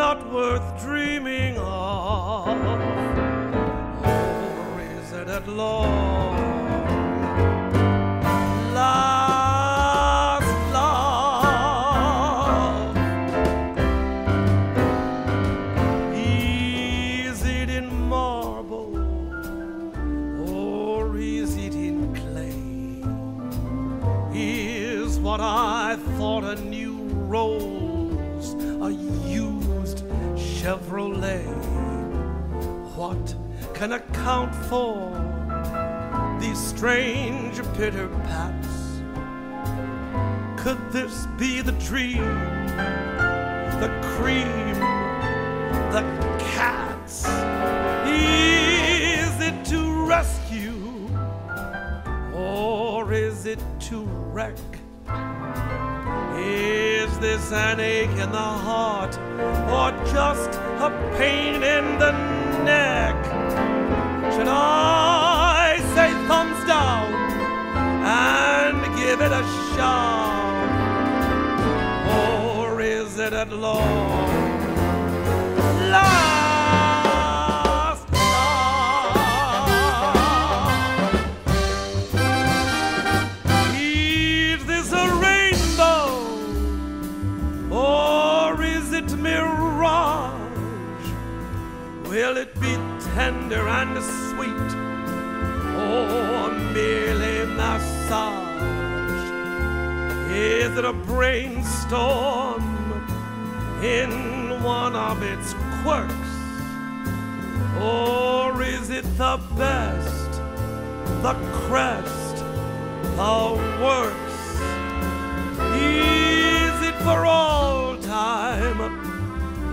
not 0.00 0.32
worth 0.32 0.80
dreaming 0.80 1.58
of? 1.58 3.17
At 5.38 5.46
long 5.46 6.57
can 33.78 33.92
account 33.92 34.52
for 34.52 35.14
these 36.40 36.58
strange 36.58 37.62
pitter 37.74 38.08
pats? 38.24 39.00
Could 40.60 40.80
this 40.90 41.28
be 41.38 41.60
the 41.60 41.70
dream, 41.86 42.24
the 43.78 43.88
cream, 44.16 44.74
the 45.94 46.02
cats? 46.40 47.24
Is 48.08 49.40
it 49.40 49.64
to 49.66 50.04
rescue 50.08 51.08
or 52.34 53.12
is 53.12 53.46
it 53.46 53.62
to 53.90 54.02
wreck? 54.32 54.58
Is 56.36 57.16
this 57.20 57.52
an 57.52 57.78
ache 57.78 58.10
in 58.10 58.32
the 58.32 58.50
heart 58.66 59.16
or 59.70 59.92
just 60.12 60.50
a 60.80 60.90
pain 61.16 61.62
in 61.62 61.96
the 62.00 62.10
neck? 62.64 63.37
Should 64.38 64.46
I 64.46 65.78
say 65.96 66.12
thumbs 66.28 66.64
down 66.64 67.12
and 68.06 68.96
give 68.96 69.20
it 69.20 69.32
a 69.32 69.42
shove? 69.74 70.70
Or 72.16 72.80
is 72.80 73.18
it 73.18 73.32
at 73.32 73.50
long 73.52 74.28
last? 75.90 77.18
Is 83.74 84.64
this 84.66 84.92
a 84.92 85.08
rainbow 85.16 86.10
or 87.74 88.62
is 88.62 88.92
it 88.92 89.10
mirage? 89.18 90.38
Will 92.08 92.36
it 92.36 92.54
be 92.60 92.76
tender 93.14 93.68
and 93.68 94.02
sweet 94.02 94.70
or 95.76 96.52
merely 96.72 97.46
massage? 97.54 98.48
Is 100.30 100.76
it 100.76 100.84
a 100.84 100.92
brainstorm 100.92 102.62
in 103.82 104.62
one 104.62 104.94
of 104.94 105.22
its 105.22 105.54
quirks? 105.82 106.14
Or 107.80 108.62
is 108.62 108.90
it 108.90 109.04
the 109.16 109.40
best, 109.56 110.32
the 111.22 111.34
crest, 111.66 112.36
the 113.16 113.54
works? 113.82 114.38
Is 115.74 116.88
it 116.88 116.94
for 117.02 117.24
all 117.24 117.96
time 117.98 118.80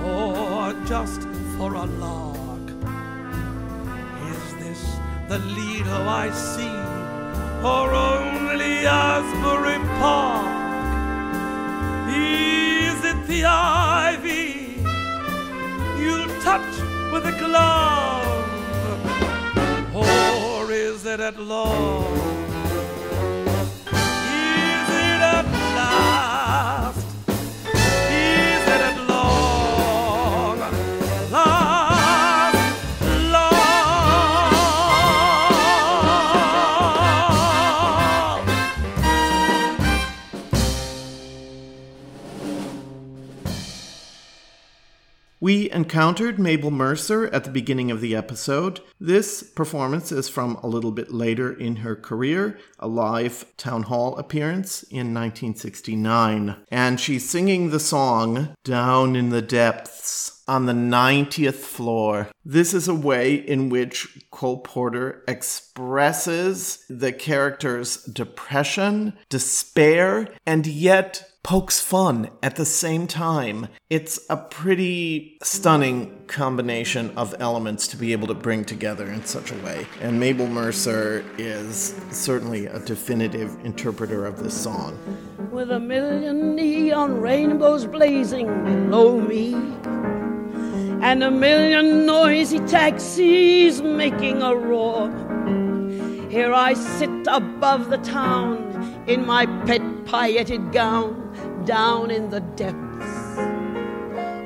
or 0.03 0.73
just 0.85 1.21
for 1.57 1.73
a 1.73 1.85
lark? 1.85 2.34
The 5.27 5.39
Lido 5.39 6.07
I 6.07 6.29
see 6.29 6.69
or 7.65 7.91
only 7.95 8.85
Asbury 8.85 9.79
Park? 9.99 10.45
Is 12.09 13.03
it 13.03 13.25
the 13.25 13.45
ivy 13.45 14.77
you 15.99 16.27
touch 16.41 16.73
with 17.11 17.25
a 17.25 17.35
glove? 17.39 18.25
Or 19.95 20.71
is 20.71 21.05
it 21.07 21.19
at 21.19 21.39
long? 21.39 22.44
We 45.45 45.69
encountered 45.69 46.39
Mabel 46.39 46.71
Mercer 46.71 47.27
at 47.27 47.43
the 47.43 47.51
beginning 47.51 47.91
of 47.91 48.01
the 48.01 48.15
episode. 48.15 48.79
This 48.99 49.43
performance 49.43 50.11
is 50.11 50.27
from 50.27 50.55
a 50.55 50.67
little 50.67 50.91
bit 50.91 51.13
later 51.13 51.53
in 51.53 51.75
her 51.75 51.95
career, 51.95 52.57
a 52.79 52.87
live 52.87 53.45
town 53.55 53.83
hall 53.83 54.17
appearance 54.17 54.81
in 54.81 55.13
1969. 55.13 56.55
And 56.69 56.99
she's 56.99 57.29
singing 57.29 57.69
the 57.69 57.79
song 57.79 58.55
Down 58.63 59.15
in 59.15 59.29
the 59.29 59.43
Depths 59.43 60.41
on 60.47 60.65
the 60.65 60.73
90th 60.73 61.53
floor. 61.53 62.29
This 62.43 62.73
is 62.73 62.87
a 62.87 62.95
way 62.95 63.35
in 63.35 63.69
which 63.69 64.25
Cole 64.31 64.61
Porter 64.61 65.23
expresses 65.27 66.83
the 66.89 67.13
character's 67.13 68.03
depression, 68.05 69.13
despair, 69.29 70.27
and 70.47 70.65
yet 70.65 71.29
pokes 71.45 71.79
fun 71.79 72.27
at 72.41 72.55
the 72.55 72.65
same 72.65 73.05
time. 73.05 73.67
It's 73.91 74.19
a 74.31 74.35
pretty 74.35 75.37
stunning 75.43 76.23
combination 76.25 77.15
of 77.15 77.35
elements 77.39 77.87
to 77.89 77.97
be 77.97 78.13
able 78.13 78.25
to 78.29 78.33
bring 78.33 78.65
together 78.65 79.05
in 79.05 79.23
such 79.25 79.51
a 79.51 79.55
way. 79.57 79.85
And 80.01 80.19
Mabel 80.19 80.47
Mercer 80.47 81.23
is 81.37 81.93
certainly 82.09 82.65
a 82.65 82.79
definitive 82.79 83.63
interpreter 83.63 84.25
of 84.25 84.41
this 84.41 84.59
song. 84.59 84.97
With 85.51 85.69
a 85.69 85.79
million 85.79 86.55
neon 86.55 87.21
rainbows 87.21 87.85
blazing 87.85 88.47
below 88.63 89.21
me, 89.21 89.53
and 91.03 91.23
a 91.23 91.29
million 91.29 92.07
noisy 92.07 92.57
taxis 92.61 93.83
making 93.83 94.41
a 94.41 94.55
roar. 94.55 95.11
Here 96.27 96.51
I 96.51 96.73
sit 96.73 97.27
above 97.27 97.91
the 97.91 97.99
town 97.99 99.05
in 99.05 99.27
my 99.27 99.45
pet 99.67 99.83
pailleted 100.05 100.71
gown 100.71 101.24
down 101.65 102.11
in 102.11 102.29
the 102.29 102.41
depths 102.41 103.37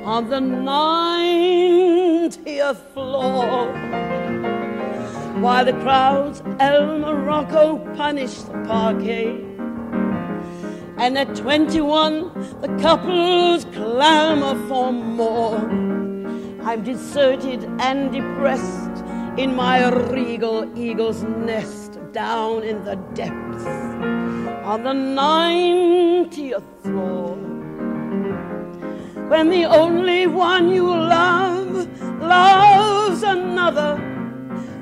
on 0.03 0.29
the 0.29 0.39
90th 0.39 2.77
floor. 2.93 3.73
While 5.41 5.65
the 5.65 5.73
crowds 5.73 6.41
El 6.59 6.99
Morocco 6.99 7.79
punish 7.95 8.35
the 8.43 8.53
parquet. 8.65 9.43
And 10.97 11.17
at 11.17 11.35
21, 11.35 12.61
the 12.61 12.69
couples 12.81 13.65
clamor 13.65 14.55
for 14.67 14.93
more. 14.93 15.57
I'm 16.63 16.83
deserted 16.83 17.65
and 17.79 18.11
depressed 18.11 19.03
in 19.37 19.55
my 19.55 19.87
regal 19.89 20.69
eagle's 20.77 21.23
nest 21.23 21.97
down 22.11 22.63
in 22.63 22.83
the 22.83 22.97
depths 23.13 24.18
on 24.63 24.83
the 24.83 24.93
90th 24.93 26.63
floor. 26.81 27.35
When 29.29 29.49
the 29.49 29.65
only 29.65 30.27
one 30.27 30.69
you 30.69 30.87
love 30.87 31.87
loves 32.21 33.23
another, 33.23 33.97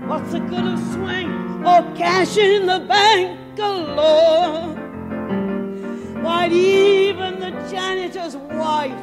what's 0.07 0.31
the 0.31 0.39
good 0.39 0.65
of 0.65 0.79
swing 0.93 1.31
or 1.65 1.81
cash 1.95 2.37
in 2.37 2.65
the 2.65 2.79
bank 2.79 3.55
galore? 3.55 4.73
Why, 6.23 6.47
even 6.49 7.39
the 7.39 7.51
janitor's 7.69 8.35
wife 8.35 8.99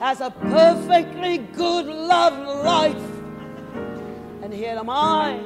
has 0.00 0.20
a 0.20 0.30
perfectly 0.30 1.38
good 1.38 1.86
love 1.86 2.64
life. 2.64 2.96
And 4.42 4.52
here 4.52 4.76
am 4.76 4.90
I, 4.90 5.40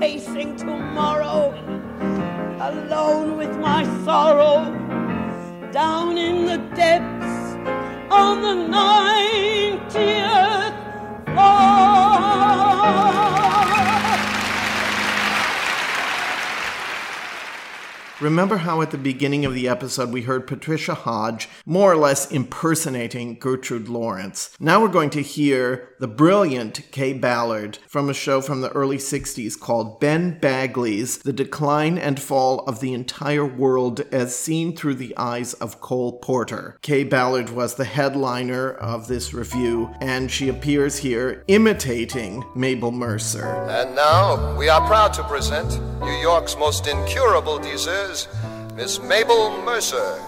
facing 0.00 0.56
tomorrow 0.56 1.77
alone 2.60 3.36
with 3.36 3.56
my 3.58 3.84
sorrow 4.04 4.64
down 5.70 6.18
in 6.18 6.44
the 6.44 6.58
depths 6.74 7.54
on 8.10 8.42
the 8.42 8.54
90th 8.76 9.84
floor. 11.34 11.87
Remember 18.20 18.56
how 18.56 18.82
at 18.82 18.90
the 18.90 18.98
beginning 18.98 19.44
of 19.44 19.54
the 19.54 19.68
episode 19.68 20.10
we 20.10 20.22
heard 20.22 20.48
Patricia 20.48 20.94
Hodge 20.94 21.48
more 21.64 21.92
or 21.92 21.96
less 21.96 22.28
impersonating 22.32 23.38
Gertrude 23.38 23.88
Lawrence? 23.88 24.56
Now 24.58 24.82
we're 24.82 24.88
going 24.88 25.10
to 25.10 25.22
hear 25.22 25.90
the 26.00 26.08
brilliant 26.08 26.90
Kaye 26.90 27.12
Ballard 27.12 27.78
from 27.86 28.10
a 28.10 28.14
show 28.14 28.40
from 28.40 28.60
the 28.60 28.72
early 28.72 28.96
60s 28.96 29.58
called 29.58 30.00
Ben 30.00 30.36
Bagley's 30.40 31.18
The 31.18 31.32
Decline 31.32 31.96
and 31.96 32.18
Fall 32.18 32.64
of 32.64 32.80
the 32.80 32.92
Entire 32.92 33.46
World 33.46 34.00
as 34.10 34.36
Seen 34.36 34.74
Through 34.74 34.96
the 34.96 35.16
Eyes 35.16 35.54
of 35.54 35.80
Cole 35.80 36.18
Porter. 36.18 36.76
Kaye 36.82 37.04
Ballard 37.04 37.50
was 37.50 37.76
the 37.76 37.84
headliner 37.84 38.72
of 38.72 39.06
this 39.06 39.32
revue, 39.32 39.94
and 40.00 40.28
she 40.28 40.48
appears 40.48 40.98
here 40.98 41.44
imitating 41.46 42.44
Mabel 42.56 42.90
Mercer. 42.90 43.46
And 43.46 43.94
now 43.94 44.56
we 44.56 44.68
are 44.68 44.84
proud 44.88 45.12
to 45.14 45.22
present 45.22 45.80
New 46.00 46.20
York's 46.20 46.56
most 46.56 46.88
incurable 46.88 47.58
disease, 48.08 48.28
Miss 48.74 49.00
Mabel 49.00 49.62
Mercer. 49.62 50.18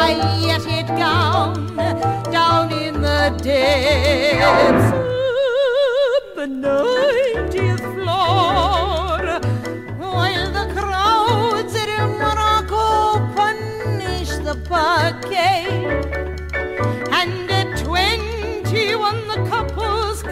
Pet 0.00 0.18
pailleted 0.18 0.88
gown, 0.96 1.76
down 2.32 2.72
in 2.72 3.02
the 3.02 3.30
depths 3.42 4.92
of 4.92 6.36
the 6.36 6.46
ninetieth 6.46 7.80
floor, 7.92 9.18
while 9.98 10.50
the 10.52 10.66
crowds 10.74 11.74
at 11.76 11.90
Morocco 12.18 12.86
punish 13.34 14.30
the 14.38 14.56
parquet, 14.66 15.66
and 17.12 17.50
at 17.50 17.68
twenty-one 17.84 19.20
the 19.28 19.38
couples 19.50 20.22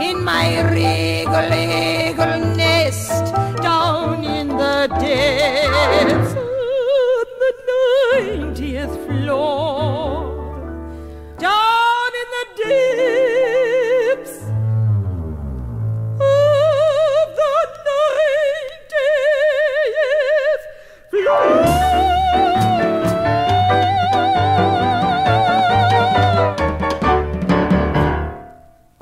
in 0.00 0.22
my 0.22 0.60
regal 0.70 1.52
eagle 1.52 2.56
nest 2.56 3.34
down 3.62 4.24
in 4.24 4.48
the 4.48 4.86
depths 5.00 6.32
of 6.34 7.26
the 7.42 7.52
ninetieth 7.68 8.94
floor. 9.06 10.24
Down 11.38 12.10
in 12.22 12.28
the 12.36 12.46
depths 12.62 13.27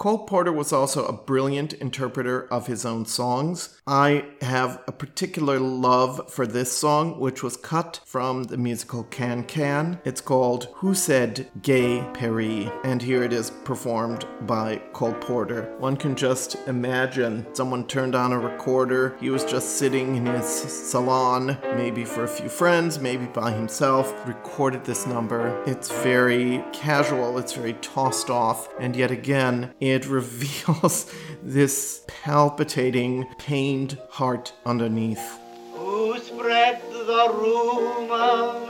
Cole 0.06 0.18
Porter 0.18 0.52
was 0.52 0.72
also 0.72 1.04
a 1.04 1.12
brilliant 1.12 1.72
interpreter 1.72 2.46
of 2.52 2.68
his 2.68 2.86
own 2.86 3.04
songs. 3.06 3.80
I 3.88 4.24
have 4.40 4.80
a 4.86 4.92
particular 4.92 5.58
love 5.58 6.32
for 6.32 6.46
this 6.46 6.70
song, 6.70 7.18
which 7.18 7.42
was 7.42 7.56
cut 7.56 7.98
from 8.04 8.44
the 8.44 8.56
musical 8.56 9.02
Can 9.02 9.42
Can. 9.42 9.98
It's 10.04 10.20
called 10.20 10.68
Who 10.74 10.94
Said 10.94 11.50
Gay 11.60 12.08
Paris, 12.14 12.70
and 12.84 13.02
here 13.02 13.24
it 13.24 13.32
is 13.32 13.50
performed 13.50 14.28
by 14.42 14.80
Cole 14.92 15.14
Porter. 15.14 15.74
One 15.80 15.96
can 15.96 16.14
just 16.14 16.54
imagine 16.68 17.44
someone 17.52 17.84
turned 17.84 18.14
on 18.14 18.32
a 18.32 18.38
recorder. 18.38 19.16
He 19.18 19.30
was 19.30 19.44
just 19.44 19.76
sitting 19.76 20.14
in 20.14 20.26
his 20.26 20.46
salon, 20.46 21.58
maybe 21.74 22.04
for 22.04 22.22
a 22.22 22.28
few 22.28 22.48
friends, 22.48 23.00
maybe 23.00 23.26
by 23.26 23.50
himself, 23.50 24.14
recorded 24.24 24.84
this 24.84 25.04
number. 25.04 25.60
It's 25.66 25.90
very 25.90 26.64
casual, 26.72 27.38
it's 27.38 27.54
very 27.54 27.74
tossed 27.74 28.30
off, 28.30 28.68
and 28.78 28.94
yet 28.94 29.10
again, 29.10 29.74
it 29.96 30.06
reveals 30.06 31.10
this 31.42 32.02
palpitating, 32.06 33.26
pained 33.38 33.98
heart 34.10 34.52
underneath. 34.64 35.38
Who 35.72 36.18
spread 36.18 36.82
the 36.92 37.30
rumor 37.34 38.60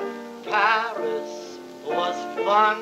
Paris 0.44 1.59
was 1.85 2.16
fun? 2.44 2.77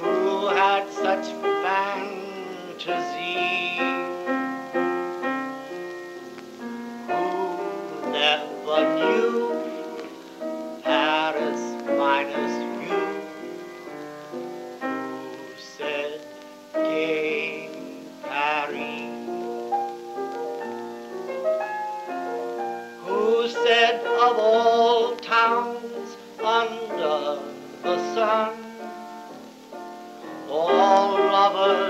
Who 0.00 0.48
had 0.48 0.88
such 0.90 1.26
fantasy? 1.64 2.58
Who 7.08 8.12
never 8.12 8.78
knew 8.98 9.49
the 27.90 28.14
sun. 28.14 28.52
All 30.48 31.16
lovers. 31.18 31.89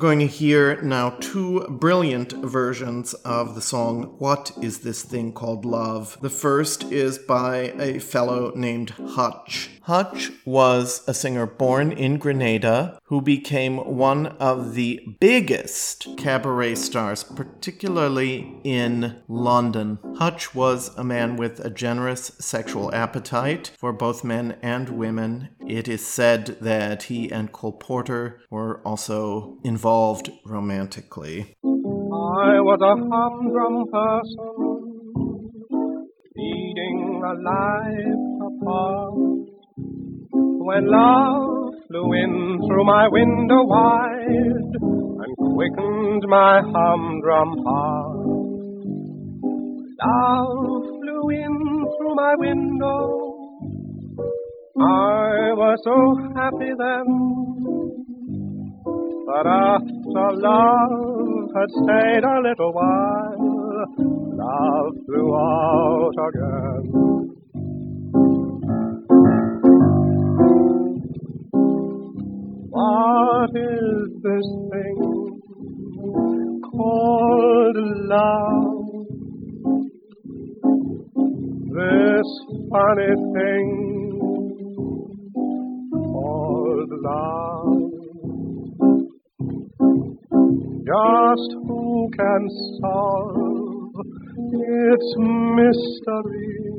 Going 0.00 0.18
to 0.18 0.26
hear 0.26 0.80
now 0.80 1.10
two 1.20 1.60
brilliant 1.68 2.32
versions 2.32 3.12
of 3.12 3.54
the 3.54 3.60
song 3.60 4.04
What 4.16 4.50
is 4.62 4.78
This 4.78 5.02
Thing 5.02 5.30
Called 5.34 5.66
Love? 5.66 6.16
The 6.22 6.30
first 6.30 6.84
is 6.84 7.18
by 7.18 7.74
a 7.78 7.98
fellow 7.98 8.50
named 8.56 8.90
Hutch. 8.90 9.68
Hutch 9.82 10.30
was 10.44 11.02
a 11.08 11.14
singer 11.14 11.46
born 11.46 11.90
in 11.90 12.18
Grenada 12.18 12.98
who 13.04 13.20
became 13.20 13.78
one 13.78 14.26
of 14.38 14.74
the 14.74 15.00
biggest 15.20 16.06
cabaret 16.16 16.74
stars, 16.74 17.24
particularly 17.24 18.60
in 18.62 19.16
London. 19.26 19.98
Hutch 20.16 20.54
was 20.54 20.94
a 20.96 21.04
man 21.04 21.36
with 21.36 21.60
a 21.60 21.70
generous 21.70 22.32
sexual 22.38 22.94
appetite 22.94 23.72
for 23.78 23.92
both 23.92 24.22
men 24.22 24.56
and 24.62 24.90
women. 24.90 25.48
It 25.66 25.88
is 25.88 26.06
said 26.06 26.58
that 26.60 27.04
he 27.04 27.30
and 27.30 27.50
Cole 27.50 27.72
Porter 27.72 28.40
were 28.50 28.80
also 28.86 29.58
involved 29.64 30.30
romantically. 30.44 31.56
I 31.64 32.60
was 32.60 32.80
a 32.82 32.96
humdrum 33.10 33.86
person, 33.90 34.90
a 37.22 37.34
life 37.34 38.16
apart. 38.46 39.59
When 40.70 40.86
love 40.86 41.74
flew 41.88 42.12
in 42.12 42.60
through 42.64 42.84
my 42.84 43.08
window 43.08 43.64
wide 43.64 44.70
and 45.18 45.36
quickened 45.36 46.22
my 46.28 46.60
humdrum 46.62 47.50
heart. 47.66 48.26
Love 49.98 50.84
flew 51.00 51.30
in 51.30 51.86
through 51.98 52.14
my 52.14 52.34
window. 52.38 53.02
I 54.78 55.50
was 55.58 55.78
so 55.82 55.98
happy 56.38 56.72
then. 56.78 57.08
But 59.26 59.46
after 59.50 60.26
love 60.38 61.50
had 61.56 61.70
stayed 61.82 62.22
a 62.22 62.38
little 62.46 62.72
while, 62.72 63.86
love 64.38 64.94
flew 65.04 65.34
out 65.34 66.14
again. 66.28 67.29
What 72.80 73.50
is 73.56 74.08
this 74.22 74.46
thing 74.72 75.00
called 76.72 77.76
love? 78.08 79.06
This 81.76 82.28
funny 82.70 83.14
thing 83.34 83.66
called 85.92 86.90
love. 87.08 87.90
Just 90.90 91.50
who 91.66 92.10
can 92.16 92.42
solve 92.80 93.94
its 94.52 95.08
mystery? 95.58 96.69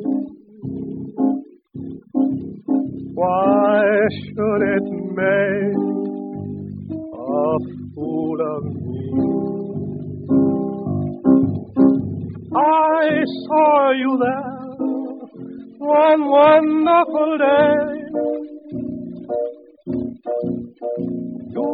Why 3.22 3.84
should 4.18 4.61
it 4.76 4.88
make 5.14 5.77
a 7.14 7.49
fool 7.93 8.39
of 8.56 8.64
me? 8.65 9.06
I 12.56 13.23
saw 13.45 13.91
you 13.91 14.11
there 14.26 14.61
one 15.77 16.22
wonderful 16.31 17.38
day. 17.38 17.89
You 21.56 21.72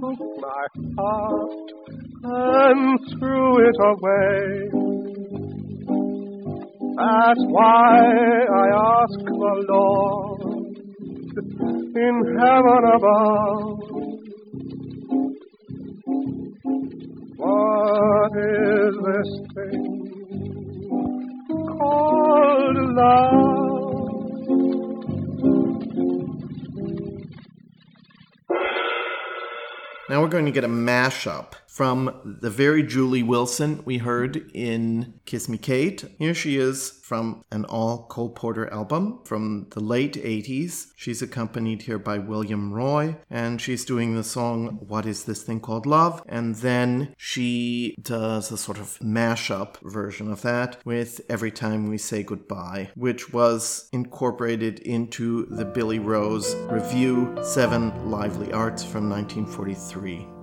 took 0.00 0.20
my 0.40 0.64
heart 0.96 1.68
and 2.24 2.98
threw 3.10 3.68
it 3.68 3.78
away. 3.92 4.94
That's 6.96 7.44
why 7.48 7.98
I 8.50 8.66
ask 9.02 9.18
the 9.26 9.54
Lord 9.68 10.53
in 11.36 12.38
heaven 12.38 12.82
above. 12.94 13.80
What 17.36 18.32
is 18.38 18.94
this 19.06 19.30
thing 19.54 19.84
called 21.78 22.76
love? 22.94 23.54
Now 30.08 30.20
we're 30.20 30.28
going 30.28 30.46
to 30.46 30.52
get 30.52 30.64
a 30.64 30.68
mashup 30.68 31.54
from 31.74 32.38
the 32.40 32.50
very 32.50 32.84
Julie 32.84 33.24
Wilson 33.24 33.82
we 33.84 33.98
heard 33.98 34.48
in 34.54 35.14
Kiss 35.24 35.48
Me 35.48 35.58
Kate. 35.58 36.04
Here 36.20 36.32
she 36.32 36.56
is 36.56 37.00
from 37.02 37.44
an 37.50 37.64
all 37.64 38.06
Cole 38.06 38.30
Porter 38.30 38.72
album 38.72 39.18
from 39.24 39.66
the 39.72 39.80
late 39.80 40.14
80s. 40.14 40.92
She's 40.94 41.20
accompanied 41.20 41.82
here 41.82 41.98
by 41.98 42.18
William 42.18 42.72
Roy, 42.72 43.16
and 43.28 43.60
she's 43.60 43.84
doing 43.84 44.14
the 44.14 44.22
song 44.22 44.78
What 44.86 45.04
Is 45.04 45.24
This 45.24 45.42
Thing 45.42 45.58
Called 45.58 45.84
Love? 45.84 46.22
And 46.28 46.54
then 46.54 47.12
she 47.16 47.96
does 48.00 48.52
a 48.52 48.56
sort 48.56 48.78
of 48.78 48.96
mashup 49.00 49.78
version 49.82 50.30
of 50.30 50.42
that 50.42 50.80
with 50.84 51.22
Every 51.28 51.50
Time 51.50 51.88
We 51.88 51.98
Say 51.98 52.22
Goodbye, 52.22 52.90
which 52.94 53.32
was 53.32 53.88
incorporated 53.92 54.78
into 54.78 55.46
the 55.46 55.64
Billy 55.64 55.98
Rose 55.98 56.54
Revue 56.70 57.36
7 57.42 58.08
Lively 58.12 58.52
Arts 58.52 58.84
from 58.84 59.10
1943. 59.10 60.33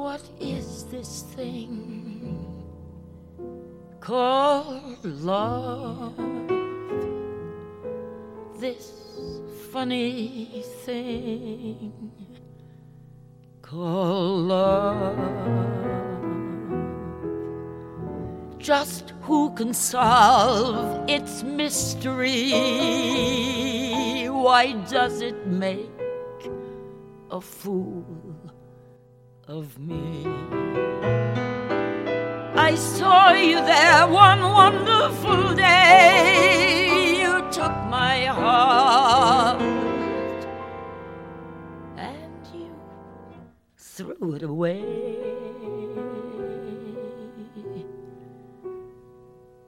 What 0.00 0.24
is 0.40 0.84
this 0.84 1.24
thing 1.36 2.64
called 4.00 5.04
love? 5.04 6.16
This 8.58 9.20
funny 9.70 10.64
thing 10.86 11.92
called 13.60 14.48
love. 14.48 15.18
Just 18.56 19.12
who 19.20 19.50
can 19.50 19.74
solve 19.74 21.10
its 21.10 21.42
mystery? 21.42 22.52
Why 24.30 24.72
does 24.88 25.20
it 25.20 25.46
make 25.46 25.90
a 27.30 27.38
fool 27.38 28.19
of 29.50 29.78
me? 29.80 30.24
I 32.54 32.76
saw 32.76 33.32
you 33.32 33.56
there 33.56 34.06
one 34.06 34.42
wonderful 34.42 35.54
day. 35.54 37.18
You 37.20 37.42
took 37.50 37.74
my 37.90 38.26
heart 38.26 39.60
and 41.96 42.46
you 42.54 42.70
threw 43.76 44.34
it 44.36 44.44
away. 44.44 44.84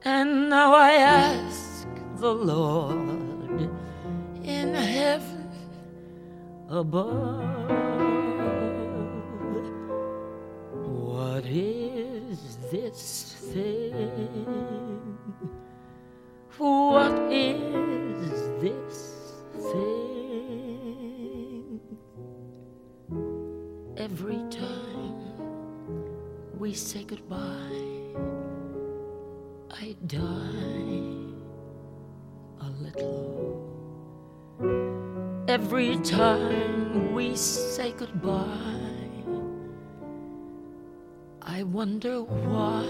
And 0.05 0.49
now 0.49 0.73
I 0.73 0.93
ask 0.93 1.87
the 2.17 2.33
Lord 2.33 3.69
in 4.43 4.73
heaven 4.73 5.49
above, 6.69 7.92
what 11.33 11.45
is 11.47 12.57
this 12.71 13.33
thing? 13.53 15.17
What 16.59 17.13
is 17.31 18.29
this 18.61 19.33
thing? 19.71 20.99
Every 23.97 24.43
time 24.51 25.17
we 26.59 26.71
say 26.75 27.03
goodbye, 27.03 27.81
I 29.71 29.95
die 30.05 31.17
a 32.61 32.69
little. 32.85 33.73
Every 35.47 35.97
time 35.97 37.15
we 37.15 37.35
say 37.35 37.91
goodbye, 37.97 38.92
I 41.55 41.61
wonder 41.61 42.23
why 42.23 42.85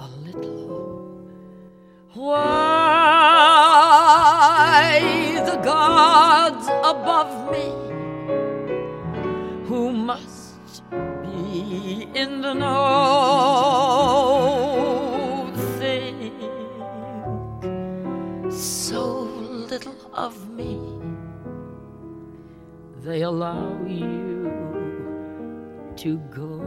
a 0.00 0.08
little. 0.26 1.22
Why 2.14 2.42
the 5.46 5.56
gods 5.62 6.66
above 6.92 7.52
me, 7.52 7.68
who 9.68 9.92
must 9.92 10.82
be 11.22 12.08
in 12.12 12.40
the 12.40 12.54
know, 12.54 13.52
think 15.78 16.32
so 18.52 19.02
little 19.70 20.10
of 20.12 20.50
me 20.50 20.80
they 23.04 23.22
allow 23.22 23.78
you 23.86 24.35
to 25.96 26.18
go. 26.30 26.58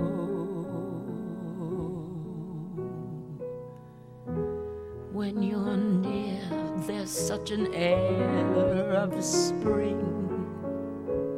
When 5.11 5.43
you're 5.43 5.77
near, 5.77 6.41
there's 6.87 7.11
such 7.11 7.51
an 7.51 7.73
air 7.73 8.93
of 8.93 9.23
spring 9.23 10.01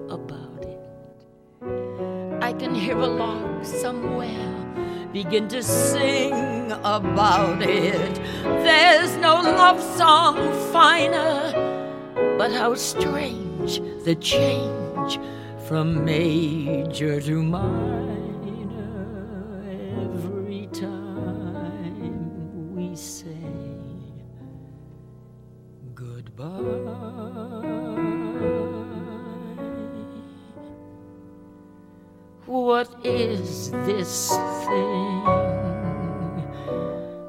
about 0.10 0.64
it. 0.64 2.42
I 2.42 2.54
can 2.54 2.74
hear 2.74 2.98
a 2.98 3.08
lark 3.08 3.66
somewhere 3.66 4.52
begin 5.12 5.50
to 5.50 5.62
sing 5.62 6.72
about 6.84 7.62
it. 7.62 8.16
There's 8.44 9.18
no 9.18 9.42
love 9.42 9.82
song 9.98 10.38
finer, 10.72 11.52
but 12.38 12.54
how 12.54 12.76
strange 12.76 13.82
the 14.06 14.16
change 14.16 15.20
from 15.72 16.04
major 16.04 17.22
to 17.22 17.42
minor 17.42 18.36
every 20.04 20.68
time 20.68 22.76
we 22.76 22.94
say 22.94 23.48
goodbye. 25.96 26.50
What 32.46 32.94
is 33.06 33.72
this 33.72 34.30
thing 34.68 35.24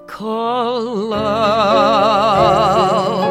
called 0.09 0.99
love? 1.15 3.22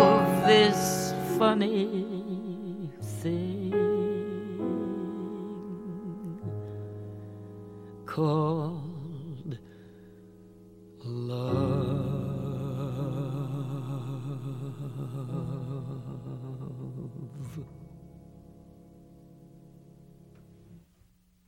Called 8.12 8.61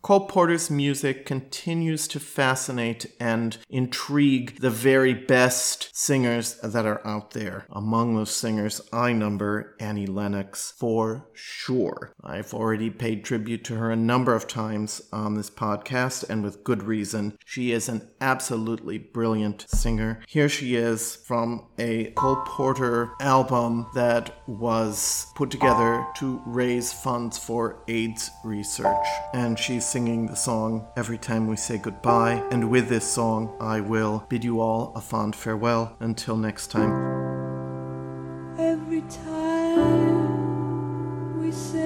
Cole 0.03 0.27
Porter's 0.27 0.69
music 0.69 1.25
continues 1.25 2.09
to 2.09 2.19
fascinate 2.19 3.05
and 3.21 3.57
intrigue 3.69 4.59
the 4.59 4.69
very 4.69 5.13
best 5.13 5.95
singers 5.95 6.59
that 6.61 6.85
are 6.85 6.99
out 7.07 7.31
there. 7.31 7.65
Among 7.71 8.13
those 8.13 8.35
singers, 8.35 8.81
I 8.91 9.13
number 9.13 9.77
Annie 9.80 10.05
Lennox 10.05 10.73
for 10.77 11.30
sure. 11.31 12.11
I've 12.21 12.53
already 12.53 12.89
paid 12.89 13.23
tribute 13.23 13.63
to 13.63 13.75
her 13.75 13.91
a 13.91 13.95
number 13.95 14.35
of 14.35 14.45
times 14.45 15.01
on 15.13 15.35
this 15.35 15.49
podcast, 15.49 16.30
and 16.30 16.43
with 16.43 16.65
good 16.65 16.84
reason. 16.84 17.38
She 17.45 17.71
is 17.71 17.88
an 17.88 18.05
absolutely 18.19 18.97
brilliant 18.97 19.69
singer. 19.69 20.21
Here 20.27 20.49
she 20.49 20.75
is 20.75 21.15
from 21.15 21.69
a 21.80 22.11
Cole 22.17 22.43
Porter 22.45 23.13
album 23.21 23.88
that 23.95 24.38
was 24.49 25.27
put 25.35 25.49
together 25.49 26.05
to 26.17 26.41
raise 26.45 26.91
funds 26.91 27.38
for 27.38 27.81
AIDS 27.88 28.30
research, 28.43 29.07
and 29.34 29.57
she's 29.57 29.93
singing 29.94 30.26
the 30.26 30.36
song 30.36 30.84
every 30.98 31.20
time 31.20 31.45
we 31.48 31.56
say 31.56 31.78
goodbye. 31.78 32.44
And 32.49 32.72
with 32.72 32.90
this 32.90 33.06
song, 33.06 33.56
I 33.61 33.80
will 33.80 34.26
bid 34.28 34.44
you 34.44 34.60
all 34.60 34.91
a 34.95 35.02
fond 35.02 35.36
farewell. 35.36 35.95
Until 35.99 36.36
next 36.36 36.72
time. 36.72 36.91
Every 38.57 39.02
time 39.02 40.20
we 41.40 41.52
say 41.52 41.82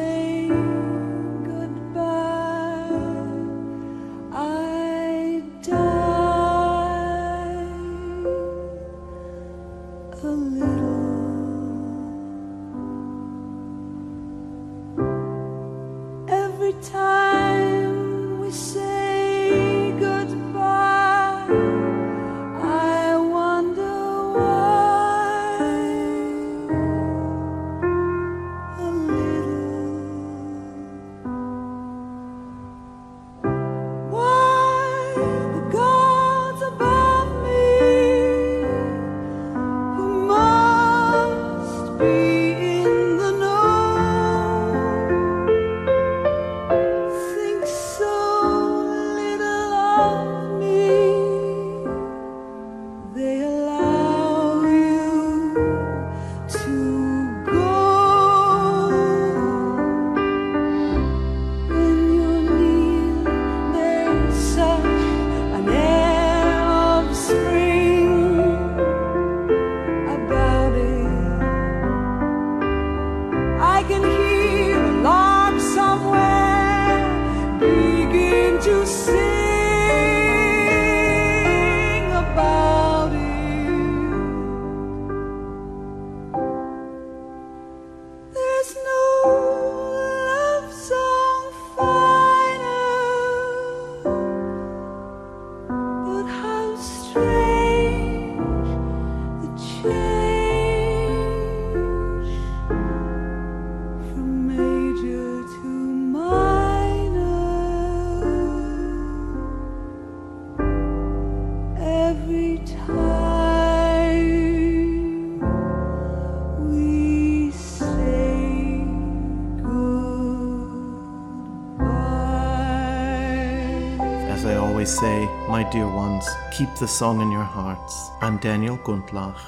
keep 126.58 126.74
the 126.74 126.88
song 126.88 127.22
in 127.22 127.32
your 127.32 127.44
hearts. 127.44 128.10
I'm 128.20 128.40
Daniel 128.40 128.80
Gundlach. 128.80 129.40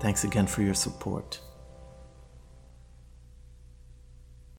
Thanks 0.00 0.24
again 0.24 0.46
for 0.46 0.62
your 0.62 0.72
support. 0.72 1.40